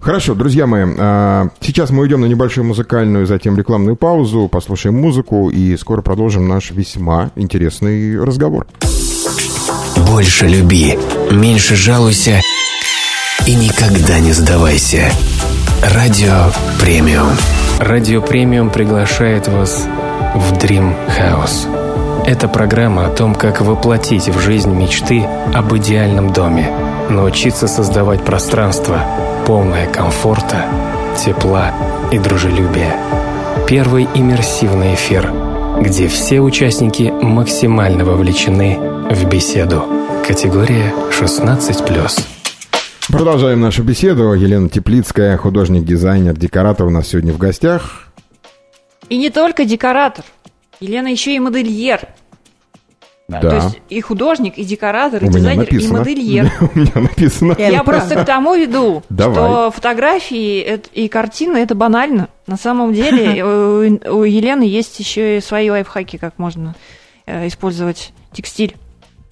Хорошо, 0.00 0.34
друзья 0.34 0.66
мои, 0.66 0.84
а, 0.98 1.48
сейчас 1.60 1.90
мы 1.90 2.02
уйдем 2.02 2.22
на 2.22 2.26
небольшую 2.26 2.66
музыкальную, 2.66 3.24
затем 3.24 3.56
рекламную 3.56 3.94
паузу, 3.94 4.48
послушаем 4.48 5.00
музыку 5.00 5.48
и 5.48 5.76
скоро 5.76 6.02
продолжим 6.02 6.48
наш 6.48 6.72
весьма 6.72 7.30
интересный 7.36 8.20
разговор. 8.20 8.66
Больше 10.08 10.48
люби, 10.48 10.98
меньше 11.30 11.76
жалуйся 11.76 12.40
и 13.46 13.54
никогда 13.54 14.18
не 14.18 14.32
сдавайся. 14.32 15.10
Радио 15.82 16.50
Премиум. 16.80 17.36
Радио 17.80 18.22
Премиум 18.22 18.70
приглашает 18.70 19.48
вас 19.48 19.86
в 20.34 20.52
Dream 20.54 20.94
House. 21.08 21.68
Это 22.26 22.48
программа 22.48 23.06
о 23.06 23.10
том, 23.10 23.34
как 23.34 23.60
воплотить 23.60 24.28
в 24.28 24.38
жизнь 24.40 24.72
мечты 24.72 25.24
об 25.52 25.74
идеальном 25.76 26.32
доме, 26.32 26.70
научиться 27.10 27.66
создавать 27.66 28.24
пространство, 28.24 29.00
полное 29.46 29.86
комфорта, 29.86 30.64
тепла 31.16 31.72
и 32.12 32.18
дружелюбия. 32.18 32.96
Первый 33.68 34.08
иммерсивный 34.14 34.94
эфир, 34.94 35.32
где 35.80 36.08
все 36.08 36.40
участники 36.40 37.12
максимально 37.20 38.04
вовлечены 38.04 38.78
в 39.10 39.24
беседу. 39.24 39.84
Категория 40.26 40.92
16+. 41.10 42.41
Продолжаем 43.12 43.60
нашу 43.60 43.82
беседу. 43.82 44.32
Елена 44.32 44.70
Теплицкая, 44.70 45.36
художник-дизайнер, 45.36 46.34
декоратор 46.34 46.86
у 46.86 46.90
нас 46.90 47.08
сегодня 47.08 47.34
в 47.34 47.36
гостях. 47.36 48.08
И 49.10 49.18
не 49.18 49.28
только 49.28 49.66
декоратор. 49.66 50.24
Елена 50.80 51.08
еще 51.08 51.36
и 51.36 51.38
модельер. 51.38 52.08
Да. 53.28 53.40
То 53.40 53.54
есть 53.54 53.80
и 53.90 54.00
художник, 54.00 54.56
и 54.56 54.64
декоратор, 54.64 55.22
и 55.22 55.28
дизайнер, 55.28 55.64
и 55.64 55.88
модельер. 55.88 56.50
У 56.74 56.78
меня 56.78 56.92
написано. 56.94 57.54
Я 57.58 57.84
просто 57.84 58.16
к 58.16 58.24
тому 58.24 58.54
веду, 58.54 59.02
что 59.14 59.70
фотографии 59.70 60.80
и 60.94 61.06
картины 61.08 61.58
это 61.58 61.74
банально. 61.74 62.30
На 62.46 62.56
самом 62.56 62.94
деле 62.94 63.44
у 63.44 64.24
Елены 64.24 64.62
есть 64.62 64.98
еще 64.98 65.36
и 65.36 65.40
свои 65.42 65.68
лайфхаки, 65.68 66.16
как 66.16 66.38
можно 66.38 66.74
э, 67.26 67.46
использовать 67.46 68.14
текстиль. 68.32 68.74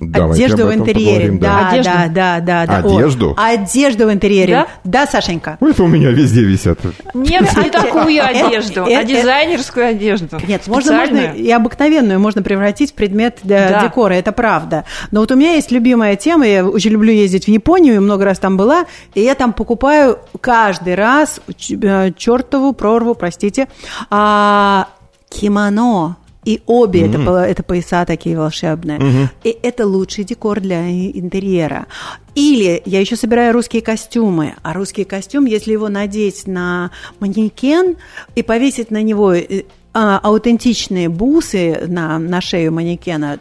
Давайте 0.01 0.45
одежду 0.45 0.67
в 0.67 0.75
интерьере. 0.75 1.31
Да, 1.33 1.69
одежду? 1.69 1.91
да, 1.91 2.09
да, 2.09 2.41
да, 2.41 2.67
да. 2.67 2.77
Одежду? 2.79 3.35
О, 3.37 3.43
одежду 3.43 4.07
в 4.07 4.13
интерьере. 4.13 4.53
Да? 4.53 4.67
да, 4.85 5.07
Сашенька? 5.07 5.59
Это 5.61 5.83
у 5.83 5.87
меня 5.87 6.11
везде 6.11 6.43
висят. 6.43 6.79
Нет, 7.15 7.57
не 7.57 7.71
такую 7.71 8.25
одежду, 8.25 8.85
а 8.85 9.05
дизайнерскую 9.05 9.89
одежду. 9.89 10.39
Нет, 10.47 10.67
можно, 10.67 10.97
можно 10.97 11.19
и 11.19 11.51
обыкновенную 11.51 12.19
можно 12.21 12.43
превратить 12.43 12.93
в 12.93 12.95
предмет 12.95 13.39
для 13.43 13.83
декора, 13.83 14.15
это 14.15 14.33
правда. 14.33 14.85
Но 15.11 15.21
вот 15.21 15.31
у 15.33 15.37
меня 15.37 15.55
есть 15.55 15.71
любимая 15.71 16.17
тема, 16.17 16.47
я 16.47 16.67
очень 16.67 16.91
люблю 16.91 17.13
ездить 17.13 17.45
в 17.45 17.49
Японию, 17.49 18.01
много 18.01 18.25
раз 18.25 18.39
там 18.39 18.57
была, 18.57 18.87
и 19.15 19.21
я 19.21 19.35
там 19.35 19.53
покупаю 19.53 20.19
каждый 20.41 20.95
раз 20.95 21.41
э, 21.49 22.13
чертову 22.17 22.73
прорву, 22.73 23.15
простите, 23.15 23.69
а, 24.11 24.89
кимоно 25.29 26.17
и 26.45 26.63
обе 26.67 27.03
mm-hmm. 27.03 27.23
это, 27.23 27.39
это 27.45 27.63
пояса 27.63 28.05
такие 28.05 28.39
волшебные. 28.39 28.99
Mm-hmm. 28.99 29.29
И 29.45 29.59
это 29.63 29.87
лучший 29.87 30.25
декор 30.25 30.61
для 30.61 30.91
интерьера. 30.91 31.87
Или 32.35 32.83
я 32.87 33.01
еще 33.01 33.17
собираю 33.17 33.53
русские 33.53 33.83
костюмы. 33.83 34.55
А 34.63 34.73
русский 34.73 35.05
костюм, 35.05 35.45
если 35.45 35.73
его 35.73 35.89
надеть 35.89 36.47
на 36.47 36.91
манекен 37.19 37.97
и 38.35 38.43
повесить 38.43 38.91
на 38.91 39.03
него 39.03 39.35
э, 39.35 39.65
а, 39.93 40.19
аутентичные 40.19 41.09
бусы 41.09 41.85
на, 41.87 42.19
на 42.19 42.41
шею 42.41 42.73
манекена, 42.73 43.39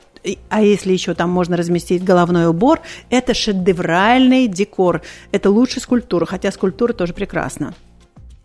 а 0.50 0.62
если 0.62 0.91
еще 0.91 1.14
там 1.14 1.30
можно 1.30 1.56
разместить 1.56 2.04
головной 2.04 2.47
убор, 2.47 2.82
это 3.10 3.34
шедевральный 3.34 4.47
декор. 4.47 5.02
Это 5.32 5.50
лучше 5.50 5.80
скульптуры, 5.80 6.26
хотя 6.26 6.52
скульптура 6.52 6.91
тоже 6.93 7.14
прекрасна. 7.14 7.74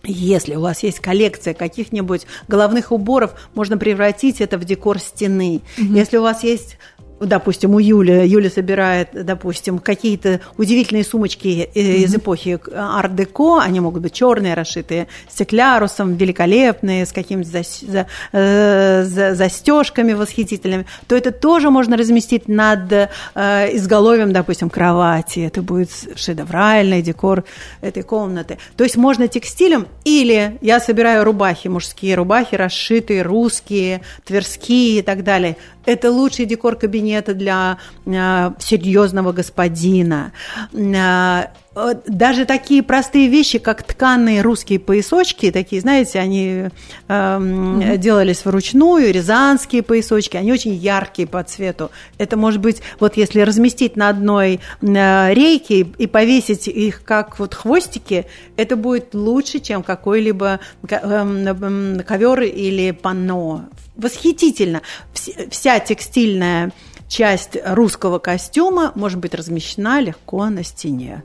Если 0.06 0.54
у 0.54 0.60
вас 0.60 0.82
есть 0.82 1.00
коллекция 1.00 1.54
каких-нибудь 1.54 2.26
головных 2.48 2.92
уборов, 2.92 3.32
можно 3.54 3.78
превратить 3.78 4.40
это 4.40 4.58
в 4.58 4.64
декор 4.64 4.98
стены. 4.98 5.60
Угу. 5.78 5.94
Если 5.94 6.16
у 6.16 6.22
вас 6.22 6.42
есть 6.44 6.78
допустим, 7.20 7.74
у 7.74 7.78
Юли, 7.78 8.26
Юля 8.26 8.50
собирает, 8.50 9.08
допустим, 9.12 9.78
какие-то 9.78 10.40
удивительные 10.56 11.04
сумочки 11.04 11.68
из 11.74 12.14
mm-hmm. 12.14 12.18
эпохи 12.18 12.58
арт-деко, 12.74 13.60
они 13.60 13.80
могут 13.80 14.02
быть 14.02 14.12
черные, 14.12 14.54
расшитые 14.54 15.08
стеклярусом, 15.28 16.16
великолепные, 16.16 17.06
с 17.06 17.12
какими-то 17.12 17.48
за, 17.50 17.62
за, 17.62 18.06
э, 18.32 19.04
за, 19.04 19.34
застежками 19.34 20.12
восхитительными, 20.12 20.86
то 21.06 21.16
это 21.16 21.30
тоже 21.30 21.70
можно 21.70 21.96
разместить 21.96 22.48
над 22.48 22.92
э, 22.92 23.08
изголовьем, 23.76 24.32
допустим, 24.32 24.70
кровати. 24.70 25.40
Это 25.40 25.62
будет 25.62 25.90
шедевральный 26.16 27.02
декор 27.02 27.44
этой 27.80 28.02
комнаты. 28.02 28.58
То 28.76 28.84
есть 28.84 28.96
можно 28.96 29.28
текстилем 29.28 29.86
или 30.04 30.58
я 30.60 30.80
собираю 30.80 31.24
рубахи, 31.24 31.68
мужские 31.68 32.16
рубахи, 32.16 32.54
расшитые, 32.54 33.22
русские, 33.22 34.02
тверские 34.24 34.98
и 34.98 35.02
так 35.02 35.24
далее. 35.24 35.56
Это 35.86 36.10
лучший 36.10 36.46
декор 36.46 36.76
кабинета 36.76 37.34
для 37.34 37.78
э, 38.06 38.50
серьезного 38.58 39.32
господина. 39.32 40.32
Э, 41.74 41.94
даже 42.06 42.44
такие 42.44 42.82
простые 42.82 43.28
вещи, 43.28 43.58
как 43.58 43.82
тканые 43.82 44.42
русские 44.42 44.78
поясочки, 44.78 45.50
такие, 45.50 45.80
знаете, 45.80 46.18
они 46.18 46.46
э, 46.48 46.70
mm-hmm. 47.08 47.96
делались 47.98 48.44
вручную, 48.44 49.12
рязанские 49.12 49.82
поясочки, 49.82 50.36
они 50.36 50.52
очень 50.52 50.74
яркие 50.74 51.26
по 51.26 51.42
цвету. 51.42 51.90
Это 52.18 52.36
может 52.36 52.60
быть, 52.60 52.80
вот 53.00 53.16
если 53.16 53.40
разместить 53.40 53.96
на 53.96 54.08
одной 54.08 54.60
э, 54.80 55.34
рейке 55.34 55.80
и 55.98 56.06
повесить 56.06 56.68
их 56.68 57.02
как 57.04 57.38
вот 57.38 57.54
хвостики, 57.54 58.26
это 58.56 58.76
будет 58.76 59.14
лучше, 59.14 59.58
чем 59.58 59.82
какой-либо 59.82 60.60
э, 60.88 62.02
ковер 62.06 62.42
или 62.42 62.92
панно 62.92 63.68
восхитительно. 63.96 64.82
Вся 65.50 65.78
текстильная 65.80 66.72
часть 67.08 67.56
русского 67.64 68.18
костюма 68.18 68.92
может 68.94 69.18
быть 69.18 69.34
размещена 69.34 70.00
легко 70.00 70.46
на 70.46 70.64
стене. 70.64 71.22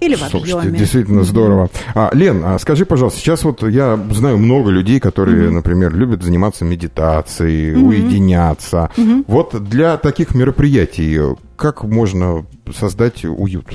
Или 0.00 0.14
в 0.16 0.18
Слушайте, 0.18 0.58
объеме. 0.58 0.78
действительно 0.78 1.24
здорово. 1.24 1.70
А, 1.94 2.10
Лен, 2.12 2.42
а 2.44 2.58
скажи, 2.58 2.84
пожалуйста, 2.84 3.20
сейчас 3.20 3.44
вот 3.44 3.62
я 3.62 3.98
знаю 4.10 4.38
много 4.38 4.70
людей, 4.70 5.00
которые, 5.00 5.48
mm-hmm. 5.48 5.52
например, 5.52 5.94
любят 5.94 6.22
заниматься 6.22 6.64
медитацией, 6.64 7.72
mm-hmm. 7.72 7.82
уединяться. 7.82 8.90
Mm-hmm. 8.96 9.24
Вот 9.28 9.64
для 9.68 9.96
таких 9.96 10.34
мероприятий 10.34 11.36
как 11.56 11.84
можно 11.84 12.44
создать 12.76 13.24
уют? 13.24 13.66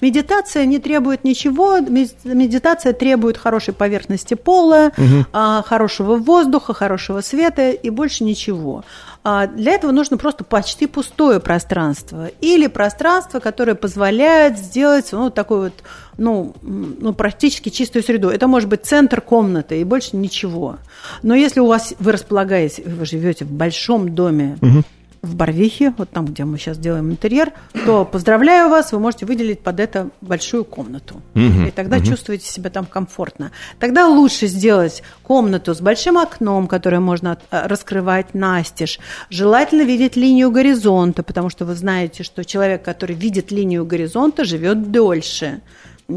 Медитация 0.00 0.64
не 0.64 0.78
требует 0.78 1.24
ничего, 1.24 1.78
медитация 1.78 2.92
требует 2.92 3.36
хорошей 3.36 3.74
поверхности 3.74 4.34
пола, 4.34 4.92
угу. 4.96 5.26
хорошего 5.32 6.16
воздуха, 6.16 6.74
хорошего 6.74 7.20
света 7.20 7.70
и 7.70 7.90
больше 7.90 8.24
ничего. 8.24 8.84
А, 9.22 9.46
для 9.46 9.72
этого 9.72 9.92
нужно 9.92 10.16
просто 10.16 10.44
почти 10.44 10.86
пустое 10.86 11.40
пространство 11.40 12.28
или 12.40 12.68
пространство, 12.68 13.38
которое 13.38 13.74
позволяет 13.74 14.58
сделать 14.58 15.12
ну, 15.12 15.30
такой 15.30 15.64
вот 15.64 15.74
ну, 16.16 16.54
ну, 16.62 17.12
практически 17.12 17.68
чистую 17.68 18.02
среду. 18.02 18.30
Это 18.30 18.46
может 18.46 18.68
быть 18.68 18.84
центр 18.84 19.20
комнаты 19.20 19.80
и 19.80 19.84
больше 19.84 20.16
ничего. 20.16 20.78
Но 21.22 21.34
если 21.34 21.60
у 21.60 21.66
вас 21.66 21.94
вы 21.98 22.12
располагаете, 22.12 22.82
вы 22.86 23.04
живете 23.04 23.44
в 23.44 23.50
большом 23.50 24.14
доме, 24.14 24.56
угу 24.62 24.84
в 25.22 25.34
Барвихе, 25.34 25.92
вот 25.98 26.10
там, 26.10 26.24
где 26.26 26.44
мы 26.44 26.58
сейчас 26.58 26.78
делаем 26.78 27.10
интерьер, 27.10 27.52
то 27.84 28.04
поздравляю 28.04 28.70
вас, 28.70 28.92
вы 28.92 28.98
можете 28.98 29.26
выделить 29.26 29.60
под 29.60 29.78
это 29.78 30.08
большую 30.20 30.64
комнату. 30.64 31.22
Угу, 31.34 31.68
и 31.68 31.70
тогда 31.70 31.98
угу. 31.98 32.06
чувствуете 32.06 32.46
себя 32.46 32.70
там 32.70 32.86
комфортно. 32.86 33.50
Тогда 33.78 34.08
лучше 34.08 34.46
сделать 34.46 35.02
комнату 35.22 35.74
с 35.74 35.80
большим 35.80 36.16
окном, 36.16 36.66
которое 36.66 37.00
можно 37.00 37.38
а, 37.50 37.68
раскрывать 37.68 38.34
настежь. 38.34 38.98
Желательно 39.28 39.82
видеть 39.82 40.16
линию 40.16 40.50
горизонта, 40.50 41.22
потому 41.22 41.50
что 41.50 41.64
вы 41.66 41.74
знаете, 41.74 42.22
что 42.22 42.44
человек, 42.44 42.82
который 42.82 43.14
видит 43.14 43.50
линию 43.50 43.84
горизонта, 43.84 44.44
живет 44.44 44.90
дольше. 44.90 45.60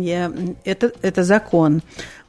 Я, 0.01 0.31
это, 0.65 0.91
это 1.01 1.23
закон. 1.23 1.81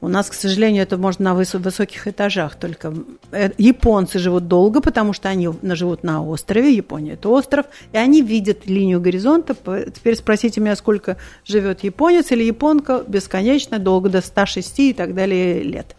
У 0.04 0.08
нас, 0.08 0.28
к 0.28 0.34
сожалению, 0.34 0.82
это 0.82 0.98
можно 0.98 1.32
на 1.32 1.40
выс- 1.40 1.58
высоких 1.58 2.06
этажах 2.06 2.56
только. 2.56 2.92
Э, 3.32 3.50
японцы 3.56 4.18
живут 4.18 4.48
долго, 4.48 4.82
потому 4.82 5.14
что 5.14 5.30
они 5.30 5.48
живут 5.62 6.02
на 6.02 6.22
острове. 6.22 6.74
Япония– 6.74 7.12
это 7.14 7.30
остров. 7.30 7.64
И 7.92 7.96
они 7.96 8.20
видят 8.20 8.66
линию 8.66 9.00
горизонта. 9.00 9.54
Теперь 9.54 10.16
спросите 10.16 10.60
меня, 10.60 10.76
сколько 10.76 11.16
живет 11.46 11.84
японец 11.84 12.30
или 12.32 12.44
японка 12.44 13.02
бесконечно 13.08 13.78
долго, 13.78 14.10
до 14.10 14.20
106 14.20 14.78
и 14.80 14.92
так 14.92 15.14
далее 15.14 15.62
лет. 15.62 15.96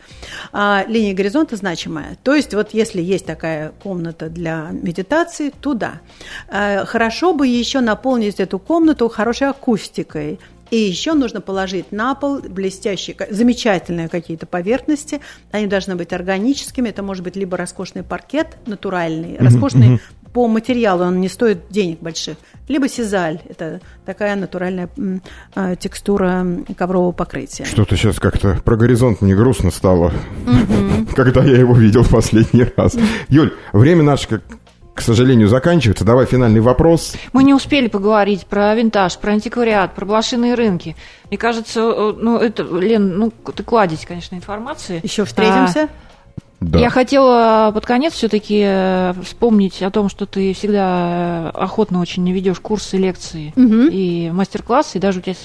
А 0.53 0.86
линия 0.88 1.16
горизонта 1.16 1.55
значимая. 1.55 2.18
То 2.22 2.36
есть 2.36 2.53
вот 2.53 2.76
если 2.76 3.01
есть 3.01 3.26
такая 3.26 3.72
комната 3.82 4.30
для 4.30 4.70
медитации, 4.72 5.49
туда. 5.49 6.01
А, 6.47 6.86
хорошо 6.86 7.34
бы 7.34 7.47
еще 7.47 7.80
наполнить 7.80 8.39
эту 8.39 8.59
комнату 8.59 9.09
хорошей 9.09 9.49
акустикой– 9.49 10.39
и 10.72 10.78
еще 10.78 11.13
нужно 11.13 11.41
положить 11.41 11.91
на 11.91 12.16
пол 12.16 12.39
блестящие, 12.39 13.16
замечательные 13.30 14.09
какие-то 14.09 14.45
поверхности. 14.45 15.22
Они 15.51 15.68
должны 15.68 15.95
быть 15.95 16.13
органическими. 16.13 16.89
Это 16.89 17.03
может 17.03 17.24
быть 17.24 17.36
либо 17.36 17.57
роскошный 17.57 18.03
паркет 18.03 18.57
натуральный, 18.66 19.38
роскошный 19.38 19.99
по 20.36 20.49
материалу, 20.49 21.05
он 21.05 21.22
не 21.22 21.30
стоит 21.30 21.70
денег 21.70 22.01
больших, 22.01 22.36
либо 22.68 22.89
сизаль. 22.89 23.39
Это 23.47 23.80
такая 24.05 24.36
натуральная 24.36 24.89
э, 25.55 25.76
текстура 25.80 26.45
коврового 26.78 27.13
покрытия. 27.13 27.63
Что-то 27.63 27.95
сейчас 27.95 28.20
как-то 28.20 28.59
про 28.66 28.76
горизонт 28.76 29.22
не 29.22 29.34
грустно 29.34 29.72
стало, 29.72 30.11
когда 31.16 31.41
я 31.41 31.57
его 31.57 31.74
видел 31.74 32.03
в 32.03 32.09
последний 32.09 32.66
раз. 32.76 32.97
Юль, 33.30 33.53
время 33.72 34.03
наше 34.03 34.28
как 34.28 34.41
к 34.96 35.02
сожалению, 35.02 35.50
заканчивается. 35.50 36.06
Давай 36.06 36.26
финальный 36.26 36.62
вопрос. 36.62 37.14
Мы 37.34 37.43
не 37.43 37.54
успели 37.54 37.88
поговорить 37.88 38.48
про 38.48 38.74
винтаж, 38.74 39.18
про 39.18 39.34
антиквариат, 39.34 39.93
про 39.93 40.06
блошиные 40.06 40.56
рынки. 40.56 40.96
Мне 41.30 41.38
кажется, 41.38 41.82
э, 41.82 42.14
ну, 42.18 42.38
это, 42.38 42.64
Лен, 42.64 43.18
ну, 43.18 43.32
ты 43.54 43.62
кладезь, 43.62 44.06
конечно, 44.06 44.36
информации. 44.36 45.02
Еще 45.04 45.26
встретимся. 45.26 45.82
А, 45.82 45.89
да. 46.62 46.80
Я 46.80 46.89
хотела 46.89 47.72
под 47.74 47.86
конец 47.86 48.14
все-таки 48.14 48.64
э, 48.66 49.14
вспомнить 49.22 49.84
о 49.84 49.91
том, 49.91 50.08
что 50.08 50.26
ты 50.26 50.54
всегда 50.54 51.50
охотно 51.50 52.00
очень 52.00 52.32
ведешь 52.32 52.62
курсы, 52.62 52.96
лекции 52.96 53.52
угу. 53.58 53.89
и 53.91 54.32
мастер-классы, 54.32 54.98
и 54.98 55.02
даже 55.02 55.20
у 55.20 55.22
тебя 55.22 55.36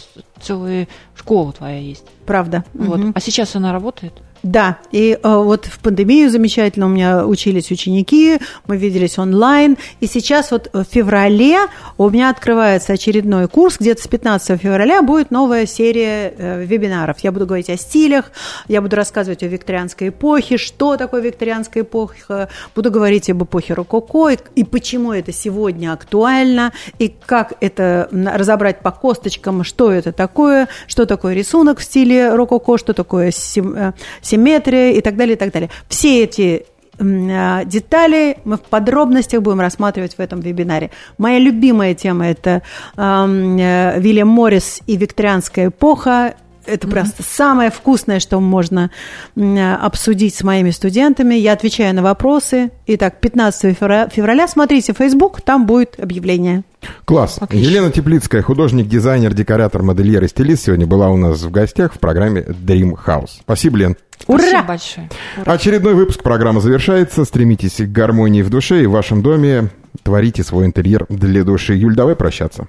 целая 0.41 0.87
школа 1.17 1.53
твоя 1.53 1.79
есть. 1.79 2.05
Правда. 2.25 2.65
Вот. 2.73 3.01
Угу. 3.01 3.13
А 3.17 3.21
сейчас 3.21 3.57
она 3.57 3.73
работает? 3.73 4.15
Да, 4.43 4.79
и 4.91 5.19
э, 5.23 5.37
вот 5.37 5.67
в 5.67 5.81
пандемию 5.81 6.31
замечательно 6.31 6.87
у 6.87 6.89
меня 6.89 7.27
учились 7.27 7.71
ученики, 7.71 8.39
мы 8.67 8.79
виделись 8.79 9.19
онлайн, 9.19 9.77
и 10.01 10.07
сейчас 10.07 10.51
вот 10.51 10.71
в 10.73 10.85
феврале 10.85 11.59
у 11.99 12.09
меня 12.09 12.31
открывается 12.31 12.95
очередной 12.95 13.49
курс, 13.49 13.77
где-то 13.79 14.03
с 14.03 14.09
15 14.09 14.59
февраля 14.59 15.03
будет 15.03 15.31
новая 15.31 15.67
серия 15.67 16.33
э, 16.37 16.65
вебинаров. 16.65 17.19
Я 17.21 17.33
буду 17.33 17.45
говорить 17.45 17.69
о 17.69 17.77
стилях, 17.77 18.33
я 18.67 18.81
буду 18.81 18.97
рассказывать 18.97 19.43
о 19.43 19.47
викторианской 19.47 20.09
эпохе, 20.09 20.57
что 20.57 20.97
такое 20.97 21.21
викторианская 21.21 21.83
эпоха, 21.83 22.49
буду 22.75 22.91
говорить 22.91 23.29
об 23.29 23.45
эпохе 23.45 23.75
рококо, 23.75 24.31
и, 24.31 24.39
и 24.55 24.65
почему 24.65 25.13
это 25.13 25.33
сегодня 25.33 25.93
актуально, 25.93 26.73
и 26.99 27.15
как 27.27 27.55
это 27.61 28.09
разобрать 28.11 28.81
по 28.81 28.91
косточкам, 28.91 29.65
что 29.65 29.93
это 29.93 30.13
такое, 30.13 30.69
что 30.87 31.05
такое 31.05 31.35
рисунок 31.35 31.79
в 31.79 31.85
стиле 31.85 32.35
рококо, 32.35 32.79
что 32.79 32.95
такое 32.95 33.31
э, 33.57 33.93
симметрия 34.31 34.93
и 34.93 35.01
так 35.01 35.17
далее, 35.17 35.35
и 35.35 35.39
так 35.39 35.53
далее. 35.53 35.71
Все 35.89 36.25
эти 36.25 36.65
а, 37.01 37.65
детали 37.65 38.37
мы 38.45 38.57
в 38.57 38.63
подробностях 38.63 39.43
будем 39.43 39.61
рассматривать 39.61 40.15
в 40.15 40.21
этом 40.21 40.41
вебинаре. 40.41 40.91
Моя 41.19 41.39
любимая 41.39 41.95
тема– 41.95 42.29
это 42.29 42.63
э, 42.97 44.01
Вильям 44.01 44.29
Моррис 44.29 44.83
и 44.87 44.97
викторианская 44.97 45.69
эпоха. 45.69 46.35
Это 46.67 46.87
mm-hmm. 46.87 46.91
просто 46.91 47.23
самое 47.23 47.71
вкусное, 47.71 48.21
что 48.21 48.41
можно 48.41 48.91
обсудить 49.37 50.35
с 50.35 50.43
моими 50.43 50.71
студентами. 50.71 51.35
Я 51.35 51.53
отвечаю 51.53 51.95
на 51.95 52.03
вопросы. 52.03 52.71
Итак, 52.87 53.21
15 53.21 53.77
февраля 53.77 54.49
смотрите 54.49 54.93
Facebook, 54.93 55.41
там 55.41 55.67
будет 55.67 55.99
объявление. 55.99 56.65
Класс. 57.05 57.39
Отлично. 57.41 57.69
Елена 57.69 57.91
Теплицкая, 57.91 58.43
художник, 58.43 58.89
дизайнер, 58.89 59.35
декоратор, 59.35 59.83
модельер 59.83 60.25
и 60.25 60.29
стилист, 60.29 60.65
сегодня 60.65 60.87
была 60.87 61.11
у 61.11 61.17
нас 61.17 61.43
в 61.43 61.51
гостях 61.51 61.95
в 61.95 61.99
программе 61.99 62.41
Dream 62.41 62.95
House. 63.07 63.41
Спасибо, 63.41 63.77
Лен. 63.77 63.97
Ура! 64.27 64.39
Спасибо 64.39 64.63
большое. 64.63 65.11
Ура. 65.37 65.53
Очередной 65.53 65.95
выпуск 65.95 66.23
программы 66.23 66.61
завершается. 66.61 67.25
Стремитесь 67.25 67.77
к 67.77 67.87
гармонии 67.93 68.43
в 68.43 68.51
душе 68.51 68.83
и 68.83 68.87
в 68.87 68.93
вашем 68.93 69.23
доме. 69.23 69.71
Творите 70.03 70.43
свой 70.43 70.67
интерьер 70.67 71.07
для 71.09 71.45
души. 71.45 71.75
Юль, 71.75 71.95
давай 71.95 72.17
прощаться. 72.17 72.67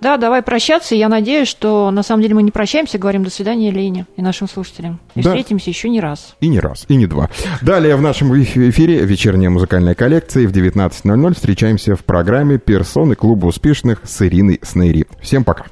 Да, 0.00 0.16
давай 0.16 0.42
прощаться. 0.42 0.94
Я 0.94 1.08
надеюсь, 1.08 1.48
что 1.48 1.90
на 1.90 2.02
самом 2.02 2.22
деле 2.22 2.34
мы 2.34 2.42
не 2.42 2.50
прощаемся, 2.50 2.98
говорим 2.98 3.24
до 3.24 3.30
свидания 3.30 3.70
Лене 3.70 4.06
и 4.16 4.22
нашим 4.22 4.48
слушателям. 4.48 5.00
И 5.14 5.22
да. 5.22 5.30
встретимся 5.30 5.70
еще 5.70 5.88
не 5.88 6.00
раз. 6.00 6.36
И 6.40 6.48
не 6.48 6.60
раз, 6.60 6.84
и 6.88 6.96
не 6.96 7.06
два. 7.06 7.30
Далее 7.62 7.96
в 7.96 8.02
нашем 8.02 8.34
эфире 8.42 9.04
вечерняя 9.04 9.50
музыкальная 9.50 9.94
коллекция. 9.94 10.46
В 10.46 10.52
19.00 10.52 11.34
встречаемся 11.34 11.96
в 11.96 12.04
программе 12.04 12.58
«Персоны 12.58 13.14
клуба 13.14 13.46
успешных» 13.46 14.00
с 14.04 14.22
Ириной 14.22 14.60
Снейри. 14.62 15.06
Всем 15.20 15.44
пока. 15.44 15.64